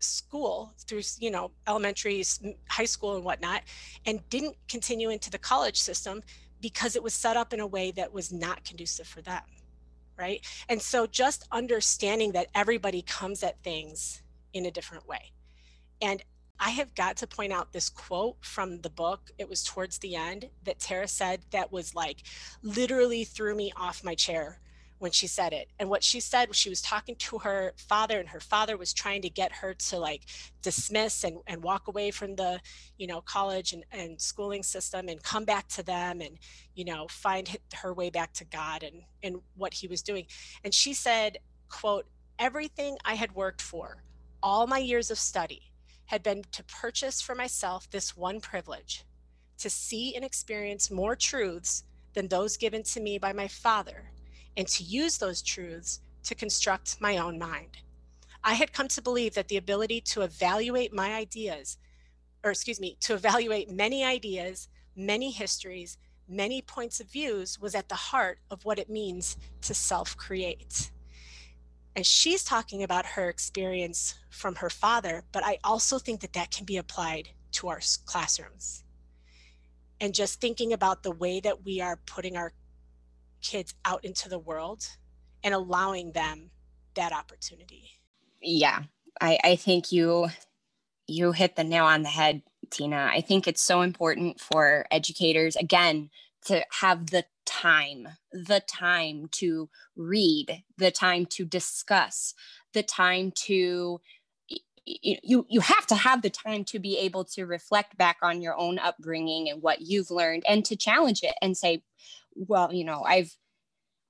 school 0.04 0.74
through 0.88 1.02
you 1.20 1.32
know 1.32 1.52
elementary 1.68 2.24
high 2.70 2.86
school 2.86 3.16
and 3.16 3.24
whatnot 3.24 3.62
and 4.06 4.28
didn't 4.30 4.56
continue 4.68 5.10
into 5.10 5.32
the 5.32 5.38
college 5.38 5.80
system 5.80 6.22
because 6.62 6.96
it 6.96 7.04
was 7.04 7.14
set 7.14 7.38
up 7.38 7.54
in 7.54 7.60
a 7.60 7.68
way 7.68 7.92
that 7.92 8.14
was 8.14 8.32
not 8.32 8.64
conducive 8.66 9.08
for 9.08 9.22
them 9.22 9.44
right 10.18 10.46
and 10.70 10.82
so 10.82 11.08
just 11.08 11.48
understanding 11.52 12.34
that 12.34 12.48
everybody 12.54 13.02
comes 13.02 13.44
at 13.44 13.62
things 13.64 14.23
in 14.54 14.66
a 14.66 14.72
different 14.72 15.08
way. 15.08 15.32
And 16.02 16.24
I 16.60 16.70
have 16.70 16.96
got 16.96 17.18
to 17.18 17.28
point 17.28 17.52
out 17.52 17.74
this 17.74 17.90
quote 17.90 18.38
from 18.42 18.82
the 18.82 18.90
book. 18.90 19.32
It 19.38 19.50
was 19.50 19.64
towards 19.64 19.98
the 19.98 20.16
end 20.16 20.50
that 20.64 20.80
Tara 20.80 21.08
said 21.08 21.42
that 21.52 21.72
was 21.72 21.94
like 21.96 22.24
literally 22.62 23.24
threw 23.24 23.56
me 23.56 23.74
off 23.76 24.04
my 24.04 24.16
chair 24.16 24.60
when 25.00 25.12
she 25.12 25.28
said 25.28 25.52
it. 25.52 25.70
And 25.80 25.90
what 25.90 26.02
she 26.02 26.22
said 26.22 26.56
she 26.56 26.70
was 26.70 26.82
talking 26.82 27.16
to 27.18 27.40
her 27.40 27.74
father, 27.76 28.20
and 28.20 28.30
her 28.30 28.40
father 28.40 28.78
was 28.78 28.94
trying 28.94 29.22
to 29.24 29.30
get 29.30 29.52
her 29.52 29.74
to 29.74 29.98
like 29.98 30.22
dismiss 30.62 31.26
and, 31.26 31.40
and 31.48 31.62
walk 31.62 31.90
away 31.90 32.12
from 32.12 32.36
the, 32.36 32.62
you 32.98 33.08
know, 33.08 33.20
college 33.20 33.74
and, 33.74 33.84
and 33.92 34.22
schooling 34.22 34.64
system 34.64 35.10
and 35.10 35.22
come 35.22 35.44
back 35.44 35.68
to 35.68 35.84
them 35.84 36.22
and, 36.22 36.38
you 36.76 36.86
know, 36.86 37.08
find 37.10 37.58
her 37.74 37.94
way 37.94 38.10
back 38.10 38.32
to 38.34 38.46
God 38.46 38.84
and, 38.84 39.02
and 39.22 39.42
what 39.58 39.74
he 39.74 39.88
was 39.88 40.02
doing. 40.02 40.26
And 40.64 40.74
she 40.74 40.94
said, 40.94 41.40
quote, 41.68 42.06
everything 42.40 42.98
I 43.04 43.16
had 43.16 43.36
worked 43.36 43.62
for 43.62 44.04
all 44.44 44.68
my 44.68 44.78
years 44.78 45.10
of 45.10 45.18
study 45.18 45.62
had 46.06 46.22
been 46.22 46.44
to 46.52 46.64
purchase 46.66 47.22
for 47.22 47.34
myself 47.34 47.90
this 47.90 48.16
one 48.16 48.42
privilege 48.42 49.06
to 49.58 49.70
see 49.70 50.14
and 50.16 50.26
experience 50.26 50.92
more 50.92 51.16
truths 51.16 51.86
than 52.14 52.28
those 52.28 52.58
given 52.58 52.84
to 52.84 53.00
me 53.00 53.18
by 53.18 53.32
my 53.32 53.48
father, 53.48 54.12
and 54.58 54.68
to 54.68 54.84
use 54.84 55.18
those 55.18 55.42
truths 55.42 56.02
to 56.24 56.36
construct 56.36 57.00
my 57.00 57.18
own 57.18 57.40
mind. 57.40 57.78
I 58.44 58.54
had 58.54 58.74
come 58.74 58.90
to 58.90 59.02
believe 59.02 59.34
that 59.36 59.48
the 59.48 59.58
ability 59.58 60.02
to 60.02 60.22
evaluate 60.22 60.94
my 60.94 61.14
ideas, 61.14 61.78
or 62.44 62.52
excuse 62.52 62.82
me, 62.82 62.98
to 63.00 63.14
evaluate 63.14 63.72
many 63.72 64.04
ideas, 64.04 64.68
many 64.98 65.32
histories, 65.32 65.98
many 66.28 66.62
points 66.62 67.00
of 67.00 67.10
views 67.10 67.60
was 67.60 67.74
at 67.74 67.88
the 67.88 67.96
heart 67.96 68.40
of 68.52 68.66
what 68.66 68.80
it 68.80 68.90
means 68.90 69.38
to 69.62 69.74
self 69.74 70.18
create. 70.18 70.92
And 71.96 72.06
she's 72.06 72.44
talking 72.44 72.82
about 72.82 73.06
her 73.06 73.30
experience 73.30 74.16
from 74.30 74.56
her 74.56 74.70
father, 74.70 75.24
but 75.32 75.44
I 75.46 75.60
also 75.64 76.00
think 76.00 76.22
that 76.22 76.34
that 76.34 76.52
can 76.52 76.66
be 76.66 76.78
applied 76.78 77.30
to 77.54 77.68
our 77.68 77.80
classrooms. 78.06 78.84
And 80.02 80.14
just 80.14 80.42
thinking 80.42 80.74
about 80.74 81.04
the 81.04 81.12
way 81.12 81.40
that 81.40 81.64
we 81.64 81.80
are 81.82 82.00
putting 82.06 82.36
our 82.36 82.52
kids 83.42 83.76
out 83.86 84.04
into 84.04 84.28
the 84.28 84.40
world 84.40 84.88
and 85.44 85.54
allowing 85.54 86.14
them 86.14 86.50
that 86.96 87.12
opportunity. 87.12 87.92
Yeah, 88.42 88.84
I, 89.22 89.38
I 89.44 89.56
think 89.56 89.92
you 89.92 90.30
you 91.08 91.32
hit 91.34 91.56
the 91.56 91.64
nail 91.64 91.86
on 91.86 92.02
the 92.02 92.10
head, 92.10 92.42
Tina. 92.72 93.10
I 93.12 93.22
think 93.22 93.48
it's 93.48 93.62
so 93.62 93.82
important 93.82 94.40
for 94.40 94.86
educators 94.90 95.56
again 95.56 96.10
to 96.46 96.66
have 96.82 97.08
the 97.08 97.26
time, 97.46 98.08
the 98.32 98.62
time 98.68 99.28
to 99.32 99.70
read, 99.96 100.64
the 100.78 100.92
time 100.92 101.26
to 101.28 101.46
discuss, 101.46 102.34
the 102.74 102.84
time 102.84 103.32
to 103.46 104.02
you 104.86 105.46
you 105.50 105.62
have 105.62 105.88
to 105.88 105.96
have 105.96 106.22
the 106.22 106.30
time 106.30 106.64
to 106.66 106.80
be 106.80 106.98
able 106.98 107.24
to 107.24 107.46
reflect 107.46 107.98
back 107.98 108.18
on 108.22 108.42
your 108.42 108.58
own 108.58 108.80
upbringing 108.80 109.50
and 109.50 109.62
what 109.62 109.82
you've 109.82 110.12
learned 110.12 110.44
and 110.48 110.66
to 110.66 110.76
challenge 110.76 111.24
it 111.24 111.36
and 111.42 111.56
say 111.56 111.82
well 112.36 112.74
you 112.74 112.84
know 112.84 113.02
i've 113.04 113.38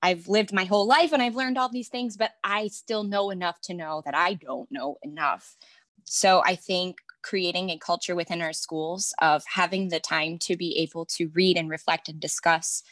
i've 0.02 0.26
lived 0.26 0.52
my 0.52 0.64
whole 0.64 0.86
life 0.86 1.12
and 1.12 1.22
i've 1.22 1.36
learned 1.36 1.56
all 1.56 1.68
these 1.68 1.88
things 1.88 2.16
but 2.16 2.32
i 2.42 2.66
still 2.68 3.04
know 3.04 3.30
enough 3.30 3.60
to 3.60 3.74
know 3.74 4.02
that 4.04 4.14
i 4.16 4.34
don't 4.34 4.70
know 4.70 4.96
enough. 5.02 5.56
So 6.04 6.42
i 6.44 6.56
think 6.56 6.96
creating 7.24 7.70
a 7.70 7.78
culture 7.78 8.14
within 8.14 8.42
our 8.42 8.52
schools 8.52 9.14
of 9.20 9.42
having 9.46 9.88
the 9.88 9.98
time 9.98 10.38
to 10.38 10.56
be 10.56 10.78
able 10.78 11.06
to 11.06 11.30
read 11.34 11.56
and 11.56 11.70
reflect 11.70 12.08
and 12.08 12.20
discuss. 12.20 12.82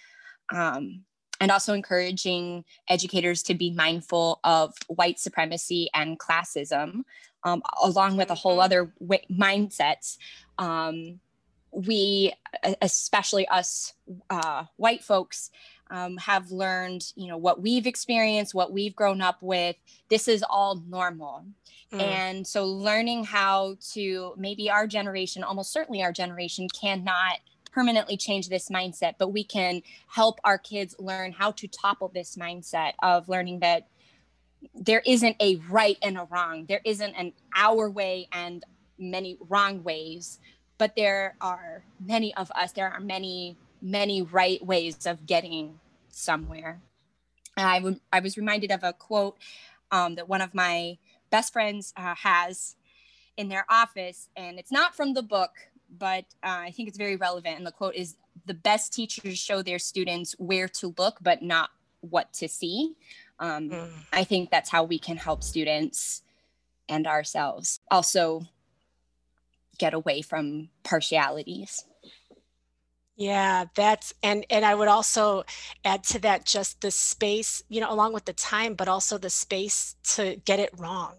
Um, 0.53 1.05
and 1.41 1.51
also 1.51 1.75
encouraging 1.75 2.65
educators 2.89 3.43
to 3.43 3.55
be 3.55 3.73
mindful 3.73 4.41
of 4.45 4.75
white 4.87 5.19
supremacy 5.19 5.91
and 5.93 6.19
classism, 6.19 7.03
um, 7.45 7.63
along 7.83 8.17
with 8.17 8.31
a 8.31 8.35
whole 8.35 8.53
mm-hmm. 8.53 8.61
other 8.61 8.93
w- 9.01 9.27
mindsets. 9.31 10.17
Um, 10.59 11.21
we, 11.73 12.33
especially 12.81 13.47
us 13.49 13.93
uh, 14.31 14.65
white 14.77 15.03
folks, 15.03 15.51
um, 15.93 16.17
have 16.17 16.51
learned, 16.51 17.13
you 17.15 17.29
know, 17.29 17.37
what 17.37 17.63
we've 17.63 17.87
experienced, 17.87 18.55
what 18.55 18.73
we've 18.73 18.97
grown 18.97 19.21
up 19.21 19.39
with. 19.41 19.77
This 20.09 20.27
is 20.27 20.43
all 20.43 20.83
normal. 20.89 21.45
Mm. 21.93 22.03
And 22.03 22.47
so 22.47 22.65
learning 22.65 23.25
how 23.25 23.77
to 23.93 24.35
maybe 24.37 24.71
our 24.71 24.87
generation, 24.87 25.45
almost 25.45 25.73
certainly 25.73 26.03
our 26.03 26.13
generation, 26.13 26.67
cannot 26.69 27.39
permanently 27.71 28.17
change 28.17 28.49
this 28.49 28.69
mindset, 28.69 29.15
but 29.19 29.29
we 29.29 29.45
can 29.45 29.83
help 30.09 30.41
our 30.45 30.59
kids 30.59 30.95
learn 30.99 31.33
how 31.33 31.51
to 31.53 31.69
topple 31.69 32.09
this 32.09 32.37
mindset 32.37 32.93
of 33.03 33.29
learning 33.29 33.61
that 33.61 33.89
there 34.75 35.03
isn't 35.07 35.37
a 35.41 35.57
right 35.71 35.99
and 36.03 36.17
a 36.19 36.27
wrong. 36.31 36.67
There 36.67 36.83
isn't 36.85 37.15
an 37.15 37.33
our 37.57 37.91
way 37.91 38.29
and 38.33 38.65
many 38.99 39.37
wrong 39.49 39.83
ways, 39.83 40.39
but 40.79 40.97
there 40.97 41.35
are 41.41 41.85
many 42.05 42.35
of 42.35 42.51
us. 42.53 42.73
There 42.73 42.91
are 42.91 43.01
many, 43.01 43.57
many 43.83 44.23
right 44.23 44.65
ways 44.65 45.07
of 45.07 45.27
getting 45.27 45.81
somewhere. 46.09 46.81
I, 47.57 47.81
w- 47.81 48.01
I 48.13 48.21
was 48.21 48.37
reminded 48.37 48.71
of 48.71 48.83
a 48.83 48.93
quote 48.93 49.37
um, 49.91 50.15
that 50.15 50.29
one 50.29 50.41
of 50.41 50.55
my 50.55 50.97
best 51.31 51.53
friends 51.53 51.93
uh, 51.97 52.15
has 52.15 52.77
in 53.37 53.49
their 53.49 53.67
office, 53.69 54.29
and 54.37 54.59
it's 54.59 54.73
not 54.73 54.95
from 54.95 55.15
the 55.15 55.23
book, 55.23 55.51
but 55.99 56.25
uh, 56.43 56.65
I 56.65 56.71
think 56.71 56.89
it's 56.89 56.99
very 56.99 57.17
relevant. 57.17 57.59
And 57.59 57.67
the 57.67 57.73
quote 57.73 57.95
is 57.95 58.17
The 58.47 58.55
best 58.55 58.93
teachers 58.93 59.39
show 59.39 59.63
their 59.63 59.79
students 59.79 60.35
where 60.39 60.69
to 60.69 60.95
look, 60.97 61.19
but 61.21 61.43
not 61.43 61.71
what 62.01 62.33
to 62.35 62.49
see. 62.49 62.95
Um, 63.39 63.71
mm. 63.71 63.91
I 64.13 64.25
think 64.25 64.51
that's 64.51 64.71
how 64.71 64.85
we 64.85 64.99
can 64.99 65.17
help 65.17 65.43
students 65.43 66.23
and 66.89 67.07
ourselves 67.07 67.81
also 67.91 68.43
get 69.79 69.95
away 69.95 70.23
from 70.23 70.69
partialities. 70.85 71.85
Yeah, 73.23 73.67
that's 73.75 74.13
and 74.23 74.45
and 74.51 74.65
I 74.65 74.75
would 74.75 74.89
also 74.89 75.45
add 75.85 76.03
to 76.05 76.19
that 76.21 76.45
just 76.47 76.81
the 76.81 76.91
space, 76.91 77.63
you 77.69 77.81
know, 77.81 77.93
along 77.93 78.15
with 78.15 78.25
the 78.25 78.33
time, 78.33 78.75
but 78.75 78.89
also 78.89 79.19
the 79.19 79.31
space 79.31 79.97
to 80.15 80.37
get 80.45 80.59
it 80.61 80.71
wrong 80.79 81.17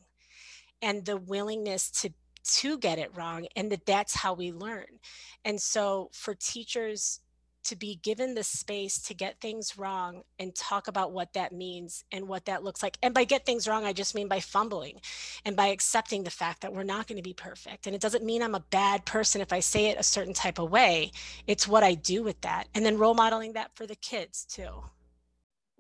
and 0.81 1.05
the 1.05 1.17
willingness 1.17 1.91
to 2.01 2.11
to 2.43 2.77
get 2.79 2.99
it 2.99 3.15
wrong 3.15 3.47
and 3.55 3.71
that 3.71 3.85
that's 3.85 4.15
how 4.17 4.33
we 4.33 4.51
learn. 4.51 4.99
And 5.45 5.61
so 5.61 6.09
for 6.13 6.35
teachers 6.35 7.21
to 7.63 7.75
be 7.75 7.99
given 8.03 8.35
the 8.35 8.43
space 8.43 9.01
to 9.03 9.13
get 9.13 9.39
things 9.39 9.77
wrong 9.77 10.23
and 10.39 10.53
talk 10.55 10.87
about 10.87 11.11
what 11.11 11.33
that 11.33 11.51
means 11.51 12.03
and 12.11 12.27
what 12.27 12.45
that 12.45 12.63
looks 12.63 12.83
like. 12.83 12.97
And 13.01 13.13
by 13.13 13.23
get 13.23 13.45
things 13.45 13.67
wrong, 13.67 13.85
I 13.85 13.93
just 13.93 14.15
mean 14.15 14.27
by 14.27 14.39
fumbling 14.39 14.99
and 15.45 15.55
by 15.55 15.67
accepting 15.67 16.23
the 16.23 16.29
fact 16.29 16.61
that 16.61 16.73
we're 16.73 16.83
not 16.83 17.07
going 17.07 17.17
to 17.17 17.23
be 17.23 17.33
perfect. 17.33 17.87
And 17.87 17.95
it 17.95 18.01
doesn't 18.01 18.25
mean 18.25 18.41
I'm 18.41 18.55
a 18.55 18.65
bad 18.69 19.05
person 19.05 19.41
if 19.41 19.53
I 19.53 19.59
say 19.59 19.87
it 19.87 19.99
a 19.99 20.03
certain 20.03 20.33
type 20.33 20.59
of 20.59 20.71
way. 20.71 21.11
It's 21.47 21.67
what 21.67 21.83
I 21.83 21.93
do 21.93 22.23
with 22.23 22.39
that. 22.41 22.67
And 22.75 22.85
then 22.85 22.97
role 22.97 23.13
modeling 23.13 23.53
that 23.53 23.75
for 23.75 23.85
the 23.85 23.95
kids 23.95 24.45
too. 24.45 24.83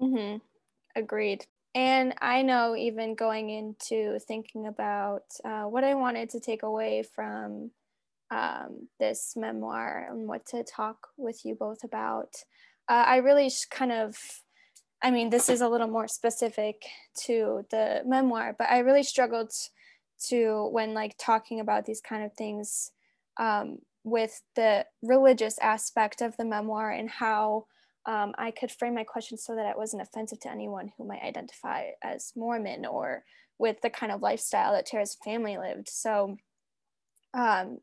Mm-hmm. 0.01 0.37
Agreed. 0.95 1.45
And 1.75 2.13
I 2.21 2.43
know 2.43 2.75
even 2.75 3.15
going 3.15 3.49
into 3.49 4.19
thinking 4.19 4.67
about 4.67 5.23
uh, 5.43 5.63
what 5.63 5.83
I 5.83 5.95
wanted 5.95 6.29
to 6.31 6.39
take 6.39 6.63
away 6.63 7.03
from 7.15 7.71
um, 8.33 8.87
this 8.99 9.33
memoir 9.35 10.07
and 10.09 10.27
what 10.27 10.45
to 10.47 10.63
talk 10.63 11.09
with 11.17 11.45
you 11.45 11.55
both 11.55 11.83
about. 11.83 12.33
Uh, 12.89 13.03
I 13.05 13.17
really 13.17 13.51
kind 13.69 13.91
of, 13.91 14.17
I 15.03 15.11
mean, 15.11 15.29
this 15.29 15.49
is 15.49 15.61
a 15.61 15.69
little 15.69 15.87
more 15.87 16.07
specific 16.07 16.83
to 17.25 17.65
the 17.69 18.01
memoir, 18.05 18.55
but 18.57 18.69
I 18.69 18.79
really 18.79 19.03
struggled 19.03 19.51
to 20.29 20.69
when 20.71 20.93
like 20.93 21.15
talking 21.19 21.59
about 21.59 21.85
these 21.85 22.01
kind 22.01 22.23
of 22.23 22.33
things 22.33 22.91
um, 23.37 23.79
with 24.03 24.41
the 24.55 24.85
religious 25.01 25.59
aspect 25.59 26.21
of 26.21 26.35
the 26.37 26.45
memoir 26.45 26.91
and 26.91 27.09
how 27.09 27.65
um, 28.05 28.33
I 28.37 28.51
could 28.51 28.71
frame 28.71 28.95
my 28.95 29.03
questions 29.03 29.43
so 29.45 29.55
that 29.55 29.69
it 29.69 29.77
wasn't 29.77 30.01
offensive 30.01 30.39
to 30.41 30.51
anyone 30.51 30.91
who 30.97 31.07
might 31.07 31.23
identify 31.23 31.91
as 32.03 32.33
Mormon 32.35 32.85
or 32.85 33.23
with 33.59 33.79
the 33.81 33.89
kind 33.89 34.11
of 34.11 34.21
lifestyle 34.21 34.73
that 34.73 34.85
Tara's 34.85 35.17
family 35.23 35.57
lived. 35.57 35.87
So 35.87 36.37
um, 37.33 37.77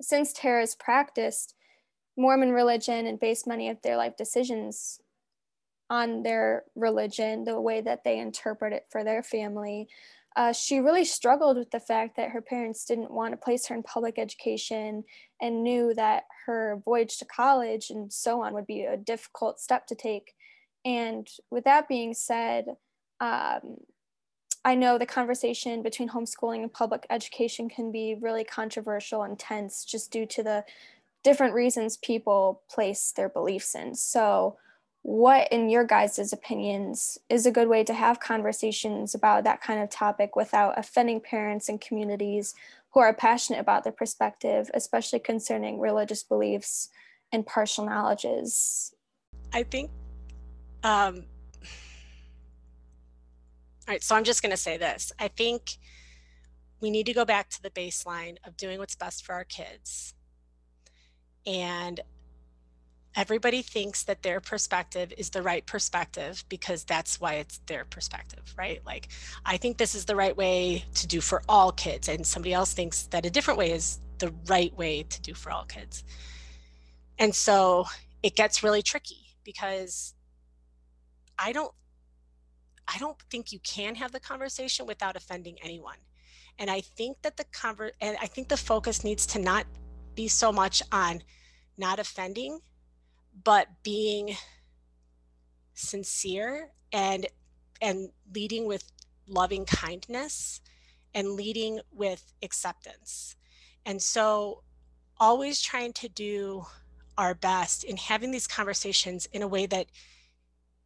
since 0.00 0.32
Tara's 0.32 0.74
practiced 0.74 1.54
Mormon 2.16 2.52
religion 2.52 3.06
and 3.06 3.20
based 3.20 3.46
many 3.46 3.68
of 3.68 3.80
their 3.82 3.96
life 3.96 4.16
decisions 4.16 5.00
on 5.88 6.22
their 6.22 6.64
religion, 6.74 7.44
the 7.44 7.60
way 7.60 7.80
that 7.80 8.04
they 8.04 8.18
interpret 8.18 8.72
it 8.72 8.86
for 8.90 9.04
their 9.04 9.22
family, 9.22 9.88
uh, 10.36 10.52
she 10.52 10.80
really 10.80 11.04
struggled 11.04 11.56
with 11.56 11.70
the 11.70 11.80
fact 11.80 12.16
that 12.16 12.30
her 12.30 12.42
parents 12.42 12.84
didn't 12.84 13.10
want 13.10 13.32
to 13.32 13.38
place 13.38 13.66
her 13.66 13.74
in 13.74 13.82
public 13.82 14.18
education 14.18 15.02
and 15.40 15.62
knew 15.62 15.94
that 15.94 16.24
her 16.44 16.80
voyage 16.84 17.16
to 17.16 17.24
college 17.24 17.88
and 17.88 18.12
so 18.12 18.42
on 18.42 18.52
would 18.52 18.66
be 18.66 18.84
a 18.84 18.98
difficult 18.98 19.58
step 19.58 19.86
to 19.86 19.94
take. 19.94 20.34
And 20.84 21.26
with 21.50 21.64
that 21.64 21.88
being 21.88 22.12
said, 22.12 22.66
um, 23.20 23.78
I 24.66 24.74
know 24.74 24.98
the 24.98 25.06
conversation 25.06 25.80
between 25.80 26.08
homeschooling 26.08 26.62
and 26.62 26.72
public 26.72 27.06
education 27.08 27.68
can 27.68 27.92
be 27.92 28.16
really 28.20 28.42
controversial 28.42 29.22
and 29.22 29.38
tense 29.38 29.84
just 29.84 30.10
due 30.10 30.26
to 30.26 30.42
the 30.42 30.64
different 31.22 31.54
reasons 31.54 31.96
people 31.98 32.62
place 32.68 33.12
their 33.12 33.28
beliefs 33.28 33.76
in. 33.76 33.94
So, 33.94 34.58
what, 35.02 35.46
in 35.52 35.68
your 35.68 35.84
guys' 35.84 36.32
opinions, 36.32 37.16
is 37.28 37.46
a 37.46 37.52
good 37.52 37.68
way 37.68 37.84
to 37.84 37.94
have 37.94 38.18
conversations 38.18 39.14
about 39.14 39.44
that 39.44 39.60
kind 39.60 39.80
of 39.80 39.88
topic 39.88 40.34
without 40.34 40.76
offending 40.76 41.20
parents 41.20 41.68
and 41.68 41.80
communities 41.80 42.56
who 42.90 42.98
are 42.98 43.14
passionate 43.14 43.60
about 43.60 43.84
their 43.84 43.92
perspective, 43.92 44.68
especially 44.74 45.20
concerning 45.20 45.78
religious 45.78 46.24
beliefs 46.24 46.88
and 47.30 47.46
partial 47.46 47.86
knowledges? 47.86 48.92
I 49.52 49.62
think 49.62 49.92
um, 50.82 51.22
all 53.86 53.92
right, 53.92 54.02
so 54.02 54.16
I'm 54.16 54.24
just 54.24 54.42
going 54.42 54.50
to 54.50 54.56
say 54.56 54.76
this. 54.76 55.12
I 55.18 55.28
think 55.28 55.78
we 56.80 56.90
need 56.90 57.06
to 57.06 57.12
go 57.12 57.24
back 57.24 57.48
to 57.50 57.62
the 57.62 57.70
baseline 57.70 58.36
of 58.44 58.56
doing 58.56 58.78
what's 58.78 58.96
best 58.96 59.24
for 59.24 59.32
our 59.32 59.44
kids. 59.44 60.14
And 61.46 62.00
everybody 63.14 63.62
thinks 63.62 64.02
that 64.04 64.22
their 64.22 64.40
perspective 64.40 65.12
is 65.16 65.30
the 65.30 65.40
right 65.40 65.64
perspective 65.64 66.44
because 66.48 66.84
that's 66.84 67.20
why 67.20 67.34
it's 67.34 67.58
their 67.66 67.84
perspective, 67.84 68.54
right? 68.58 68.84
Like, 68.84 69.08
I 69.44 69.56
think 69.56 69.78
this 69.78 69.94
is 69.94 70.04
the 70.04 70.16
right 70.16 70.36
way 70.36 70.84
to 70.94 71.06
do 71.06 71.20
for 71.20 71.42
all 71.48 71.72
kids, 71.72 72.08
and 72.08 72.26
somebody 72.26 72.52
else 72.52 72.74
thinks 72.74 73.04
that 73.04 73.24
a 73.24 73.30
different 73.30 73.58
way 73.58 73.70
is 73.70 74.00
the 74.18 74.34
right 74.48 74.76
way 74.76 75.04
to 75.04 75.20
do 75.22 75.32
for 75.32 75.50
all 75.50 75.64
kids. 75.64 76.04
And 77.18 77.34
so 77.34 77.86
it 78.22 78.36
gets 78.36 78.62
really 78.62 78.82
tricky 78.82 79.34
because 79.44 80.14
I 81.38 81.52
don't 81.52 81.72
I 82.88 82.98
don't 82.98 83.20
think 83.30 83.52
you 83.52 83.58
can 83.60 83.94
have 83.96 84.12
the 84.12 84.20
conversation 84.20 84.86
without 84.86 85.16
offending 85.16 85.58
anyone. 85.62 85.96
And 86.58 86.70
I 86.70 86.80
think 86.80 87.18
that 87.22 87.36
the 87.36 87.44
conver- 87.44 87.92
and 88.00 88.16
I 88.20 88.26
think 88.26 88.48
the 88.48 88.56
focus 88.56 89.04
needs 89.04 89.26
to 89.26 89.38
not 89.38 89.66
be 90.14 90.28
so 90.28 90.50
much 90.52 90.82
on 90.92 91.22
not 91.76 91.98
offending, 91.98 92.60
but 93.44 93.68
being 93.82 94.36
sincere 95.74 96.70
and 96.92 97.26
and 97.82 98.08
leading 98.34 98.66
with 98.66 98.90
loving 99.28 99.66
kindness 99.66 100.60
and 101.14 101.32
leading 101.32 101.80
with 101.92 102.32
acceptance. 102.42 103.36
And 103.84 104.00
so 104.00 104.62
always 105.18 105.60
trying 105.60 105.92
to 105.94 106.08
do 106.08 106.64
our 107.18 107.34
best 107.34 107.84
in 107.84 107.96
having 107.96 108.30
these 108.30 108.46
conversations 108.46 109.26
in 109.32 109.42
a 109.42 109.48
way 109.48 109.66
that 109.66 109.86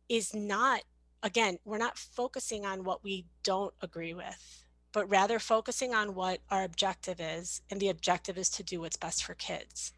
is 0.09 0.35
not 0.35 0.83
again, 1.23 1.59
we're 1.65 1.79
not 1.79 1.99
focusing 1.99 2.65
on 2.65 2.85
what 2.85 3.05
we 3.05 3.27
don't 3.43 3.75
agree 3.83 4.15
with, 4.15 4.65
but 4.93 5.09
rather 5.11 5.39
focusing 5.39 5.95
on 5.95 6.15
what 6.15 6.41
our 6.51 6.65
objective 6.65 7.21
is. 7.21 7.63
And 7.71 7.81
the 7.81 7.89
objective 7.89 8.39
is 8.39 8.49
to 8.51 8.63
do 8.63 8.81
what's 8.81 8.97
best 8.97 9.25
for 9.25 9.35
kids. 9.35 9.93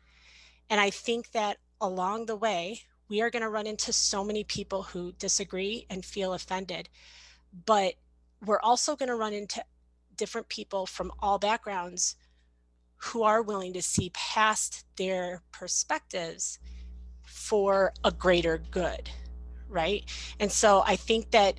And 0.69 0.81
I 0.81 0.91
think 0.91 1.33
that 1.33 1.59
along 1.81 2.27
the 2.27 2.37
way, 2.37 2.83
we 3.09 3.21
are 3.21 3.31
going 3.31 3.43
to 3.43 3.49
run 3.49 3.67
into 3.67 3.93
so 3.93 4.25
many 4.25 4.45
people 4.45 4.83
who 4.83 5.13
disagree 5.13 5.87
and 5.91 6.05
feel 6.05 6.33
offended. 6.33 6.89
But 7.67 7.95
we're 8.45 8.61
also 8.61 8.97
going 8.97 9.09
to 9.09 9.17
run 9.17 9.35
into 9.35 9.65
different 10.17 10.49
people 10.49 10.87
from 10.87 11.13
all 11.21 11.39
backgrounds 11.39 12.17
who 12.97 13.23
are 13.23 13.43
willing 13.43 13.73
to 13.73 13.83
see 13.83 14.11
past 14.15 14.85
their 14.97 15.43
perspectives 15.53 16.59
for 17.25 17.93
a 18.05 18.13
greater 18.13 18.59
good 18.71 19.11
right? 19.73 20.05
And 20.39 20.51
so 20.53 20.83
I 20.87 20.97
think 20.97 21.31
that 21.33 21.59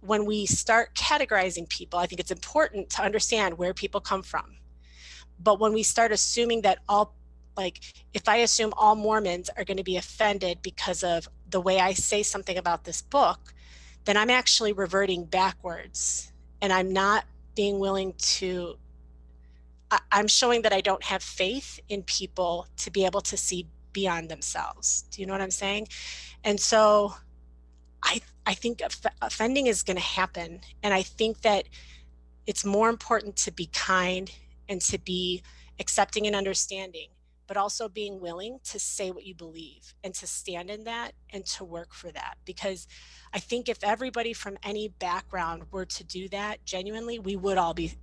when 0.00 0.24
we 0.24 0.46
start 0.46 0.94
categorizing 0.94 1.68
people, 1.68 1.98
I 1.98 2.06
think 2.06 2.20
it's 2.20 2.30
important 2.30 2.90
to 2.90 3.02
understand 3.02 3.58
where 3.58 3.74
people 3.74 4.00
come 4.00 4.22
from. 4.22 4.56
But 5.40 5.60
when 5.60 5.72
we 5.72 5.82
start 5.82 6.12
assuming 6.12 6.62
that 6.62 6.78
all, 6.88 7.14
like, 7.56 7.80
if 8.12 8.28
I 8.28 8.36
assume 8.36 8.72
all 8.76 8.94
Mormons 8.94 9.50
are 9.56 9.64
going 9.64 9.76
to 9.76 9.84
be 9.84 9.96
offended 9.96 10.62
because 10.62 11.02
of 11.02 11.28
the 11.50 11.60
way 11.60 11.80
I 11.80 11.92
say 11.92 12.22
something 12.22 12.58
about 12.58 12.84
this 12.84 13.02
book, 13.02 13.54
then 14.04 14.16
I'm 14.16 14.30
actually 14.30 14.72
reverting 14.72 15.24
backwards 15.24 16.32
and 16.60 16.72
I'm 16.72 16.92
not 16.92 17.24
being 17.54 17.78
willing 17.78 18.14
to, 18.18 18.76
I'm 20.12 20.28
showing 20.28 20.62
that 20.62 20.72
I 20.72 20.80
don't 20.80 21.02
have 21.04 21.22
faith 21.22 21.80
in 21.88 22.02
people 22.02 22.66
to 22.78 22.90
be 22.90 23.04
able 23.04 23.20
to 23.22 23.36
see 23.36 23.66
beyond 23.92 24.28
themselves. 24.28 25.02
Do 25.10 25.20
you 25.20 25.26
know 25.26 25.32
what 25.32 25.40
I'm 25.40 25.50
saying? 25.50 25.88
And 26.44 26.60
so 26.60 27.14
I 28.02 28.20
I 28.46 28.54
think 28.54 28.80
offending 29.20 29.66
is 29.66 29.82
going 29.82 29.96
to 29.96 30.02
happen 30.02 30.60
and 30.82 30.94
I 30.94 31.02
think 31.02 31.42
that 31.42 31.68
it's 32.46 32.64
more 32.64 32.88
important 32.88 33.36
to 33.36 33.52
be 33.52 33.66
kind 33.66 34.30
and 34.68 34.80
to 34.82 34.98
be 34.98 35.42
accepting 35.78 36.26
and 36.26 36.34
understanding 36.34 37.08
but 37.48 37.56
also 37.56 37.88
being 37.88 38.20
willing 38.20 38.60
to 38.62 38.78
say 38.78 39.10
what 39.10 39.24
you 39.24 39.34
believe 39.34 39.94
and 40.04 40.14
to 40.14 40.26
stand 40.26 40.70
in 40.70 40.84
that 40.84 41.12
and 41.32 41.46
to 41.46 41.64
work 41.64 41.94
for 41.94 42.12
that. 42.12 42.36
Because 42.44 42.86
I 43.32 43.38
think 43.40 43.68
if 43.68 43.78
everybody 43.82 44.34
from 44.34 44.58
any 44.62 44.88
background 44.88 45.64
were 45.72 45.86
to 45.86 46.04
do 46.04 46.28
that 46.28 46.64
genuinely, 46.66 47.18
we 47.18 47.36
would 47.36 47.56
all 47.56 47.72
be 47.72 47.94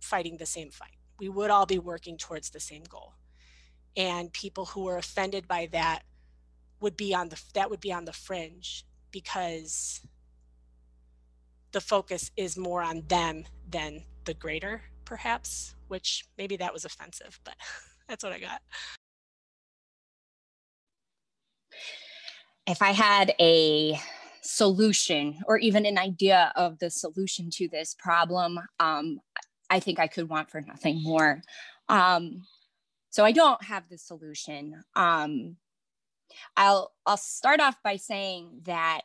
fighting 0.00 0.36
the 0.36 0.46
same 0.46 0.70
fight. 0.70 0.96
We 1.18 1.28
would 1.28 1.50
all 1.50 1.66
be 1.66 1.80
working 1.80 2.16
towards 2.16 2.50
the 2.50 2.60
same 2.60 2.84
goal. 2.84 3.14
And 3.96 4.32
people 4.32 4.66
who 4.66 4.86
are 4.88 4.98
offended 4.98 5.48
by 5.48 5.68
that 5.72 6.04
would 6.78 6.96
be 6.96 7.12
on 7.12 7.28
the 7.30 7.42
that 7.54 7.70
would 7.70 7.80
be 7.80 7.92
on 7.92 8.04
the 8.04 8.12
fringe 8.12 8.85
because 9.16 10.00
the 11.72 11.80
focus 11.80 12.30
is 12.36 12.56
more 12.56 12.82
on 12.82 13.02
them 13.08 13.44
than 13.70 14.02
the 14.24 14.34
greater 14.34 14.82
perhaps 15.04 15.74
which 15.88 16.24
maybe 16.36 16.56
that 16.56 16.72
was 16.72 16.84
offensive 16.84 17.40
but 17.44 17.54
That's 18.08 18.22
what 18.22 18.32
I 18.32 18.38
got. 18.38 18.62
If 22.66 22.82
I 22.82 22.92
had 22.92 23.34
a 23.40 23.98
solution 24.42 25.40
or 25.46 25.58
even 25.58 25.86
an 25.86 25.98
idea 25.98 26.52
of 26.56 26.78
the 26.78 26.90
solution 26.90 27.50
to 27.50 27.68
this 27.68 27.94
problem, 27.98 28.58
um, 28.80 29.20
I 29.70 29.80
think 29.80 29.98
I 29.98 30.06
could 30.06 30.28
want 30.28 30.50
for 30.50 30.60
nothing 30.60 31.02
more. 31.02 31.42
Um, 31.88 32.42
so 33.10 33.24
I 33.24 33.32
don't 33.32 33.62
have 33.64 33.88
the 33.88 33.98
solution. 33.98 34.82
Um, 34.94 35.56
I'll 36.56 36.92
I'll 37.04 37.16
start 37.16 37.60
off 37.60 37.76
by 37.82 37.96
saying 37.96 38.60
that 38.64 39.02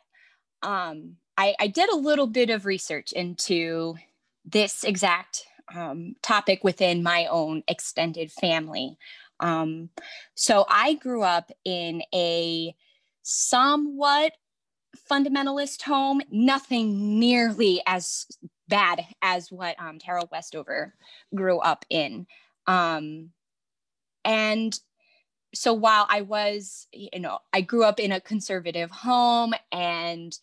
um, 0.62 1.16
I, 1.36 1.54
I 1.58 1.66
did 1.66 1.90
a 1.90 1.96
little 1.96 2.26
bit 2.26 2.50
of 2.50 2.66
research 2.66 3.12
into 3.12 3.96
this 4.44 4.84
exact 4.84 5.44
um, 5.74 6.16
topic 6.22 6.62
within 6.62 7.02
my 7.02 7.26
own 7.26 7.62
extended 7.68 8.30
family. 8.30 8.98
Um, 9.40 9.90
so 10.34 10.64
I 10.68 10.94
grew 10.94 11.22
up 11.22 11.50
in 11.64 12.02
a 12.14 12.74
somewhat 13.22 14.32
fundamentalist 15.10 15.82
home, 15.82 16.20
nothing 16.30 17.18
nearly 17.18 17.82
as 17.86 18.26
bad 18.68 19.04
as 19.20 19.50
what 19.50 19.80
um, 19.80 19.98
Tara 19.98 20.24
Westover 20.30 20.94
grew 21.34 21.58
up 21.58 21.84
in. 21.90 22.26
Um, 22.66 23.30
and 24.24 24.78
so 25.54 25.72
while 25.72 26.06
I 26.08 26.22
was, 26.22 26.86
you 26.92 27.20
know, 27.20 27.38
I 27.52 27.60
grew 27.60 27.84
up 27.84 28.00
in 28.00 28.12
a 28.12 28.20
conservative 28.20 28.90
home 28.90 29.54
and, 29.70 30.36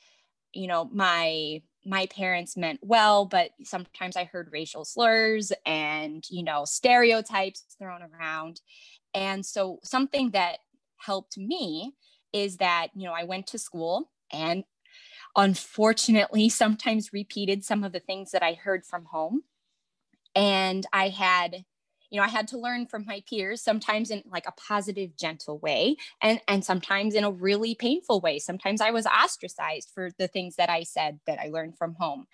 you 0.53 0.67
know, 0.67 0.89
my 0.93 1.61
my 1.85 2.05
parents 2.07 2.57
meant 2.57 2.79
well, 2.83 3.25
but 3.25 3.51
sometimes 3.63 4.15
I 4.17 4.25
heard 4.25 4.49
racial 4.51 4.83
slurs 4.83 5.51
and, 5.65 6.23
you 6.29 6.43
know, 6.43 6.65
stereotypes 6.65 7.63
thrown 7.77 8.01
around. 8.03 8.61
And 9.13 9.45
so 9.45 9.79
something 9.83 10.31
that 10.31 10.59
helped 10.97 11.37
me 11.37 11.95
is 12.33 12.57
that, 12.57 12.89
you 12.95 13.05
know, 13.05 13.13
I 13.13 13.23
went 13.23 13.47
to 13.47 13.57
school 13.57 14.11
and 14.31 14.65
unfortunately 15.35 16.49
sometimes 16.49 17.13
repeated 17.13 17.63
some 17.63 17.83
of 17.83 17.93
the 17.93 17.99
things 17.99 18.31
that 18.31 18.43
I 18.43 18.53
heard 18.53 18.85
from 18.85 19.05
home. 19.05 19.43
And 20.35 20.85
I 20.93 21.09
had 21.09 21.63
you 22.09 22.19
know 22.19 22.25
i 22.25 22.29
had 22.29 22.47
to 22.47 22.57
learn 22.57 22.85
from 22.85 23.05
my 23.05 23.21
peers 23.29 23.61
sometimes 23.61 24.11
in 24.11 24.23
like 24.31 24.45
a 24.47 24.53
positive 24.53 25.15
gentle 25.15 25.59
way 25.59 25.95
and 26.21 26.41
and 26.47 26.63
sometimes 26.63 27.15
in 27.15 27.23
a 27.23 27.31
really 27.31 27.75
painful 27.75 28.19
way. 28.21 28.39
Sometimes 28.39 28.81
i 28.81 28.91
was 28.91 29.05
ostracized 29.05 29.91
for 29.93 30.09
the 30.17 30.27
things 30.27 30.55
that 30.55 30.69
i 30.69 30.83
said 30.83 31.19
that 31.25 31.39
i 31.39 31.47
learned 31.47 31.77
from 31.77 31.95
home. 31.95 32.27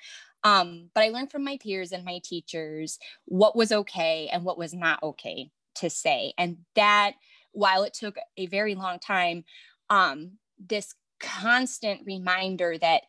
Um, 0.44 0.90
but 0.94 1.04
i 1.04 1.10
learned 1.10 1.32
from 1.32 1.44
my 1.44 1.58
peers 1.58 1.92
and 1.92 2.06
my 2.06 2.20
teachers 2.24 3.00
what 3.26 3.56
was 3.56 3.72
okay 3.72 4.30
and 4.32 4.44
what 4.44 4.58
was 4.58 4.74
not 4.74 5.02
okay 5.04 5.52
to 5.76 5.90
say 5.90 6.34
and 6.38 6.58
that 6.76 7.14
while 7.52 7.84
it 7.84 7.94
took 7.94 8.18
a 8.38 8.46
very 8.48 8.76
long 8.76 9.00
time 9.00 9.44
um, 9.90 10.32
this 10.60 10.94
constant 11.20 12.02
reminder 12.06 12.78
that 12.78 13.04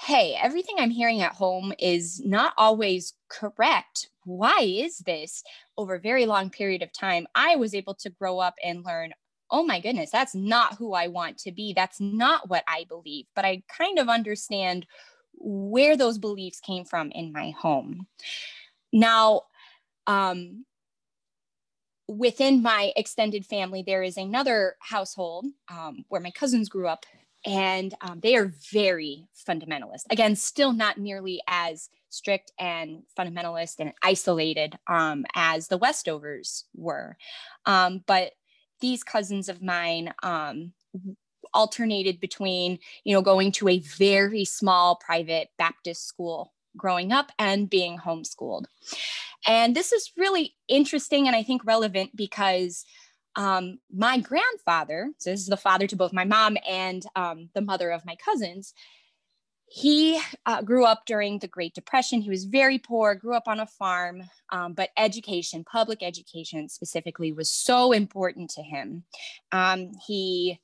hey, 0.00 0.36
everything 0.40 0.76
I'm 0.78 0.90
hearing 0.90 1.22
at 1.22 1.32
home 1.32 1.72
is 1.78 2.20
not 2.24 2.52
always 2.58 3.14
correct. 3.28 4.08
Why 4.24 4.60
is 4.60 4.98
this? 4.98 5.42
Over 5.76 5.94
a 5.94 6.00
very 6.00 6.26
long 6.26 6.50
period 6.50 6.82
of 6.82 6.92
time, 6.92 7.26
I 7.34 7.56
was 7.56 7.74
able 7.74 7.94
to 7.96 8.10
grow 8.10 8.38
up 8.38 8.54
and 8.62 8.84
learn, 8.84 9.12
oh 9.50 9.64
my 9.64 9.80
goodness, 9.80 10.10
that's 10.10 10.34
not 10.34 10.76
who 10.76 10.94
I 10.94 11.08
want 11.08 11.38
to 11.38 11.52
be. 11.52 11.72
That's 11.72 12.00
not 12.00 12.48
what 12.48 12.64
I 12.66 12.84
believe. 12.88 13.26
But 13.34 13.44
I 13.44 13.62
kind 13.68 13.98
of 13.98 14.08
understand 14.08 14.86
where 15.34 15.96
those 15.96 16.18
beliefs 16.18 16.60
came 16.60 16.84
from 16.84 17.10
in 17.10 17.32
my 17.32 17.50
home. 17.50 18.06
Now, 18.92 19.42
um, 20.06 20.64
within 22.08 22.62
my 22.62 22.92
extended 22.96 23.46
family, 23.46 23.82
there 23.82 24.02
is 24.02 24.16
another 24.16 24.76
household 24.80 25.46
um, 25.70 26.04
where 26.08 26.20
my 26.20 26.30
cousins 26.30 26.68
grew 26.68 26.88
up 26.88 27.06
and 27.44 27.94
um, 28.00 28.20
they 28.20 28.36
are 28.36 28.52
very 28.72 29.28
fundamentalist. 29.48 30.04
Again, 30.10 30.36
still 30.36 30.72
not 30.72 30.98
nearly 30.98 31.40
as 31.46 31.90
strict 32.08 32.52
and 32.58 33.02
fundamentalist 33.18 33.76
and 33.80 33.92
isolated 34.02 34.78
um, 34.86 35.24
as 35.34 35.68
the 35.68 35.78
Westovers 35.78 36.64
were. 36.74 37.16
Um, 37.66 38.02
but 38.06 38.32
these 38.80 39.02
cousins 39.02 39.48
of 39.48 39.62
mine 39.62 40.14
um, 40.22 40.72
alternated 41.52 42.20
between, 42.20 42.78
you 43.04 43.14
know, 43.14 43.22
going 43.22 43.52
to 43.52 43.68
a 43.68 43.78
very 43.78 44.44
small 44.44 44.96
private 44.96 45.48
Baptist 45.58 46.06
school 46.06 46.52
growing 46.76 47.12
up 47.12 47.30
and 47.38 47.70
being 47.70 47.98
homeschooled. 47.98 48.64
And 49.46 49.76
this 49.76 49.92
is 49.92 50.10
really 50.16 50.54
interesting 50.68 51.26
and 51.26 51.36
I 51.36 51.42
think 51.42 51.64
relevant 51.64 52.16
because 52.16 52.84
um, 53.36 53.78
my 53.92 54.18
grandfather, 54.18 55.10
so 55.18 55.30
this 55.30 55.40
is 55.40 55.46
the 55.46 55.56
father 55.56 55.86
to 55.86 55.96
both 55.96 56.12
my 56.12 56.24
mom 56.24 56.56
and 56.68 57.04
um, 57.16 57.50
the 57.54 57.60
mother 57.60 57.90
of 57.90 58.06
my 58.06 58.16
cousins, 58.16 58.74
he 59.66 60.20
uh, 60.46 60.62
grew 60.62 60.84
up 60.84 61.04
during 61.06 61.38
the 61.38 61.48
Great 61.48 61.74
Depression. 61.74 62.20
He 62.20 62.30
was 62.30 62.44
very 62.44 62.78
poor, 62.78 63.14
grew 63.14 63.34
up 63.34 63.48
on 63.48 63.58
a 63.58 63.66
farm, 63.66 64.22
um, 64.50 64.74
but 64.74 64.90
education, 64.96 65.64
public 65.64 66.02
education 66.02 66.68
specifically, 66.68 67.32
was 67.32 67.50
so 67.50 67.92
important 67.92 68.50
to 68.50 68.62
him. 68.62 69.04
Um, 69.50 69.90
he, 70.06 70.60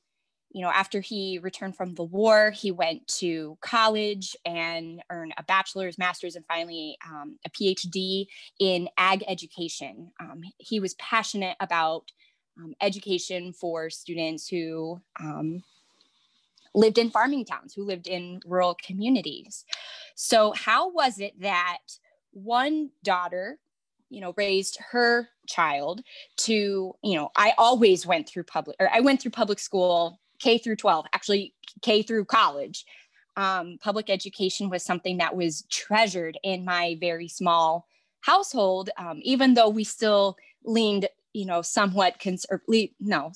you 0.51 0.61
know, 0.61 0.69
after 0.69 1.01
he 1.01 1.39
returned 1.41 1.75
from 1.75 1.95
the 1.95 2.03
war, 2.03 2.51
he 2.51 2.71
went 2.71 3.07
to 3.19 3.57
college 3.59 4.35
and 4.45 5.01
earned 5.09 5.33
a 5.37 5.43
bachelor's, 5.43 5.97
master's, 5.97 6.35
and 6.35 6.45
finally 6.45 6.97
um, 7.05 7.37
a 7.45 7.49
PhD 7.49 8.27
in 8.59 8.87
ag 8.97 9.25
education. 9.27 10.11
Um, 10.21 10.41
he 10.57 10.79
was 10.79 10.93
passionate 10.93 11.57
about 11.59 12.11
um, 12.57 12.73
education 12.81 13.53
for 13.53 13.89
students 13.89 14.47
who 14.47 15.01
um, 15.19 15.63
lived 16.73 16.97
in 16.97 17.09
farming 17.09 17.45
towns, 17.45 17.73
who 17.73 17.83
lived 17.83 18.07
in 18.07 18.39
rural 18.45 18.75
communities. 18.75 19.65
So, 20.15 20.53
how 20.53 20.91
was 20.91 21.19
it 21.19 21.39
that 21.41 21.79
one 22.31 22.91
daughter, 23.03 23.57
you 24.09 24.21
know, 24.21 24.33
raised 24.37 24.77
her 24.91 25.29
child 25.47 26.01
to, 26.37 26.95
you 27.03 27.15
know, 27.15 27.29
I 27.35 27.53
always 27.57 28.05
went 28.05 28.27
through 28.27 28.43
public, 28.43 28.77
or 28.79 28.89
I 28.93 28.99
went 28.99 29.21
through 29.21 29.31
public 29.31 29.59
school 29.59 30.19
K 30.39 30.57
through 30.57 30.77
12, 30.77 31.05
actually 31.13 31.53
K 31.81 32.01
through 32.01 32.25
college. 32.25 32.85
Um, 33.37 33.77
public 33.81 34.09
education 34.09 34.69
was 34.69 34.83
something 34.83 35.17
that 35.17 35.35
was 35.35 35.63
treasured 35.69 36.37
in 36.43 36.65
my 36.65 36.97
very 36.99 37.27
small 37.27 37.87
household, 38.19 38.89
um, 38.97 39.19
even 39.23 39.53
though 39.53 39.69
we 39.69 39.83
still 39.83 40.37
leaned 40.65 41.07
you 41.33 41.45
know, 41.45 41.61
somewhat 41.61 42.19
conservative, 42.19 42.89
no, 42.99 43.31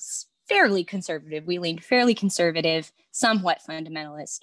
fairly 0.48 0.84
conservative. 0.84 1.46
We 1.46 1.58
leaned 1.58 1.84
fairly 1.84 2.14
conservative, 2.14 2.92
somewhat 3.10 3.60
fundamentalist. 3.68 4.40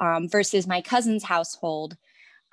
Um, 0.00 0.28
versus 0.28 0.66
my 0.66 0.80
cousin's 0.80 1.24
household, 1.24 1.96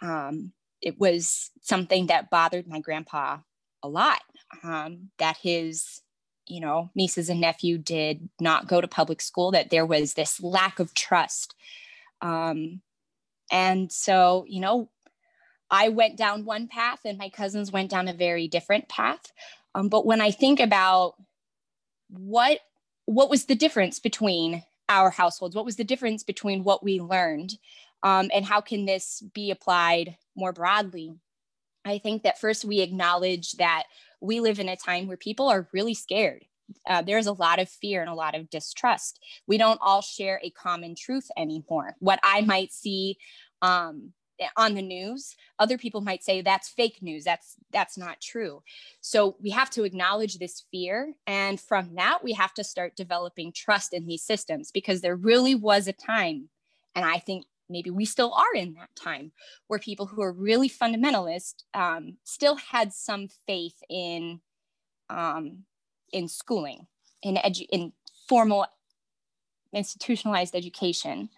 um, 0.01 0.51
it 0.81 0.99
was 0.99 1.51
something 1.61 2.07
that 2.07 2.29
bothered 2.29 2.67
my 2.67 2.79
grandpa 2.79 3.37
a 3.83 3.87
lot. 3.87 4.21
Um, 4.63 5.09
that 5.17 5.37
his, 5.37 6.01
you 6.47 6.61
know, 6.61 6.89
nieces 6.95 7.29
and 7.29 7.41
nephew 7.41 7.77
did 7.77 8.29
not 8.39 8.67
go 8.67 8.79
to 8.81 8.87
public 8.87 9.21
school. 9.21 9.51
That 9.51 9.69
there 9.69 9.85
was 9.85 10.13
this 10.13 10.41
lack 10.41 10.79
of 10.79 10.93
trust. 10.93 11.55
Um, 12.21 12.81
and 13.51 13.91
so, 13.91 14.45
you 14.47 14.61
know, 14.61 14.89
I 15.69 15.89
went 15.89 16.17
down 16.17 16.45
one 16.45 16.67
path, 16.67 16.99
and 17.05 17.17
my 17.17 17.29
cousins 17.29 17.71
went 17.71 17.91
down 17.91 18.07
a 18.07 18.13
very 18.13 18.47
different 18.47 18.87
path. 18.87 19.31
Um, 19.75 19.89
but 19.89 20.05
when 20.05 20.21
I 20.21 20.31
think 20.31 20.59
about 20.59 21.13
what 22.09 22.59
what 23.05 23.29
was 23.29 23.45
the 23.45 23.55
difference 23.55 23.99
between 23.99 24.63
our 24.89 25.11
households, 25.11 25.55
what 25.55 25.65
was 25.65 25.75
the 25.75 25.83
difference 25.83 26.23
between 26.23 26.63
what 26.63 26.83
we 26.83 26.99
learned, 26.99 27.53
um, 28.01 28.31
and 28.33 28.43
how 28.43 28.61
can 28.61 28.85
this 28.85 29.21
be 29.33 29.51
applied 29.51 30.17
more 30.35 30.53
broadly? 30.53 31.13
I 31.85 31.99
think 31.99 32.23
that 32.23 32.39
first 32.39 32.65
we 32.65 32.81
acknowledge 32.81 33.53
that 33.53 33.83
we 34.21 34.39
live 34.39 34.59
in 34.59 34.69
a 34.69 34.75
time 34.75 35.07
where 35.07 35.17
people 35.17 35.49
are 35.49 35.69
really 35.71 35.93
scared 35.93 36.45
uh, 36.87 37.01
there's 37.01 37.27
a 37.27 37.33
lot 37.33 37.59
of 37.59 37.69
fear 37.69 38.01
and 38.01 38.09
a 38.09 38.15
lot 38.15 38.35
of 38.35 38.49
distrust. 38.49 39.19
We 39.47 39.57
don't 39.57 39.79
all 39.81 40.01
share 40.01 40.39
a 40.43 40.49
common 40.49 40.95
truth 40.95 41.27
anymore. 41.37 41.95
What 41.99 42.19
I 42.23 42.41
might 42.41 42.71
see 42.71 43.17
um, 43.61 44.13
on 44.57 44.73
the 44.73 44.81
news, 44.81 45.35
other 45.59 45.77
people 45.77 46.01
might 46.01 46.23
say 46.23 46.41
that's 46.41 46.69
fake 46.69 47.01
news. 47.01 47.23
That's 47.23 47.55
that's 47.71 47.97
not 47.97 48.21
true. 48.21 48.63
So 49.01 49.37
we 49.41 49.49
have 49.51 49.69
to 49.71 49.83
acknowledge 49.83 50.37
this 50.37 50.63
fear, 50.71 51.13
and 51.25 51.59
from 51.59 51.95
that 51.95 52.23
we 52.23 52.33
have 52.33 52.53
to 52.55 52.63
start 52.63 52.95
developing 52.95 53.51
trust 53.51 53.93
in 53.93 54.05
these 54.05 54.23
systems 54.23 54.71
because 54.71 55.01
there 55.01 55.15
really 55.15 55.55
was 55.55 55.87
a 55.87 55.93
time, 55.93 56.49
and 56.95 57.05
I 57.05 57.19
think 57.19 57.45
maybe 57.69 57.89
we 57.89 58.05
still 58.05 58.33
are 58.33 58.53
in 58.55 58.73
that 58.73 58.89
time 58.95 59.31
where 59.67 59.79
people 59.79 60.05
who 60.05 60.21
are 60.21 60.31
really 60.31 60.69
fundamentalist 60.69 61.63
um, 61.73 62.17
still 62.23 62.55
had 62.55 62.93
some 62.93 63.27
faith 63.47 63.81
in 63.89 64.39
um, 65.09 65.63
in 66.11 66.27
schooling, 66.27 66.87
in 67.21 67.35
edu- 67.35 67.67
in 67.71 67.93
formal 68.27 68.65
institutionalized 69.73 70.55
education. 70.55 71.29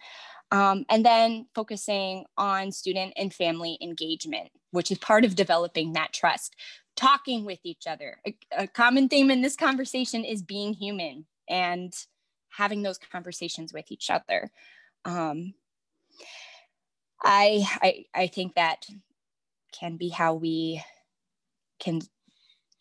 Um, 0.50 0.86
and 0.88 1.04
then 1.04 1.46
focusing 1.54 2.24
on 2.36 2.72
student 2.72 3.12
and 3.16 3.32
family 3.32 3.76
engagement, 3.82 4.48
which 4.70 4.90
is 4.90 4.98
part 4.98 5.24
of 5.24 5.36
developing 5.36 5.92
that 5.92 6.12
trust. 6.12 6.56
Talking 6.96 7.44
with 7.44 7.60
each 7.64 7.86
other. 7.86 8.18
A, 8.26 8.36
a 8.56 8.66
common 8.66 9.08
theme 9.08 9.30
in 9.30 9.42
this 9.42 9.56
conversation 9.56 10.24
is 10.24 10.42
being 10.42 10.72
human 10.72 11.26
and 11.48 11.92
having 12.50 12.82
those 12.82 12.98
conversations 12.98 13.72
with 13.72 13.92
each 13.92 14.10
other. 14.10 14.50
Um, 15.04 15.54
I, 17.22 17.68
I 17.82 18.04
I 18.14 18.26
think 18.26 18.54
that 18.54 18.86
can 19.78 19.96
be 19.96 20.08
how 20.08 20.34
we 20.34 20.82
can 21.78 22.00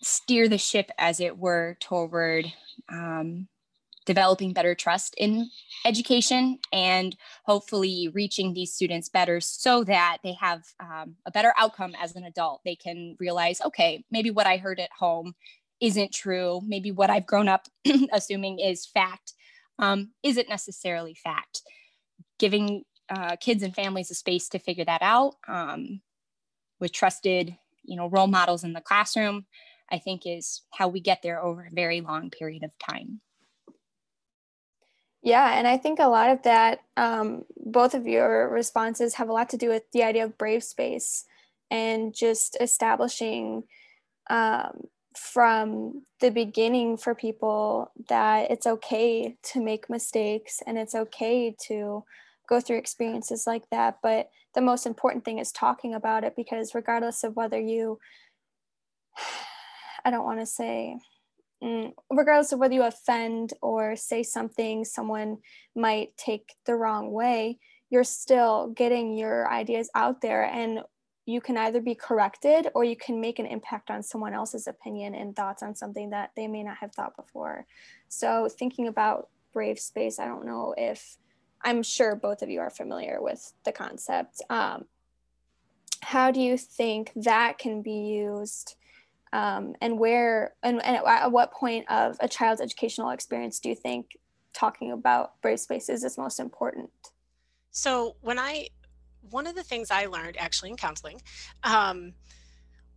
steer 0.01 0.47
the 0.47 0.57
ship, 0.57 0.89
as 0.97 1.19
it 1.19 1.37
were, 1.37 1.77
toward 1.79 2.51
um, 2.89 3.47
developing 4.07 4.53
better 4.53 4.73
trust 4.73 5.13
in 5.17 5.51
education 5.85 6.57
and 6.73 7.15
hopefully 7.45 8.09
reaching 8.13 8.53
these 8.53 8.73
students 8.73 9.09
better 9.09 9.39
so 9.39 9.83
that 9.83 10.17
they 10.23 10.33
have 10.33 10.63
um, 10.79 11.15
a 11.27 11.31
better 11.31 11.53
outcome 11.57 11.93
as 12.01 12.15
an 12.15 12.23
adult. 12.23 12.61
They 12.65 12.75
can 12.75 13.15
realize, 13.19 13.61
okay, 13.61 14.03
maybe 14.09 14.31
what 14.31 14.47
I 14.47 14.57
heard 14.57 14.79
at 14.79 14.89
home 14.97 15.35
isn't 15.79 16.11
true. 16.11 16.61
Maybe 16.65 16.89
what 16.89 17.11
I've 17.11 17.27
grown 17.27 17.47
up 17.47 17.67
assuming 18.11 18.57
is 18.57 18.87
fact 18.87 19.33
um, 19.77 20.11
isn't 20.23 20.49
necessarily 20.49 21.13
fact. 21.13 21.61
Giving 22.39 22.83
uh, 23.09 23.35
kids 23.35 23.61
and 23.61 23.75
families 23.75 24.09
a 24.09 24.15
space 24.15 24.49
to 24.49 24.59
figure 24.59 24.85
that 24.85 25.03
out 25.03 25.35
um, 25.47 26.01
with 26.79 26.91
trusted, 26.91 27.55
you 27.83 27.95
know, 27.95 28.09
role 28.09 28.27
models 28.27 28.63
in 28.63 28.73
the 28.73 28.81
classroom 28.81 29.45
I 29.89 29.99
think 29.99 30.23
is 30.25 30.61
how 30.73 30.87
we 30.87 30.99
get 30.99 31.21
there 31.21 31.41
over 31.41 31.61
a 31.61 31.73
very 31.73 32.01
long 32.01 32.29
period 32.29 32.63
of 32.63 32.71
time. 32.79 33.21
Yeah, 35.23 35.57
and 35.57 35.67
I 35.67 35.77
think 35.77 35.99
a 35.99 36.07
lot 36.07 36.29
of 36.29 36.43
that, 36.43 36.79
um, 36.95 37.43
both 37.57 37.93
of 37.93 38.07
your 38.07 38.49
responses 38.49 39.15
have 39.15 39.29
a 39.29 39.33
lot 39.33 39.49
to 39.49 39.57
do 39.57 39.69
with 39.69 39.83
the 39.91 40.03
idea 40.03 40.23
of 40.23 40.37
brave 40.37 40.63
space 40.63 41.25
and 41.71 42.13
just 42.13 42.55
establishing 42.61 43.63
um, 44.29 44.87
from 45.15 46.03
the 46.21 46.29
beginning 46.29 46.97
for 46.97 47.15
people 47.15 47.91
that 48.09 48.51
it's 48.51 48.67
okay 48.67 49.35
to 49.43 49.61
make 49.61 49.89
mistakes 49.89 50.61
and 50.67 50.77
it's 50.77 50.95
okay 50.95 51.55
to 51.67 52.03
go 52.47 52.61
through 52.61 52.77
experiences 52.77 53.45
like 53.47 53.69
that. 53.71 53.97
But 54.03 54.29
the 54.53 54.61
most 54.61 54.85
important 54.85 55.25
thing 55.25 55.39
is 55.39 55.51
talking 55.51 55.93
about 55.93 56.23
it 56.23 56.35
because, 56.35 56.75
regardless 56.75 57.23
of 57.23 57.35
whether 57.35 57.59
you 57.59 57.99
I 60.05 60.11
don't 60.11 60.25
want 60.25 60.39
to 60.39 60.45
say, 60.45 60.97
regardless 61.61 62.51
of 62.51 62.59
whether 62.59 62.73
you 62.73 62.83
offend 62.83 63.53
or 63.61 63.95
say 63.95 64.23
something 64.23 64.85
someone 64.85 65.37
might 65.75 66.15
take 66.17 66.55
the 66.65 66.75
wrong 66.75 67.11
way, 67.11 67.59
you're 67.89 68.03
still 68.03 68.67
getting 68.67 69.17
your 69.17 69.49
ideas 69.51 69.89
out 69.95 70.21
there 70.21 70.43
and 70.43 70.81
you 71.25 71.41
can 71.41 71.57
either 71.57 71.81
be 71.81 71.93
corrected 71.93 72.69
or 72.73 72.85
you 72.85 72.95
can 72.95 73.19
make 73.19 73.37
an 73.37 73.45
impact 73.45 73.91
on 73.91 74.01
someone 74.01 74.33
else's 74.33 74.65
opinion 74.65 75.13
and 75.13 75.35
thoughts 75.35 75.61
on 75.61 75.75
something 75.75 76.11
that 76.11 76.31
they 76.35 76.47
may 76.47 76.63
not 76.63 76.77
have 76.77 76.93
thought 76.93 77.17
before. 77.17 77.65
So, 78.07 78.47
thinking 78.47 78.87
about 78.87 79.27
Brave 79.51 79.77
Space, 79.77 80.19
I 80.19 80.25
don't 80.25 80.45
know 80.45 80.73
if 80.77 81.17
I'm 81.61 81.83
sure 81.83 82.15
both 82.15 82.41
of 82.41 82.49
you 82.49 82.61
are 82.61 82.69
familiar 82.69 83.21
with 83.21 83.51
the 83.65 83.73
concept. 83.73 84.41
Um, 84.49 84.85
how 86.01 86.31
do 86.31 86.39
you 86.39 86.57
think 86.57 87.11
that 87.15 87.57
can 87.57 87.81
be 87.81 87.91
used 87.91 88.75
um, 89.37 89.75
and 89.81 89.99
where 89.99 90.55
and, 90.63 90.83
and 90.83 90.97
at 91.05 91.31
what 91.31 91.53
point 91.53 91.85
of 91.91 92.17
a 92.19 92.27
child's 92.27 92.59
educational 92.59 93.11
experience 93.11 93.59
do 93.59 93.69
you 93.69 93.75
think 93.75 94.17
talking 94.51 94.91
about 94.91 95.39
brave 95.43 95.59
spaces 95.59 96.03
is 96.03 96.17
most 96.17 96.39
important? 96.39 96.89
So 97.69 98.15
when 98.21 98.39
i 98.39 98.69
one 99.29 99.45
of 99.45 99.55
the 99.55 99.63
things 99.63 99.91
i 99.91 100.07
learned 100.07 100.37
actually 100.39 100.71
in 100.71 100.75
counseling 100.75 101.21
um, 101.63 102.13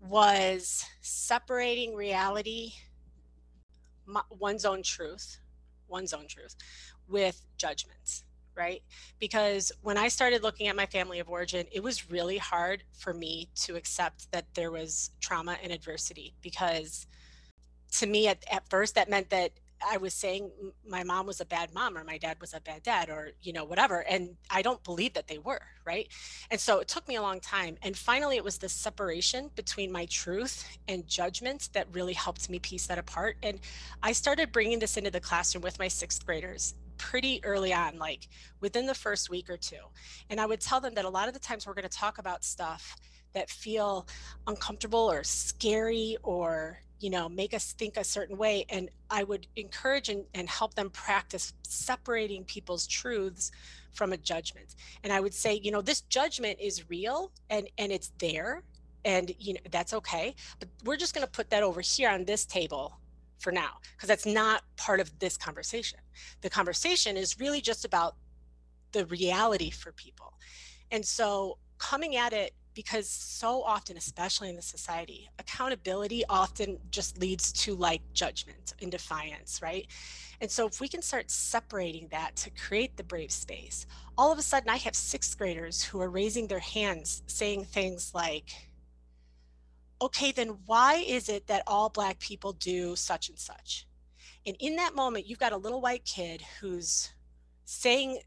was 0.00 0.86
separating 1.02 1.94
reality 1.94 2.72
one's 4.30 4.64
own 4.64 4.82
truth 4.82 5.40
one's 5.88 6.14
own 6.14 6.26
truth 6.26 6.56
with 7.06 7.42
judgments 7.58 8.24
right? 8.60 8.82
Because 9.18 9.72
when 9.80 9.96
I 9.96 10.08
started 10.08 10.42
looking 10.42 10.68
at 10.68 10.76
my 10.76 10.84
family 10.84 11.18
of 11.18 11.30
origin, 11.30 11.64
it 11.72 11.82
was 11.82 12.10
really 12.10 12.36
hard 12.36 12.84
for 12.92 13.14
me 13.14 13.48
to 13.62 13.74
accept 13.74 14.30
that 14.32 14.44
there 14.54 14.70
was 14.70 15.10
trauma 15.18 15.56
and 15.62 15.72
adversity 15.72 16.34
because 16.42 17.06
to 17.92 18.06
me 18.06 18.28
at, 18.28 18.44
at 18.52 18.68
first 18.68 18.94
that 18.96 19.08
meant 19.08 19.30
that 19.30 19.52
I 19.88 19.96
was 19.96 20.12
saying 20.12 20.50
my 20.86 21.04
mom 21.04 21.26
was 21.26 21.40
a 21.40 21.44
bad 21.44 21.72
mom 21.72 21.96
or 21.96 22.04
my 22.04 22.18
dad 22.18 22.36
was 22.38 22.52
a 22.52 22.60
bad 22.60 22.82
dad 22.82 23.08
or 23.08 23.30
you 23.40 23.52
know 23.52 23.64
whatever 23.64 24.00
and 24.00 24.36
I 24.50 24.60
don't 24.60 24.82
believe 24.84 25.14
that 25.14 25.26
they 25.26 25.38
were 25.38 25.62
right 25.86 26.08
and 26.50 26.60
so 26.60 26.80
it 26.80 26.88
took 26.88 27.08
me 27.08 27.16
a 27.16 27.22
long 27.22 27.40
time 27.40 27.76
and 27.82 27.96
finally 27.96 28.36
it 28.36 28.44
was 28.44 28.58
the 28.58 28.68
separation 28.68 29.50
between 29.56 29.90
my 29.90 30.04
truth 30.06 30.66
and 30.88 31.06
judgment 31.06 31.70
that 31.72 31.86
really 31.92 32.12
helped 32.12 32.50
me 32.50 32.58
piece 32.58 32.86
that 32.88 32.98
apart 32.98 33.36
and 33.42 33.58
I 34.02 34.12
started 34.12 34.52
bringing 34.52 34.78
this 34.78 34.96
into 34.96 35.10
the 35.10 35.20
classroom 35.20 35.62
with 35.62 35.78
my 35.78 35.88
6th 35.88 36.24
graders 36.26 36.74
pretty 37.00 37.40
early 37.44 37.72
on, 37.72 37.98
like 37.98 38.28
within 38.60 38.86
the 38.86 38.94
first 38.94 39.30
week 39.30 39.48
or 39.48 39.56
two. 39.56 39.80
And 40.28 40.38
I 40.38 40.46
would 40.46 40.60
tell 40.60 40.80
them 40.80 40.94
that 40.94 41.06
a 41.06 41.08
lot 41.08 41.28
of 41.28 41.34
the 41.34 41.40
times 41.40 41.66
we're 41.66 41.74
going 41.74 41.88
to 41.88 41.96
talk 41.96 42.18
about 42.18 42.44
stuff 42.44 42.94
that 43.32 43.48
feel 43.48 44.06
uncomfortable 44.46 45.10
or 45.10 45.24
scary 45.24 46.16
or 46.22 46.80
you 46.98 47.08
know 47.08 47.28
make 47.28 47.54
us 47.54 47.72
think 47.72 47.96
a 47.96 48.04
certain 48.04 48.36
way 48.36 48.66
and 48.68 48.90
i 49.08 49.22
would 49.22 49.46
encourage 49.56 50.08
and, 50.08 50.24
and 50.34 50.48
help 50.48 50.74
them 50.74 50.90
practice 50.90 51.54
separating 51.62 52.44
people's 52.44 52.88
truths 52.88 53.52
from 53.92 54.12
a 54.12 54.16
judgment 54.16 54.74
and 55.04 55.12
i 55.12 55.20
would 55.20 55.32
say 55.32 55.54
you 55.62 55.70
know 55.70 55.80
this 55.80 56.02
judgment 56.02 56.58
is 56.60 56.90
real 56.90 57.30
and 57.48 57.68
and 57.78 57.92
it's 57.92 58.10
there 58.18 58.62
and 59.04 59.32
you 59.38 59.54
know 59.54 59.60
that's 59.70 59.94
okay 59.94 60.34
but 60.58 60.68
we're 60.84 60.96
just 60.96 61.14
going 61.14 61.24
to 61.24 61.30
put 61.30 61.48
that 61.50 61.62
over 61.62 61.80
here 61.80 62.10
on 62.10 62.24
this 62.24 62.44
table 62.44 62.98
for 63.40 63.50
now 63.50 63.78
because 63.96 64.08
that's 64.08 64.26
not 64.26 64.62
part 64.76 65.00
of 65.00 65.18
this 65.18 65.36
conversation. 65.36 65.98
The 66.42 66.50
conversation 66.50 67.16
is 67.16 67.40
really 67.40 67.60
just 67.60 67.84
about 67.84 68.16
the 68.92 69.06
reality 69.06 69.70
for 69.70 69.92
people. 69.92 70.34
And 70.90 71.04
so 71.04 71.58
coming 71.78 72.16
at 72.16 72.32
it 72.32 72.52
because 72.74 73.08
so 73.08 73.62
often 73.62 73.96
especially 73.96 74.48
in 74.48 74.56
the 74.56 74.62
society 74.62 75.28
accountability 75.38 76.24
often 76.28 76.78
just 76.90 77.18
leads 77.18 77.52
to 77.52 77.74
like 77.74 78.00
judgment 78.12 78.74
and 78.80 78.92
defiance 78.92 79.60
right 79.60 79.86
and 80.40 80.50
so 80.50 80.66
if 80.66 80.80
we 80.80 80.86
can 80.86 81.02
start 81.02 81.30
separating 81.30 82.06
that 82.10 82.36
to 82.36 82.50
create 82.50 82.96
the 82.96 83.02
brave 83.02 83.32
space 83.32 83.86
all 84.16 84.30
of 84.30 84.38
a 84.38 84.42
sudden 84.42 84.68
i 84.68 84.76
have 84.76 84.94
sixth 84.94 85.36
graders 85.36 85.82
who 85.82 86.00
are 86.00 86.10
raising 86.10 86.46
their 86.46 86.60
hands 86.60 87.22
saying 87.26 87.64
things 87.64 88.12
like 88.14 88.50
okay, 90.02 90.32
then 90.32 90.58
why 90.66 90.94
is 91.06 91.28
it 91.28 91.46
that 91.46 91.62
all 91.66 91.88
Black 91.88 92.18
people 92.18 92.52
do 92.52 92.96
such 92.96 93.28
and 93.28 93.38
such? 93.38 93.86
And 94.46 94.56
in 94.58 94.76
that 94.76 94.94
moment, 94.94 95.26
you've 95.26 95.38
got 95.38 95.52
a 95.52 95.56
little 95.56 95.80
white 95.80 96.04
kid 96.04 96.42
who's 96.60 97.10
saying, 97.64 98.20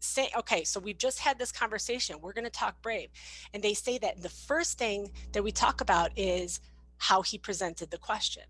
say, 0.00 0.30
okay, 0.36 0.64
so 0.64 0.78
we've 0.78 0.98
just 0.98 1.18
had 1.18 1.38
this 1.38 1.50
conversation. 1.50 2.16
We're 2.20 2.34
going 2.34 2.44
to 2.44 2.50
talk 2.50 2.80
brave. 2.82 3.08
And 3.52 3.62
they 3.62 3.74
say 3.74 3.98
that 3.98 4.22
the 4.22 4.28
first 4.28 4.78
thing 4.78 5.10
that 5.32 5.42
we 5.42 5.50
talk 5.50 5.80
about 5.80 6.10
is 6.16 6.60
how 6.98 7.22
he 7.22 7.38
presented 7.38 7.90
the 7.90 7.98
question 7.98 8.44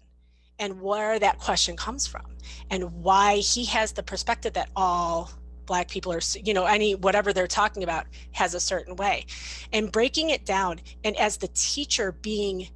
and 0.58 0.80
where 0.80 1.18
that 1.18 1.38
question 1.38 1.76
comes 1.76 2.06
from 2.06 2.26
and 2.70 2.84
why 3.02 3.36
he 3.36 3.64
has 3.66 3.92
the 3.92 4.02
perspective 4.02 4.52
that 4.54 4.70
all 4.76 5.30
black 5.66 5.88
people 5.88 6.12
are 6.12 6.20
you 6.42 6.54
know 6.54 6.64
any 6.64 6.94
whatever 6.94 7.32
they're 7.32 7.46
talking 7.46 7.82
about 7.82 8.06
has 8.32 8.54
a 8.54 8.60
certain 8.60 8.96
way. 8.96 9.26
And 9.72 9.90
breaking 9.90 10.30
it 10.30 10.44
down 10.44 10.80
and 11.04 11.16
as 11.16 11.36
the 11.36 11.48
teacher 11.48 12.12
being 12.12 12.68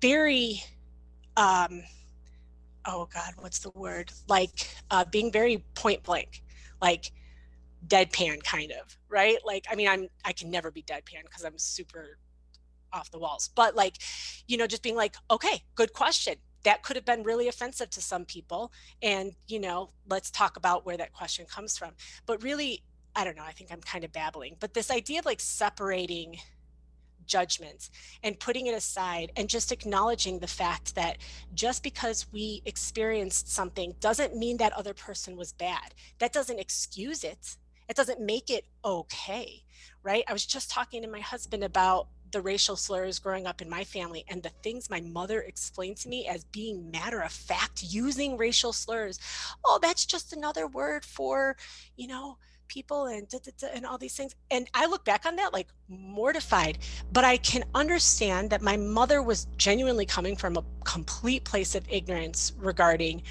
very 0.00 0.62
um 1.36 1.82
oh 2.86 3.08
god 3.12 3.34
what's 3.38 3.60
the 3.60 3.70
word? 3.70 4.12
Like 4.28 4.68
uh 4.90 5.04
being 5.04 5.32
very 5.32 5.64
point 5.74 6.02
blank 6.02 6.42
like 6.80 7.12
deadpan 7.86 8.42
kind 8.42 8.72
of 8.72 8.96
right? 9.08 9.38
Like 9.44 9.66
i 9.70 9.74
mean 9.74 9.88
i'm 9.88 10.08
i 10.24 10.32
can 10.32 10.50
never 10.50 10.70
be 10.70 10.82
deadpan 10.82 11.24
because 11.24 11.44
i'm 11.44 11.58
super 11.58 12.18
off 12.92 13.10
the 13.10 13.18
walls. 13.18 13.50
But 13.54 13.74
like 13.74 13.96
you 14.46 14.56
know 14.56 14.66
just 14.66 14.82
being 14.82 14.96
like 14.96 15.16
okay 15.30 15.62
good 15.74 15.92
question 15.92 16.34
that 16.64 16.82
could 16.82 16.96
have 16.96 17.04
been 17.04 17.22
really 17.22 17.48
offensive 17.48 17.90
to 17.90 18.00
some 18.00 18.24
people 18.24 18.72
and 19.02 19.32
you 19.48 19.58
know 19.58 19.90
let's 20.08 20.30
talk 20.30 20.56
about 20.56 20.84
where 20.84 20.96
that 20.96 21.12
question 21.12 21.46
comes 21.46 21.76
from. 21.76 21.92
But 22.26 22.42
really 22.42 22.82
i 23.16 23.24
don't 23.24 23.36
know 23.36 23.42
i 23.42 23.50
think 23.50 23.72
i'm 23.72 23.80
kind 23.80 24.04
of 24.04 24.12
babbling 24.12 24.54
but 24.60 24.72
this 24.72 24.88
idea 24.88 25.18
of 25.18 25.26
like 25.26 25.40
separating 25.40 26.38
judgments 27.26 27.90
and 28.22 28.38
putting 28.38 28.66
it 28.66 28.74
aside 28.74 29.32
and 29.36 29.48
just 29.48 29.72
acknowledging 29.72 30.38
the 30.38 30.46
fact 30.46 30.94
that 30.94 31.18
just 31.54 31.82
because 31.82 32.26
we 32.32 32.60
experienced 32.66 33.48
something 33.48 33.94
doesn't 34.00 34.36
mean 34.36 34.56
that 34.58 34.72
other 34.72 34.92
person 34.92 35.36
was 35.36 35.52
bad. 35.52 35.94
That 36.18 36.32
doesn't 36.32 36.58
excuse 36.58 37.22
it. 37.22 37.56
It 37.88 37.96
doesn't 37.96 38.20
make 38.20 38.50
it 38.50 38.66
okay 38.84 39.62
right? 40.02 40.24
I 40.28 40.32
was 40.32 40.46
just 40.46 40.70
talking 40.70 41.02
to 41.02 41.08
my 41.08 41.20
husband 41.20 41.64
about 41.64 42.08
the 42.32 42.40
racial 42.40 42.76
slurs 42.76 43.18
growing 43.18 43.46
up 43.46 43.60
in 43.60 43.68
my 43.68 43.84
family 43.84 44.24
and 44.28 44.42
the 44.42 44.50
things 44.62 44.90
my 44.90 45.00
mother 45.00 45.40
explained 45.40 45.96
to 45.98 46.08
me 46.08 46.26
as 46.26 46.44
being 46.44 46.90
matter 46.90 47.20
of 47.20 47.32
fact 47.32 47.82
using 47.82 48.36
racial 48.36 48.72
slurs. 48.72 49.18
Oh 49.64 49.78
that's 49.82 50.04
just 50.04 50.32
another 50.32 50.66
word 50.66 51.04
for 51.04 51.56
you 51.96 52.08
know 52.08 52.38
people 52.68 53.06
and 53.06 53.28
da, 53.28 53.38
da, 53.38 53.50
da, 53.58 53.66
and 53.74 53.84
all 53.84 53.98
these 53.98 54.16
things. 54.16 54.34
And 54.50 54.68
i 54.74 54.86
look 54.86 55.04
back 55.04 55.26
on 55.26 55.36
that 55.36 55.52
like 55.52 55.68
mortified. 55.88 56.78
But 57.12 57.24
i 57.24 57.36
can 57.36 57.64
understand 57.74 58.50
that 58.50 58.62
my 58.62 58.76
mother 58.76 59.22
was 59.22 59.46
genuinely 59.56 60.06
coming 60.06 60.36
from 60.36 60.56
a 60.56 60.64
complete 60.84 61.44
place 61.44 61.74
of 61.74 61.84
ignorance 61.88 62.52
regarding 62.58 63.22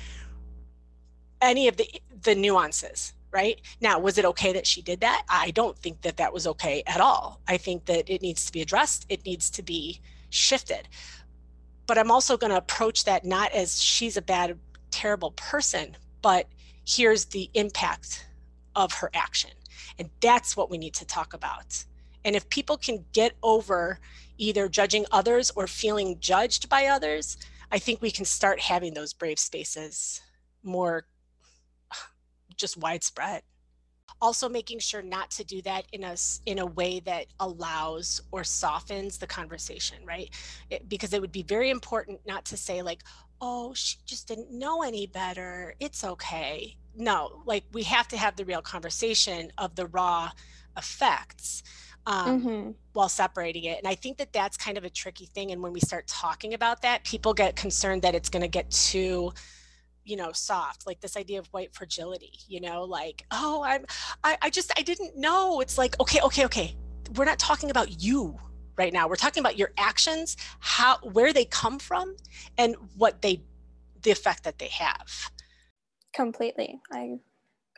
any 1.41 1.67
of 1.67 1.77
the 1.77 1.87
the 2.23 2.35
nuances 2.35 3.13
right? 3.31 3.61
Now 3.81 3.99
was 3.99 4.17
it 4.17 4.25
okay 4.25 4.53
that 4.53 4.67
she 4.67 4.81
did 4.81 5.01
that? 5.01 5.23
I 5.29 5.51
don't 5.51 5.77
think 5.77 6.01
that 6.01 6.17
that 6.17 6.33
was 6.33 6.47
okay 6.47 6.83
at 6.87 7.01
all. 7.01 7.41
I 7.47 7.57
think 7.57 7.85
that 7.85 8.09
it 8.09 8.21
needs 8.21 8.45
to 8.45 8.51
be 8.51 8.61
addressed. 8.61 9.05
It 9.09 9.25
needs 9.25 9.49
to 9.51 9.63
be 9.63 10.01
shifted. 10.29 10.87
But 11.87 11.97
i'm 11.97 12.11
also 12.11 12.37
going 12.37 12.51
to 12.51 12.57
approach 12.57 13.05
that 13.05 13.25
not 13.25 13.51
as 13.51 13.81
she's 13.81 14.15
a 14.15 14.21
bad 14.21 14.57
terrible 14.91 15.31
person 15.31 15.97
but 16.21 16.47
here's 16.85 17.25
the 17.25 17.49
impact 17.53 18.27
of 18.75 18.93
her 18.93 19.09
action. 19.13 19.51
And 19.97 20.09
that's 20.21 20.57
what 20.57 20.69
we 20.69 20.77
need 20.77 20.93
to 20.95 21.05
talk 21.05 21.33
about. 21.33 21.83
And 22.25 22.35
if 22.35 22.49
people 22.49 22.77
can 22.77 23.05
get 23.13 23.33
over 23.41 23.99
either 24.39 24.67
judging 24.69 25.05
others 25.11 25.51
or 25.55 25.67
feeling 25.67 26.17
judged 26.19 26.69
by 26.69 26.87
others 26.87 27.37
i 27.71 27.77
think 27.77 28.01
we 28.01 28.09
can 28.09 28.25
start 28.25 28.59
having 28.59 28.93
those 28.93 29.13
brave 29.13 29.37
spaces 29.37 30.21
more 30.63 31.05
just 32.59 32.77
widespread. 32.77 33.41
Also 34.21 34.49
making 34.49 34.79
sure 34.79 35.01
not 35.01 35.31
to 35.31 35.43
do 35.43 35.61
that 35.61 35.85
in 35.93 36.03
a 36.03 36.15
in 36.45 36.59
a 36.59 36.65
way 36.65 36.99
that 36.99 37.27
allows 37.39 38.21
or 38.31 38.43
softens 38.43 39.17
the 39.17 39.27
conversation 39.27 39.97
right? 40.05 40.29
It, 40.69 40.89
because 40.89 41.13
it 41.13 41.21
would 41.21 41.31
be 41.31 41.43
very 41.43 41.69
important 41.69 42.19
not 42.27 42.43
to 42.45 42.57
say 42.57 42.81
like 42.81 43.03
oh 43.39 43.73
she 43.73 43.97
just 44.05 44.27
didn't 44.27 44.51
know 44.51 44.81
any 44.81 45.07
better. 45.07 45.73
It's 45.79 46.03
okay. 46.03 46.75
No 46.95 47.43
like 47.45 47.63
we 47.71 47.83
have 47.83 48.07
to 48.09 48.17
have 48.17 48.35
the 48.35 48.45
real 48.45 48.61
conversation 48.61 49.51
of 49.57 49.75
the 49.75 49.87
raw 49.87 50.31
effects 50.75 51.63
um, 52.05 52.41
mm-hmm. 52.41 52.71
while 52.93 53.09
separating 53.09 53.65
it. 53.65 53.77
And 53.77 53.87
i 53.87 53.95
think 53.95 54.17
that 54.17 54.33
that's 54.33 54.57
kind 54.57 54.77
of 54.77 54.83
a 54.83 54.89
tricky 54.89 55.27
thing. 55.27 55.51
And 55.51 55.61
when 55.61 55.71
we 55.71 55.79
start 55.79 56.07
talking 56.07 56.55
about 56.55 56.81
that 56.81 57.05
people 57.05 57.33
get 57.33 57.55
concerned 57.55 58.01
that 58.01 58.15
it's 58.15 58.29
going 58.29 58.41
to 58.41 58.49
get 58.49 58.69
too 58.71 59.31
you 60.09 60.15
know 60.15 60.31
soft 60.31 60.87
like 60.87 60.99
this 61.01 61.15
idea 61.15 61.39
of 61.39 61.47
white 61.47 61.73
fragility 61.73 62.33
you 62.47 62.59
know 62.59 62.83
like 62.83 63.25
oh 63.31 63.63
i'm 63.63 63.85
I, 64.23 64.37
I 64.41 64.49
just 64.49 64.71
i 64.77 64.81
didn't 64.81 65.17
know. 65.17 65.61
It's 65.61 65.77
like 65.77 65.99
okay 65.99 66.19
okay 66.21 66.45
okay 66.45 66.75
we're 67.15 67.25
not 67.25 67.39
talking 67.39 67.69
about 67.69 68.03
you 68.03 68.39
right 68.79 68.93
now. 68.93 69.07
We're 69.07 69.15
talking 69.15 69.41
about 69.41 69.57
your 69.57 69.71
actions 69.77 70.37
how 70.59 70.97
where 71.03 71.33
they 71.33 71.45
come 71.45 71.79
from 71.79 72.15
and 72.57 72.75
what 72.95 73.21
they 73.21 73.43
the 74.01 74.11
effect 74.11 74.45
that 74.45 74.57
they 74.57 74.69
have. 74.69 75.31
Completely. 76.13 76.79
I 76.91 77.19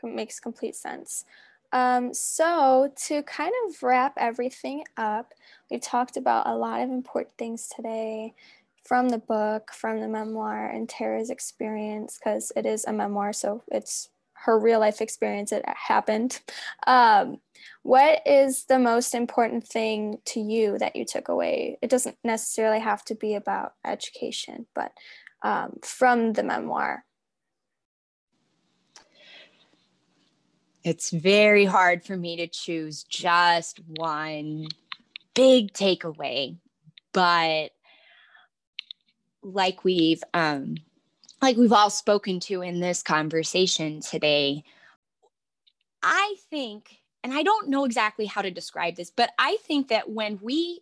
makes 0.04 0.40
complete 0.40 0.76
sense. 0.76 1.26
Um, 1.74 2.14
so 2.14 2.92
to 3.08 3.24
kind 3.24 3.54
of 3.66 3.82
wrap 3.82 4.14
everything 4.18 4.84
up 4.98 5.34
we've 5.70 5.82
talked 5.82 6.18
about 6.18 6.46
a 6.48 6.54
lot 6.54 6.82
of 6.82 6.90
important 6.90 7.38
things 7.38 7.70
today 7.74 8.34
from 8.84 9.10
the 9.10 9.18
book, 9.18 9.72
from 9.74 10.02
the 10.02 10.08
memoir, 10.08 10.70
and 10.70 10.90
Tara's 10.90 11.30
experience, 11.30 12.18
because 12.18 12.52
it 12.56 12.66
is 12.66 12.86
a 12.86 12.94
memoir, 12.94 13.34
so 13.34 13.64
it's 13.72 14.10
her 14.34 14.60
real 14.60 14.80
life 14.80 15.02
experience. 15.02 15.52
It 15.52 15.64
happened. 15.68 16.42
Um, 16.88 17.38
what 17.84 18.22
is 18.26 18.66
the 18.66 18.80
most 18.80 19.14
important 19.14 19.68
thing 19.68 20.18
to 20.26 20.40
you 20.40 20.78
that 20.80 20.96
you 20.96 21.06
took 21.06 21.28
away? 21.28 21.78
It 21.82 21.90
doesn't 21.90 22.18
necessarily 22.24 22.80
have 22.80 23.06
to 23.06 23.16
be 23.16 23.36
about 23.36 23.74
education, 23.86 24.66
but 24.74 24.92
um, 25.44 25.78
from 25.84 26.34
the 26.34 26.44
memoir. 26.44 27.06
It's 30.84 31.12
very 31.12 31.66
hard 31.66 32.04
for 32.04 32.18
me 32.18 32.38
to 32.38 32.48
choose 32.48 33.04
just 33.04 33.80
one 33.98 34.68
big 35.36 35.74
takeaway, 35.74 36.58
but 37.14 37.70
like 39.44 39.84
we've 39.84 40.24
um 40.34 40.76
like 41.42 41.58
we've 41.58 41.74
all 41.74 41.90
spoken 41.90 42.40
to 42.40 42.62
in 42.62 42.80
this 42.80 43.02
conversation 43.02 44.02
today 44.02 44.64
i 46.04 46.36
think 46.50 47.00
and 47.24 47.34
i 47.34 47.44
don't 47.44 47.70
know 47.70 47.86
exactly 47.86 48.26
how 48.26 48.42
to 48.42 48.52
describe 48.52 48.96
this 48.96 49.10
but 49.10 49.32
i 49.40 49.58
think 49.64 49.88
that 49.88 50.10
when 50.10 50.40
we 50.42 50.82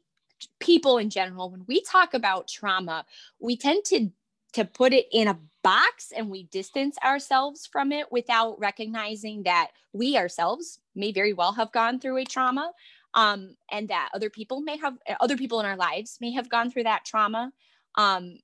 people 0.59 0.97
in 0.97 1.09
general 1.09 1.49
when 1.49 1.63
we 1.67 1.81
talk 1.81 2.13
about 2.13 2.47
trauma 2.47 3.05
we 3.39 3.55
tend 3.55 3.83
to 3.85 4.09
to 4.53 4.65
put 4.65 4.93
it 4.93 5.05
in 5.11 5.27
a 5.27 5.37
box 5.63 6.11
and 6.15 6.29
we 6.29 6.43
distance 6.43 6.97
ourselves 7.03 7.67
from 7.67 7.91
it 7.91 8.11
without 8.11 8.59
recognizing 8.59 9.43
that 9.43 9.71
we 9.93 10.17
ourselves 10.17 10.79
may 10.95 11.11
very 11.11 11.33
well 11.33 11.51
have 11.53 11.71
gone 11.71 11.99
through 11.99 12.17
a 12.17 12.23
trauma 12.23 12.71
um, 13.13 13.55
and 13.71 13.89
that 13.89 14.09
other 14.13 14.29
people 14.29 14.61
may 14.61 14.77
have 14.77 14.97
other 15.19 15.35
people 15.35 15.59
in 15.59 15.65
our 15.65 15.75
lives 15.75 16.17
may 16.21 16.31
have 16.31 16.49
gone 16.49 16.71
through 16.71 16.83
that 16.83 17.05
trauma 17.05 17.51
um, 17.95 18.39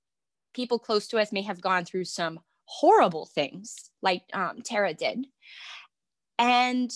people 0.55 0.79
close 0.79 1.07
to 1.09 1.19
us 1.19 1.31
may 1.31 1.41
have 1.43 1.61
gone 1.61 1.85
through 1.85 2.05
some 2.05 2.39
horrible 2.65 3.27
things 3.27 3.91
like 4.01 4.23
um, 4.33 4.61
tara 4.63 4.93
did. 4.93 5.27
And 6.39 6.91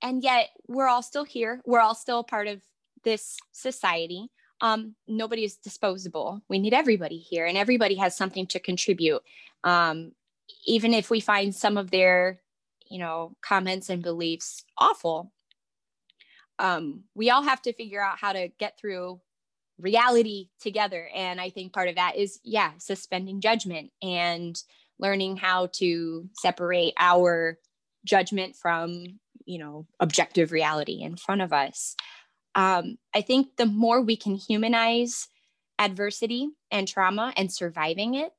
and 0.00 0.22
yet 0.22 0.48
we're 0.66 0.88
all 0.88 1.02
still 1.02 1.24
here. 1.24 1.60
We're 1.66 1.80
all 1.80 1.94
still 1.94 2.20
a 2.20 2.24
part 2.24 2.48
of 2.48 2.62
this 3.04 3.38
society. 3.52 4.28
Um, 4.60 4.94
nobody 5.06 5.44
is 5.44 5.56
disposable. 5.56 6.42
We 6.48 6.58
need 6.58 6.72
everybody 6.72 7.18
here 7.18 7.46
and 7.46 7.58
everybody 7.58 7.96
has 7.96 8.16
something 8.16 8.46
to 8.48 8.60
contribute. 8.60 9.22
Um, 9.64 10.12
even 10.66 10.94
if 10.94 11.10
we 11.10 11.20
find 11.20 11.54
some 11.54 11.76
of 11.76 11.90
their 11.90 12.40
you 12.92 12.98
know 12.98 13.34
comments 13.40 13.88
and 13.88 14.02
beliefs 14.02 14.64
awful 14.76 15.32
um, 16.58 17.04
we 17.14 17.30
all 17.30 17.42
have 17.42 17.62
to 17.62 17.72
figure 17.72 18.04
out 18.04 18.18
how 18.18 18.32
to 18.32 18.48
get 18.58 18.78
through 18.78 19.18
reality 19.78 20.48
together. 20.60 21.08
And 21.14 21.40
I 21.40 21.50
think 21.50 21.72
part 21.72 21.88
of 21.88 21.96
that 21.96 22.16
is, 22.16 22.38
yeah, 22.44 22.72
suspending 22.78 23.40
judgment 23.40 23.90
and 24.02 24.56
learning 24.98 25.36
how 25.36 25.68
to 25.74 26.28
separate 26.38 26.94
our 26.98 27.58
judgment 28.04 28.56
from, 28.56 29.04
you 29.44 29.58
know, 29.58 29.86
objective 30.00 30.52
reality 30.52 31.02
in 31.02 31.16
front 31.16 31.42
of 31.42 31.52
us. 31.52 31.96
Um, 32.54 32.98
I 33.14 33.22
think 33.22 33.56
the 33.56 33.66
more 33.66 34.00
we 34.02 34.16
can 34.16 34.34
humanize 34.36 35.28
adversity 35.78 36.48
and 36.70 36.86
trauma 36.86 37.32
and 37.36 37.52
surviving 37.52 38.14
it 38.14 38.32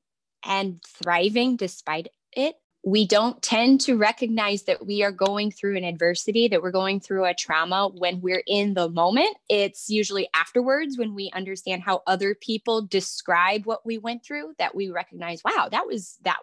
and 0.46 0.80
thriving 1.02 1.56
despite 1.56 2.08
it, 2.32 2.56
we 2.86 3.08
don't 3.08 3.42
tend 3.42 3.80
to 3.80 3.98
recognize 3.98 4.64
that 4.64 4.86
we 4.86 5.04
are 5.04 5.12
going 5.12 5.52
through 5.52 5.78
an 5.78 5.86
adversity, 5.86 6.50
that 6.50 6.62
we're 6.62 6.70
going 6.70 7.00
through 7.00 7.24
a 7.24 7.34
trauma 7.34 7.88
when 7.88 8.20
we're 8.20 8.44
in 8.46 8.74
the 8.74 8.90
moment. 8.90 9.38
It's 9.48 9.90
usually 9.90 10.28
afterwards 10.34 10.98
when 10.98 11.16
we 11.16 11.32
understand 11.34 11.84
how 11.84 12.04
other 12.06 12.36
people 12.36 12.82
describe 12.82 13.66
what 13.66 13.86
we 13.86 13.98
went 13.98 14.26
through 14.26 14.54
that 14.60 14.76
we 14.76 14.90
recognize, 14.90 15.42
wow, 15.46 15.70
that 15.72 15.88
was 15.88 16.18
that 16.24 16.40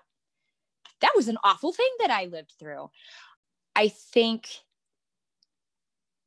that 1.02 1.12
was 1.14 1.28
an 1.28 1.38
awful 1.44 1.72
thing 1.72 1.90
that 2.00 2.10
I 2.10 2.26
lived 2.26 2.54
through. 2.58 2.90
I 3.76 3.88
think 3.88 4.48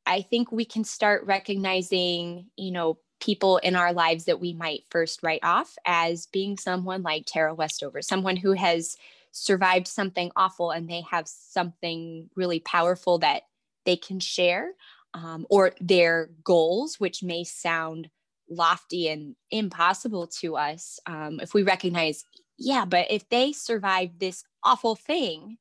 I 0.06 0.20
think 0.22 0.52
we 0.52 0.64
can 0.64 0.84
start 0.84 1.24
recognizing, 1.24 2.46
you 2.56 2.70
know, 2.70 2.98
people 3.20 3.56
in 3.58 3.74
our 3.74 3.92
lives 3.92 4.26
that 4.26 4.40
we 4.40 4.52
might 4.52 4.84
first 4.90 5.22
write 5.24 5.42
off 5.42 5.76
as 5.86 6.26
being 6.26 6.56
someone 6.56 7.02
like 7.02 7.24
Tara 7.26 7.54
Westover, 7.54 8.00
someone 8.00 8.36
who 8.36 8.52
has 8.52 8.96
survived 9.34 9.88
something 9.88 10.30
awful 10.36 10.70
and 10.70 10.88
they 10.88 11.02
have 11.10 11.26
something 11.26 12.30
really 12.36 12.60
powerful 12.60 13.18
that 13.18 13.42
they 13.84 13.96
can 13.96 14.20
share 14.20 14.70
um, 15.12 15.46
or 15.50 15.72
their 15.80 16.30
goals 16.42 16.98
which 16.98 17.22
may 17.22 17.44
sound 17.44 18.08
lofty 18.48 19.08
and 19.08 19.34
impossible 19.50 20.26
to 20.26 20.56
us 20.56 21.00
um, 21.06 21.40
if 21.40 21.52
we 21.52 21.62
recognize 21.62 22.24
yeah 22.58 22.84
but 22.84 23.06
if 23.10 23.28
they 23.28 23.52
survived 23.52 24.20
this 24.20 24.44
awful 24.62 24.94
thing 24.94 25.58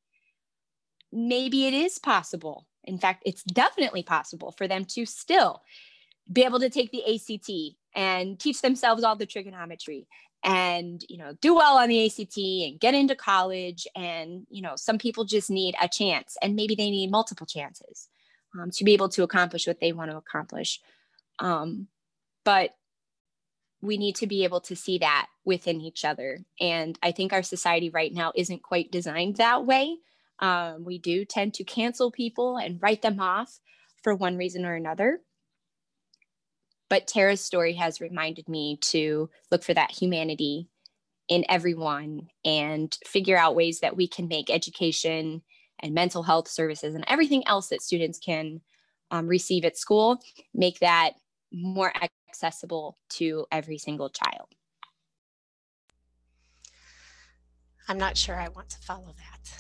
maybe 1.13 1.67
it 1.67 1.73
is 1.73 1.99
possible. 1.99 2.65
In 2.83 2.97
fact 2.97 3.23
it's 3.25 3.43
definitely 3.43 4.03
possible 4.03 4.51
for 4.51 4.67
them 4.67 4.83
to 4.85 5.05
still 5.05 5.61
be 6.31 6.43
able 6.43 6.59
to 6.59 6.69
take 6.69 6.91
the 6.91 7.03
act 7.05 7.75
and 7.95 8.39
teach 8.39 8.61
themselves 8.61 9.03
all 9.03 9.15
the 9.15 9.25
trigonometry 9.25 10.07
and 10.43 11.03
you 11.07 11.17
know 11.17 11.33
do 11.41 11.55
well 11.55 11.77
on 11.77 11.89
the 11.89 12.05
ACT 12.05 12.37
and 12.37 12.79
get 12.79 12.93
into 12.93 13.15
college 13.15 13.87
and 13.95 14.45
you 14.49 14.61
know 14.61 14.73
some 14.75 14.97
people 14.97 15.23
just 15.23 15.49
need 15.49 15.75
a 15.81 15.87
chance 15.87 16.35
and 16.41 16.55
maybe 16.55 16.75
they 16.75 16.89
need 16.89 17.09
multiple 17.09 17.45
chances 17.45 18.09
um, 18.59 18.69
to 18.71 18.83
be 18.83 18.93
able 18.93 19.09
to 19.09 19.23
accomplish 19.23 19.67
what 19.67 19.79
they 19.79 19.93
want 19.93 20.11
to 20.11 20.17
accomplish. 20.17 20.79
Um, 21.39 21.87
but 22.43 22.75
we 23.81 23.97
need 23.97 24.15
to 24.17 24.27
be 24.27 24.43
able 24.43 24.61
to 24.61 24.75
see 24.75 24.99
that 24.99 25.27
within 25.43 25.81
each 25.81 26.05
other. 26.05 26.39
And 26.59 26.97
i 27.03 27.11
think 27.11 27.33
our 27.33 27.43
society 27.43 27.89
right 27.89 28.13
now 28.13 28.31
isn't 28.35 28.63
quite 28.63 28.91
designed 28.91 29.37
that 29.37 29.65
way. 29.65 29.97
Um, 30.39 30.83
we 30.83 30.97
do 30.97 31.25
tend 31.25 31.53
to 31.55 31.63
cancel 31.63 32.11
people 32.11 32.57
and 32.57 32.81
write 32.81 33.01
them 33.01 33.19
off 33.19 33.59
for 34.01 34.15
one 34.15 34.37
reason 34.37 34.65
or 34.65 34.75
another 34.75 35.21
but 36.93 37.07
Tara's 37.07 37.41
story 37.41 37.73
has 37.73 37.99
reminded 37.99 38.47
me 38.47 38.77
to 38.81 39.27
look 39.49 39.63
for 39.63 39.73
that 39.73 39.89
humanity 39.89 40.69
in 41.27 41.43
everyone 41.49 42.27
and 42.45 42.95
figure 43.03 43.35
out 43.35 43.55
ways 43.55 43.79
that 43.79 43.97
we 43.97 44.07
can 44.07 44.27
make 44.27 44.51
education 44.51 45.41
and 45.79 45.95
mental 45.95 46.21
health 46.21 46.47
services 46.47 46.93
and 46.93 47.03
everything 47.07 47.41
else 47.47 47.69
that 47.69 47.81
students 47.81 48.19
can 48.19 48.61
um, 49.09 49.25
receive 49.25 49.65
at 49.65 49.75
school 49.75 50.19
make 50.53 50.77
that 50.81 51.13
more 51.51 51.91
accessible 52.29 52.99
to 53.09 53.47
every 53.51 53.79
single 53.79 54.11
child. 54.11 54.49
I'm 57.87 57.97
not 57.97 58.17
sure 58.17 58.39
I 58.39 58.49
want 58.49 58.69
to 58.69 58.77
follow 58.77 59.15
that. 59.17 59.51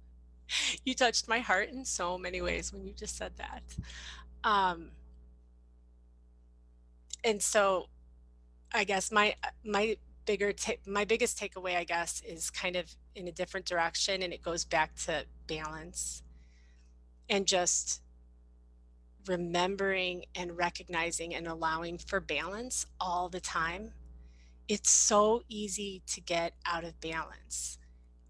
you 0.84 0.94
touched 0.94 1.28
my 1.28 1.38
heart 1.38 1.70
in 1.70 1.86
so 1.86 2.18
many 2.18 2.42
ways 2.42 2.74
when 2.74 2.84
you 2.84 2.92
just 2.92 3.16
said 3.16 3.32
that. 3.38 3.62
Um, 4.44 4.90
and 7.24 7.42
so 7.42 7.88
I 8.72 8.84
guess 8.84 9.12
my 9.12 9.34
my 9.64 9.96
bigger 10.24 10.52
ta- 10.52 10.80
my 10.86 11.04
biggest 11.04 11.38
takeaway 11.38 11.76
I 11.76 11.84
guess 11.84 12.22
is 12.26 12.50
kind 12.50 12.76
of 12.76 12.86
in 13.14 13.28
a 13.28 13.32
different 13.32 13.66
direction 13.66 14.22
and 14.22 14.32
it 14.32 14.42
goes 14.42 14.64
back 14.64 14.94
to 15.04 15.24
balance 15.46 16.22
and 17.28 17.46
just 17.46 18.02
remembering 19.26 20.24
and 20.34 20.56
recognizing 20.56 21.34
and 21.34 21.46
allowing 21.46 21.98
for 21.98 22.20
balance 22.20 22.86
all 23.00 23.28
the 23.28 23.40
time. 23.40 23.92
It's 24.68 24.90
so 24.90 25.42
easy 25.48 26.02
to 26.08 26.20
get 26.20 26.54
out 26.66 26.84
of 26.84 27.00
balance. 27.00 27.78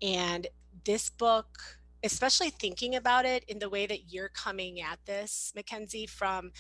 And 0.00 0.46
this 0.84 1.08
book 1.10 1.82
especially 2.04 2.50
thinking 2.50 2.96
about 2.96 3.24
it 3.24 3.44
in 3.44 3.58
the 3.58 3.68
way 3.68 3.86
that 3.86 4.12
you're 4.12 4.28
coming 4.28 4.80
at 4.80 4.98
this, 5.06 5.52
Mackenzie, 5.54 6.06
from 6.06 6.50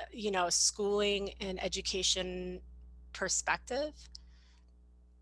Uh, 0.00 0.04
you 0.12 0.30
know 0.30 0.48
schooling 0.48 1.30
and 1.40 1.62
education 1.62 2.60
perspective. 3.12 3.92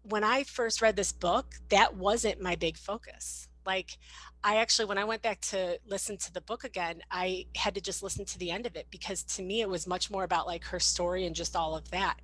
When 0.03 0.25
I 0.25 0.45
first 0.45 0.81
read 0.81 0.97
this 0.97 1.13
book, 1.13 1.55
that 1.69 1.97
wasn't 1.97 2.41
my 2.41 2.57
big 2.57 2.77
focus. 2.77 3.49
Like, 3.67 3.99
I 4.43 4.57
actually, 4.57 4.87
when 4.87 4.97
I 4.99 5.05
went 5.05 5.21
back 5.21 5.41
to 5.43 5.79
listen 5.87 6.17
to 6.19 6.33
the 6.33 6.41
book 6.41 6.65
again, 6.65 7.03
I 7.11 7.47
had 7.55 7.75
to 7.75 7.81
just 7.81 8.03
listen 8.03 8.25
to 8.27 8.39
the 8.39 8.51
end 8.51 8.67
of 8.67 8.77
it 8.77 8.87
because 8.91 9.23
to 9.25 9.43
me, 9.43 9.61
it 9.61 9.69
was 9.69 9.87
much 9.87 10.11
more 10.11 10.25
about 10.25 10.47
like 10.47 10.65
her 10.65 10.81
story 10.81 11.27
and 11.27 11.35
just 11.37 11.55
all 11.57 11.77
of 11.77 11.91
that. 11.91 12.17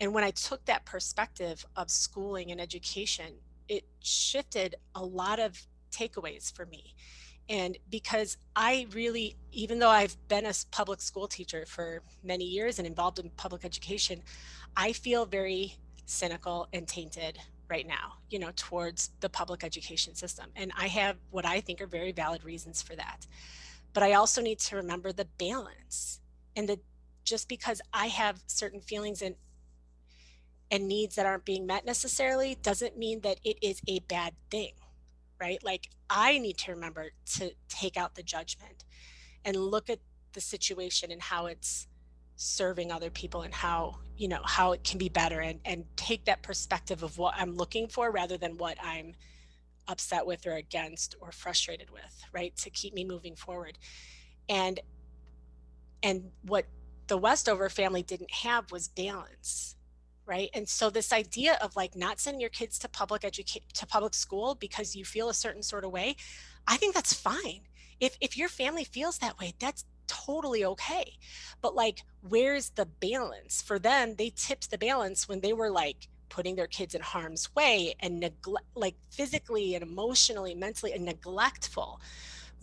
And 0.00 0.12
when 0.12 0.24
I 0.24 0.32
took 0.32 0.64
that 0.64 0.84
perspective 0.84 1.64
of 1.76 1.90
schooling 1.90 2.50
and 2.50 2.60
education, 2.60 3.34
it 3.68 3.84
shifted 4.00 4.74
a 4.94 5.04
lot 5.04 5.38
of 5.38 5.66
takeaways 5.92 6.52
for 6.52 6.66
me. 6.66 6.94
And 7.48 7.76
because 7.90 8.36
I 8.54 8.86
really, 8.92 9.36
even 9.50 9.78
though 9.78 9.88
I've 9.88 10.16
been 10.28 10.46
a 10.46 10.52
public 10.70 11.00
school 11.00 11.26
teacher 11.26 11.64
for 11.66 12.02
many 12.22 12.44
years 12.44 12.78
and 12.78 12.86
involved 12.86 13.18
in 13.18 13.30
public 13.36 13.64
education, 13.64 14.22
I 14.76 14.92
feel 14.92 15.26
very 15.26 15.76
cynical 16.06 16.68
and 16.72 16.86
tainted 16.86 17.38
right 17.68 17.86
now, 17.86 18.14
you 18.30 18.38
know, 18.38 18.50
towards 18.54 19.10
the 19.20 19.28
public 19.28 19.64
education 19.64 20.14
system. 20.14 20.50
And 20.56 20.72
I 20.78 20.88
have 20.88 21.16
what 21.30 21.46
I 21.46 21.60
think 21.60 21.80
are 21.80 21.86
very 21.86 22.12
valid 22.12 22.44
reasons 22.44 22.82
for 22.82 22.94
that. 22.96 23.26
But 23.92 24.02
I 24.02 24.14
also 24.14 24.40
need 24.40 24.58
to 24.60 24.76
remember 24.76 25.12
the 25.12 25.26
balance 25.38 26.20
and 26.56 26.68
that 26.68 26.80
just 27.24 27.48
because 27.48 27.80
I 27.92 28.06
have 28.06 28.42
certain 28.46 28.80
feelings 28.80 29.22
and 29.22 29.36
and 30.70 30.88
needs 30.88 31.16
that 31.16 31.26
aren't 31.26 31.44
being 31.44 31.66
met 31.66 31.84
necessarily 31.84 32.56
doesn't 32.62 32.96
mean 32.96 33.20
that 33.20 33.38
it 33.44 33.58
is 33.60 33.82
a 33.86 33.98
bad 34.00 34.32
thing 34.50 34.72
right? 35.42 35.62
Like 35.64 35.90
I 36.08 36.38
need 36.38 36.56
to 36.58 36.70
remember 36.70 37.10
to 37.34 37.50
take 37.68 37.96
out 37.96 38.14
the 38.14 38.22
judgment 38.22 38.84
and 39.44 39.56
look 39.56 39.90
at 39.90 39.98
the 40.34 40.40
situation 40.40 41.10
and 41.10 41.20
how 41.20 41.46
it's 41.46 41.88
serving 42.36 42.92
other 42.92 43.10
people 43.10 43.42
and 43.42 43.52
how, 43.52 43.96
you 44.16 44.28
know, 44.28 44.40
how 44.44 44.70
it 44.70 44.84
can 44.84 44.98
be 44.98 45.08
better 45.08 45.40
and 45.40 45.58
and 45.64 45.84
take 45.96 46.24
that 46.26 46.44
perspective 46.44 47.02
of 47.02 47.18
what 47.18 47.34
I'm 47.36 47.56
looking 47.56 47.88
for 47.88 48.12
rather 48.12 48.36
than 48.38 48.56
what 48.56 48.78
I'm 48.80 49.14
upset 49.88 50.24
with 50.24 50.46
or 50.46 50.54
against 50.54 51.16
or 51.20 51.32
frustrated 51.32 51.90
with, 51.90 52.24
right? 52.32 52.54
To 52.58 52.70
keep 52.70 52.94
me 52.94 53.04
moving 53.04 53.34
forward. 53.34 53.78
And 54.48 54.78
and 56.04 56.30
what 56.42 56.66
the 57.08 57.18
Westover 57.18 57.68
family 57.68 58.02
didn't 58.04 58.30
have 58.30 58.70
was 58.70 58.86
balance 58.86 59.74
right? 60.26 60.50
And 60.54 60.68
so 60.68 60.90
this 60.90 61.12
idea 61.12 61.58
of 61.62 61.76
like 61.76 61.96
not 61.96 62.20
sending 62.20 62.40
your 62.40 62.50
kids 62.50 62.78
to 62.80 62.88
public 62.88 63.24
education 63.24 63.62
to 63.74 63.86
public 63.86 64.14
school 64.14 64.54
because 64.54 64.94
you 64.94 65.04
feel 65.04 65.28
a 65.28 65.34
certain 65.34 65.62
sort 65.62 65.84
of 65.84 65.90
way 65.90 66.16
i 66.66 66.76
think 66.76 66.94
that's 66.94 67.12
fine. 67.12 67.62
If 68.00 68.16
if 68.20 68.36
your 68.36 68.48
family 68.48 68.84
feels 68.84 69.18
that 69.18 69.38
way 69.38 69.54
that's 69.58 69.84
totally 70.06 70.64
okay. 70.64 71.14
But 71.60 71.74
like 71.74 72.02
where's 72.20 72.70
the 72.70 72.86
balance? 72.86 73.62
For 73.62 73.78
them 73.78 74.14
they 74.16 74.32
tipped 74.34 74.70
the 74.70 74.78
balance 74.78 75.28
when 75.28 75.40
they 75.40 75.52
were 75.52 75.70
like 75.70 76.08
putting 76.28 76.56
their 76.56 76.66
kids 76.66 76.94
in 76.94 77.02
harm's 77.02 77.54
way 77.54 77.94
and 78.00 78.20
neglect 78.20 78.66
like 78.74 78.96
physically 79.10 79.74
and 79.74 79.82
emotionally 79.82 80.54
mentally 80.54 80.92
and 80.92 81.04
neglectful 81.04 82.00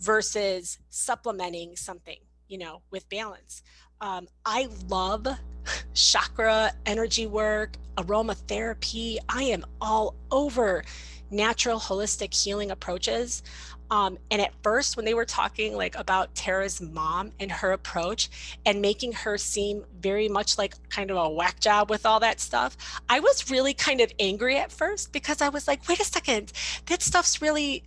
versus 0.00 0.78
supplementing 0.88 1.76
something 1.76 2.18
you 2.48 2.58
know 2.58 2.82
with 2.90 3.08
balance 3.08 3.62
um, 4.00 4.28
I 4.46 4.68
love 4.88 5.26
chakra 5.94 6.72
energy 6.86 7.26
work, 7.26 7.76
aromatherapy. 7.96 9.18
I 9.28 9.44
am 9.44 9.64
all 9.80 10.14
over 10.30 10.84
natural 11.30 11.78
holistic 11.78 12.34
healing 12.34 12.70
approaches. 12.70 13.42
Um, 13.90 14.18
and 14.30 14.40
at 14.40 14.52
first, 14.62 14.96
when 14.96 15.04
they 15.04 15.14
were 15.14 15.24
talking 15.24 15.76
like 15.76 15.96
about 15.96 16.34
Tara's 16.34 16.80
mom 16.80 17.32
and 17.40 17.50
her 17.50 17.72
approach 17.72 18.56
and 18.64 18.80
making 18.80 19.12
her 19.12 19.36
seem 19.36 19.84
very 20.00 20.28
much 20.28 20.58
like 20.58 20.74
kind 20.90 21.10
of 21.10 21.16
a 21.16 21.28
whack 21.28 21.58
job 21.60 21.90
with 21.90 22.06
all 22.06 22.20
that 22.20 22.40
stuff, 22.40 22.76
I 23.08 23.20
was 23.20 23.50
really 23.50 23.74
kind 23.74 24.00
of 24.00 24.12
angry 24.20 24.56
at 24.58 24.70
first 24.70 25.12
because 25.12 25.42
I 25.42 25.48
was 25.48 25.66
like, 25.66 25.88
wait 25.88 26.00
a 26.00 26.04
second, 26.04 26.52
that 26.86 27.02
stuff's 27.02 27.42
really 27.42 27.82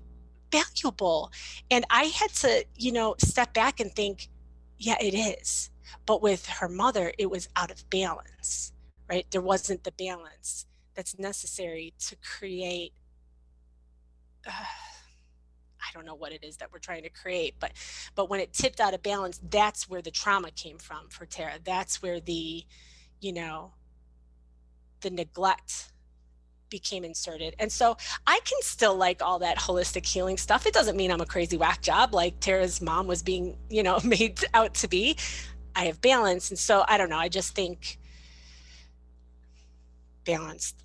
valuable. 0.51 1.31
And 1.71 1.85
I 1.89 2.03
had 2.03 2.31
to, 2.35 2.65
you 2.75 2.91
know, 2.91 3.15
step 3.17 3.53
back 3.53 3.79
and 3.79 3.91
think, 3.93 4.29
yeah, 4.77 4.97
it 5.01 5.13
is 5.13 5.69
but 6.05 6.21
with 6.21 6.45
her 6.47 6.69
mother, 6.69 7.13
it 7.17 7.29
was 7.29 7.47
out 7.55 7.71
of 7.71 7.89
balance, 7.89 8.73
right? 9.09 9.25
There 9.31 9.41
wasn't 9.41 9.83
the 9.83 9.91
balance 9.91 10.65
that's 10.95 11.17
necessary 11.17 11.93
to 12.07 12.15
create. 12.17 12.93
Uh, 14.47 14.51
I 14.51 15.91
don't 15.93 16.05
know 16.05 16.15
what 16.15 16.31
it 16.31 16.43
is 16.43 16.57
that 16.57 16.71
we're 16.71 16.79
trying 16.79 17.03
to 17.03 17.09
create, 17.09 17.55
but 17.59 17.71
but 18.15 18.29
when 18.29 18.39
it 18.39 18.53
tipped 18.53 18.79
out 18.79 18.93
of 18.93 19.03
balance, 19.03 19.39
that's 19.49 19.89
where 19.89 20.01
the 20.01 20.11
trauma 20.11 20.51
came 20.51 20.77
from 20.77 21.09
for 21.09 21.25
Tara. 21.25 21.53
That's 21.63 22.01
where 22.01 22.19
the, 22.19 22.63
you 23.19 23.33
know, 23.33 23.73
the 25.01 25.09
neglect 25.09 25.91
became 26.73 27.03
inserted. 27.03 27.55
And 27.59 27.71
so 27.71 27.95
I 28.25 28.39
can 28.43 28.57
still 28.61 28.95
like 28.95 29.21
all 29.21 29.37
that 29.39 29.59
holistic 29.59 30.07
healing 30.07 30.37
stuff. 30.37 30.65
It 30.65 30.73
doesn't 30.73 30.97
mean 30.97 31.11
I'm 31.11 31.21
a 31.21 31.25
crazy 31.25 31.55
whack 31.55 31.81
job 31.83 32.15
like 32.15 32.39
Tara's 32.39 32.81
mom 32.81 33.05
was 33.05 33.21
being, 33.21 33.55
you 33.69 33.83
know, 33.83 33.99
made 34.03 34.43
out 34.55 34.73
to 34.75 34.87
be. 34.87 35.15
I 35.75 35.85
have 35.85 36.01
balance. 36.01 36.49
And 36.49 36.59
so 36.59 36.83
I 36.87 36.97
don't 36.97 37.09
know, 37.09 37.17
I 37.17 37.29
just 37.29 37.55
think 37.55 37.99
balanced. 40.25 40.75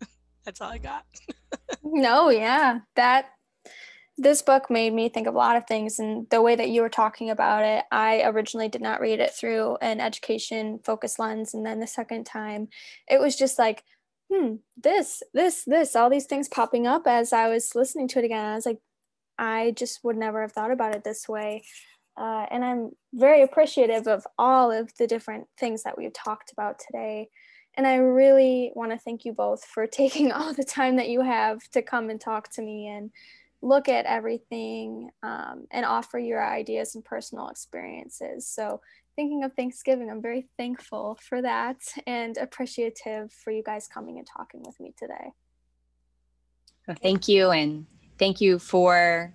That's 0.44 0.60
all 0.60 0.70
I 0.70 0.78
got. 0.78 1.04
no, 1.82 2.28
yeah. 2.28 2.80
That 2.96 3.26
this 4.16 4.42
book 4.42 4.70
made 4.70 4.92
me 4.92 5.08
think 5.08 5.26
of 5.26 5.34
a 5.34 5.38
lot 5.38 5.56
of 5.56 5.66
things 5.66 5.98
and 5.98 6.28
the 6.30 6.40
way 6.40 6.54
that 6.54 6.68
you 6.68 6.82
were 6.82 6.88
talking 6.88 7.30
about 7.30 7.64
it 7.64 7.84
i 7.90 8.22
originally 8.22 8.68
did 8.68 8.80
not 8.80 9.00
read 9.00 9.20
it 9.20 9.32
through 9.32 9.76
an 9.80 10.00
education 10.00 10.78
focused 10.84 11.18
lens 11.18 11.52
and 11.52 11.66
then 11.66 11.80
the 11.80 11.86
second 11.86 12.24
time 12.24 12.68
it 13.08 13.20
was 13.20 13.36
just 13.36 13.58
like 13.58 13.82
hmm 14.32 14.54
this 14.76 15.22
this 15.32 15.64
this 15.64 15.96
all 15.96 16.08
these 16.08 16.26
things 16.26 16.48
popping 16.48 16.86
up 16.86 17.06
as 17.06 17.32
i 17.32 17.48
was 17.48 17.74
listening 17.74 18.06
to 18.06 18.18
it 18.18 18.24
again 18.24 18.44
i 18.44 18.54
was 18.54 18.66
like 18.66 18.78
i 19.38 19.72
just 19.76 20.04
would 20.04 20.16
never 20.16 20.42
have 20.42 20.52
thought 20.52 20.70
about 20.70 20.94
it 20.94 21.02
this 21.02 21.28
way 21.28 21.64
uh, 22.16 22.46
and 22.50 22.64
I'm 22.64 22.92
very 23.12 23.42
appreciative 23.42 24.06
of 24.06 24.26
all 24.38 24.70
of 24.70 24.96
the 24.98 25.06
different 25.06 25.46
things 25.58 25.82
that 25.82 25.98
we've 25.98 26.12
talked 26.12 26.52
about 26.52 26.78
today. 26.78 27.28
And 27.76 27.86
I 27.86 27.96
really 27.96 28.70
want 28.74 28.92
to 28.92 28.98
thank 28.98 29.24
you 29.24 29.32
both 29.32 29.64
for 29.64 29.86
taking 29.88 30.32
all 30.32 30.52
the 30.52 30.64
time 30.64 30.96
that 30.96 31.08
you 31.08 31.22
have 31.22 31.68
to 31.70 31.82
come 31.82 32.10
and 32.10 32.20
talk 32.20 32.50
to 32.52 32.62
me 32.62 32.88
and 32.88 33.10
look 33.62 33.88
at 33.88 34.04
everything 34.04 35.10
um, 35.22 35.66
and 35.70 35.86
offer 35.86 36.18
your 36.18 36.44
ideas 36.44 36.94
and 36.94 37.04
personal 37.04 37.48
experiences. 37.48 38.46
So 38.46 38.80
thinking 39.16 39.42
of 39.42 39.54
Thanksgiving, 39.54 40.10
I'm 40.10 40.20
very 40.20 40.46
thankful 40.56 41.18
for 41.26 41.40
that 41.42 41.78
and 42.06 42.36
appreciative 42.36 43.32
for 43.32 43.50
you 43.50 43.62
guys 43.62 43.88
coming 43.88 44.18
and 44.18 44.26
talking 44.26 44.62
with 44.64 44.78
me 44.78 44.92
today. 44.98 45.32
Thank 47.00 47.28
you. 47.28 47.50
And 47.50 47.86
thank 48.18 48.42
you 48.42 48.58
for 48.58 49.34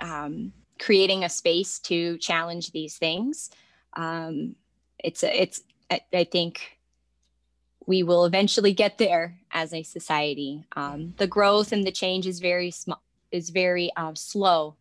um, 0.00 0.52
creating 0.78 1.24
a 1.24 1.28
space 1.28 1.78
to 1.80 2.18
challenge 2.18 2.72
these 2.72 2.96
things. 2.96 3.50
Um, 3.94 4.56
it's, 4.98 5.22
it's, 5.22 5.62
I, 5.90 6.24
think 6.24 6.78
we 7.86 8.02
will 8.02 8.24
eventually 8.24 8.72
get 8.72 8.98
there 8.98 9.38
as 9.50 9.72
a 9.72 9.82
society. 9.82 10.64
Um, 10.76 11.14
the 11.16 11.26
growth 11.26 11.72
and 11.72 11.86
the 11.86 11.92
change 11.92 12.26
is 12.26 12.40
very 12.40 12.70
small, 12.70 13.02
is 13.30 13.50
very 13.50 13.90
um, 13.96 14.14
slow 14.14 14.76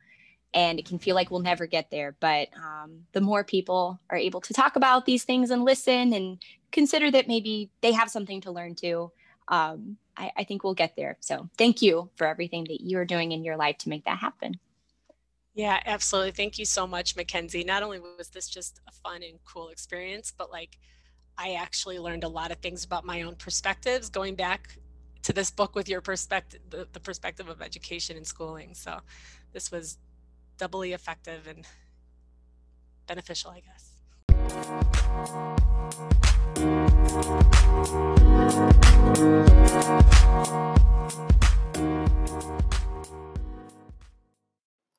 and 0.54 0.80
it 0.80 0.86
can 0.86 0.98
feel 1.00 1.16
like 1.16 1.30
we'll 1.30 1.40
never 1.40 1.68
get 1.68 1.92
there. 1.92 2.16
But 2.20 2.50
um, 2.56 3.06
the 3.12 3.22
more 3.22 3.44
people 3.44 4.00
are 4.10 4.18
able 4.18 4.42
to 4.42 4.54
talk 4.54 4.76
about 4.76 5.06
these 5.06 5.24
things 5.24 5.52
and 5.52 5.64
listen 5.64 6.14
and 6.14 6.42
consider 6.72 7.12
that 7.12 7.28
maybe 7.28 7.70
they 7.82 7.92
have 7.92 8.10
something 8.10 8.42
to 8.42 8.52
learn 8.52 8.76
too, 8.76 9.12
um, 9.50 9.98
I, 10.16 10.32
I, 10.38 10.44
think 10.44 10.64
we'll 10.64 10.74
get 10.74 10.96
there. 10.96 11.16
So 11.20 11.50
thank 11.58 11.82
you 11.82 12.10
for 12.16 12.28
everything 12.28 12.66
that 12.66 12.82
you're 12.82 13.06
doing 13.06 13.32
in 13.32 13.44
your 13.44 13.56
life 13.56 13.78
to 13.80 13.90
make 13.90 14.06
that 14.06 14.18
happen. 14.18 14.56
Yeah, 15.58 15.80
absolutely. 15.88 16.32
Thank 16.34 16.60
you 16.60 16.66
so 16.66 16.86
much, 16.86 17.16
Mackenzie. 17.16 17.64
Not 17.64 17.82
only 17.82 18.00
was 18.00 18.30
this 18.30 18.48
just 18.48 18.80
a 18.88 18.92
fun 18.92 19.24
and 19.24 19.40
cool 19.44 19.70
experience, 19.70 20.32
but 20.38 20.52
like 20.52 20.78
I 21.36 21.54
actually 21.54 21.98
learned 21.98 22.24
a 22.24 22.28
lot 22.28 22.52
of 22.52 22.60
things 22.60 22.84
about 22.86 23.06
my 23.06 23.24
own 23.24 23.34
perspectives 23.34 24.08
going 24.08 24.36
back 24.36 24.78
to 25.24 25.34
this 25.34 25.50
book 25.50 25.74
with 25.74 25.90
your 25.90 26.00
perspective, 26.00 26.62
the, 26.70 26.88
the 26.94 27.00
perspective 27.00 27.50
of 27.50 27.60
education 27.64 28.18
and 28.18 28.28
schooling. 28.28 28.76
So 28.76 29.00
this 29.52 29.72
was 29.72 29.98
doubly 30.60 30.94
effective 30.94 31.48
and 31.48 31.66
beneficial, 33.08 33.50
I 33.50 33.62
guess. 33.62 33.94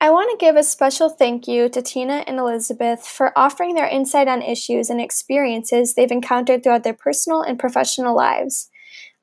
I 0.00 0.10
want 0.10 0.30
to 0.30 0.44
give 0.44 0.54
a 0.54 0.62
special 0.62 1.08
thank 1.08 1.48
you 1.48 1.68
to 1.70 1.82
Tina 1.82 2.22
and 2.28 2.38
Elizabeth 2.38 3.04
for 3.04 3.36
offering 3.36 3.74
their 3.74 3.88
insight 3.88 4.28
on 4.28 4.42
issues 4.42 4.90
and 4.90 5.00
experiences 5.00 5.94
they've 5.94 6.10
encountered 6.10 6.62
throughout 6.62 6.84
their 6.84 6.94
personal 6.94 7.42
and 7.42 7.58
professional 7.58 8.14
lives. 8.14 8.70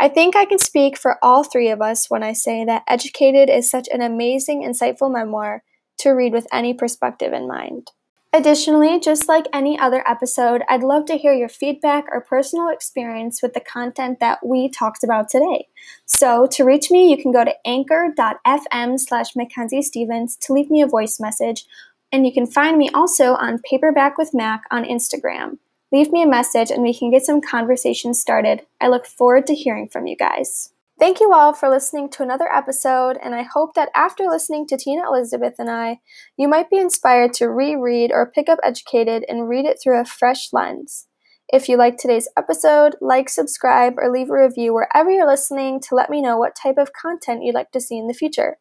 I 0.02 0.10
think 0.10 0.36
I 0.36 0.44
can 0.44 0.60
speak 0.60 0.98
for 0.98 1.18
all 1.24 1.46
three 1.46 1.70
of 1.70 1.82
us 1.82 2.10
when 2.10 2.24
I 2.24 2.34
say 2.34 2.66
that 2.66 2.84
Educated 2.90 3.50
is 3.50 3.70
such 3.70 3.88
an 3.94 4.02
amazing, 4.02 4.64
insightful 4.64 5.10
memoir 5.10 5.64
to 6.00 6.10
read 6.10 6.34
with 6.34 6.46
any 6.52 6.74
perspective 6.74 7.32
in 7.32 7.48
mind. 7.48 7.92
Additionally, 8.36 9.00
just 9.00 9.30
like 9.30 9.46
any 9.54 9.80
other 9.80 10.04
episode, 10.06 10.62
I'd 10.68 10.84
love 10.84 11.06
to 11.06 11.16
hear 11.16 11.32
your 11.32 11.48
feedback 11.48 12.04
or 12.12 12.20
personal 12.20 12.68
experience 12.68 13.42
with 13.42 13.54
the 13.54 13.62
content 13.62 14.20
that 14.20 14.46
we 14.46 14.68
talked 14.68 15.06
about 15.06 15.30
today. 15.30 15.70
So, 16.06 16.46
to 16.52 16.66
reach 16.66 16.92
me, 16.92 17.10
you 17.10 17.16
can 17.16 17.32
go 17.32 17.46
to 17.46 17.56
anchor.fm 17.66 19.00
slash 19.00 19.38
Mackenzie 19.38 19.82
Stevens 19.82 20.36
to 20.42 20.52
leave 20.52 20.70
me 20.70 20.82
a 20.82 20.86
voice 20.86 21.18
message, 21.18 21.64
and 22.12 22.28
you 22.28 22.34
can 22.34 22.46
find 22.46 22.78
me 22.78 22.90
also 22.90 23.36
on 23.36 23.62
Paperback 23.64 24.18
with 24.18 24.34
Mac 24.34 24.64
on 24.70 24.84
Instagram. 24.84 25.60
Leave 25.94 26.12
me 26.12 26.22
a 26.22 26.28
message 26.28 26.72
and 26.72 26.84
we 26.84 26.94
can 26.94 27.12
get 27.12 27.24
some 27.24 27.40
conversation 27.40 28.14
started. 28.14 28.64
I 28.82 28.90
look 28.90 29.06
forward 29.06 29.48
to 29.48 29.56
hearing 29.56 29.88
from 29.88 30.08
you 30.08 30.18
guys. 30.18 30.74
Thank 30.98 31.20
you 31.20 31.34
all 31.34 31.54
for 31.54 31.70
listening 31.70 32.10
to 32.12 32.24
another 32.24 32.48
episode, 32.50 33.18
and 33.22 33.36
I 33.36 33.44
hope 33.44 33.74
that 33.74 33.90
after 33.94 34.24
listening 34.30 34.66
to 34.68 34.78
Tina 34.78 35.04
Elizabeth 35.06 35.56
and 35.60 35.70
I, 35.70 36.00
you 36.38 36.48
might 36.48 36.70
be 36.70 36.78
inspired 36.78 37.34
to 37.34 37.50
reread 37.50 38.14
or 38.14 38.32
pick 38.32 38.48
up 38.48 38.60
Educated 38.64 39.26
and 39.28 39.50
read 39.50 39.66
it 39.66 39.78
through 39.84 40.00
a 40.00 40.06
fresh 40.06 40.54
lens. 40.54 41.08
If 41.50 41.68
you 41.68 41.76
like 41.76 41.98
today's 41.98 42.30
episode, 42.38 42.96
like, 43.02 43.28
subscribe, 43.28 43.96
or 43.98 44.10
leave 44.10 44.30
a 44.30 44.42
review 44.42 44.74
wherever 44.74 45.12
you're 45.12 45.28
listening 45.28 45.82
to 45.82 45.96
let 45.96 46.10
me 46.10 46.22
know 46.22 46.38
what 46.38 46.56
type 46.56 46.78
of 46.78 46.94
content 46.94 47.44
you'd 47.44 47.56
like 47.56 47.72
to 47.72 47.82
see 47.82 47.98
in 47.98 48.08
the 48.08 48.14
future. 48.14 48.58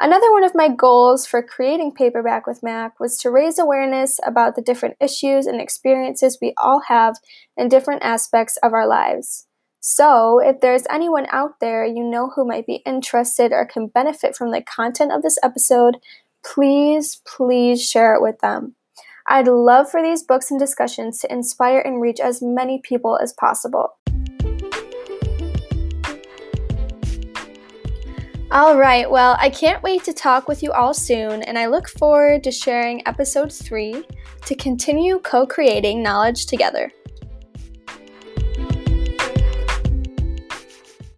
Another 0.00 0.32
one 0.32 0.42
of 0.42 0.56
my 0.56 0.68
goals 0.68 1.24
for 1.24 1.40
creating 1.40 1.92
Paperback 1.92 2.48
with 2.48 2.64
Mac 2.64 2.98
was 2.98 3.16
to 3.18 3.30
raise 3.30 3.60
awareness 3.60 4.18
about 4.26 4.56
the 4.56 4.62
different 4.62 4.96
issues 5.00 5.46
and 5.46 5.60
experiences 5.60 6.38
we 6.42 6.52
all 6.60 6.82
have 6.88 7.14
in 7.56 7.68
different 7.68 8.02
aspects 8.02 8.56
of 8.56 8.72
our 8.72 8.88
lives. 8.88 9.46
So, 9.86 10.38
if 10.38 10.62
there's 10.62 10.86
anyone 10.88 11.26
out 11.28 11.60
there 11.60 11.84
you 11.84 12.02
know 12.02 12.30
who 12.30 12.46
might 12.46 12.66
be 12.66 12.80
interested 12.86 13.52
or 13.52 13.66
can 13.66 13.88
benefit 13.88 14.34
from 14.34 14.50
the 14.50 14.62
content 14.62 15.12
of 15.12 15.20
this 15.20 15.36
episode, 15.42 15.98
please, 16.42 17.20
please 17.26 17.86
share 17.86 18.14
it 18.14 18.22
with 18.22 18.38
them. 18.38 18.76
I'd 19.26 19.46
love 19.46 19.90
for 19.90 20.02
these 20.02 20.22
books 20.22 20.50
and 20.50 20.58
discussions 20.58 21.18
to 21.18 21.30
inspire 21.30 21.80
and 21.80 22.00
reach 22.00 22.18
as 22.18 22.40
many 22.40 22.80
people 22.82 23.18
as 23.18 23.34
possible. 23.34 23.98
All 28.50 28.78
right, 28.78 29.10
well, 29.10 29.36
I 29.38 29.50
can't 29.50 29.82
wait 29.82 30.02
to 30.04 30.14
talk 30.14 30.48
with 30.48 30.62
you 30.62 30.72
all 30.72 30.94
soon, 30.94 31.42
and 31.42 31.58
I 31.58 31.66
look 31.66 31.90
forward 31.90 32.42
to 32.44 32.50
sharing 32.50 33.06
episode 33.06 33.52
three 33.52 34.02
to 34.46 34.54
continue 34.54 35.18
co 35.18 35.44
creating 35.44 36.02
knowledge 36.02 36.46
together. 36.46 36.90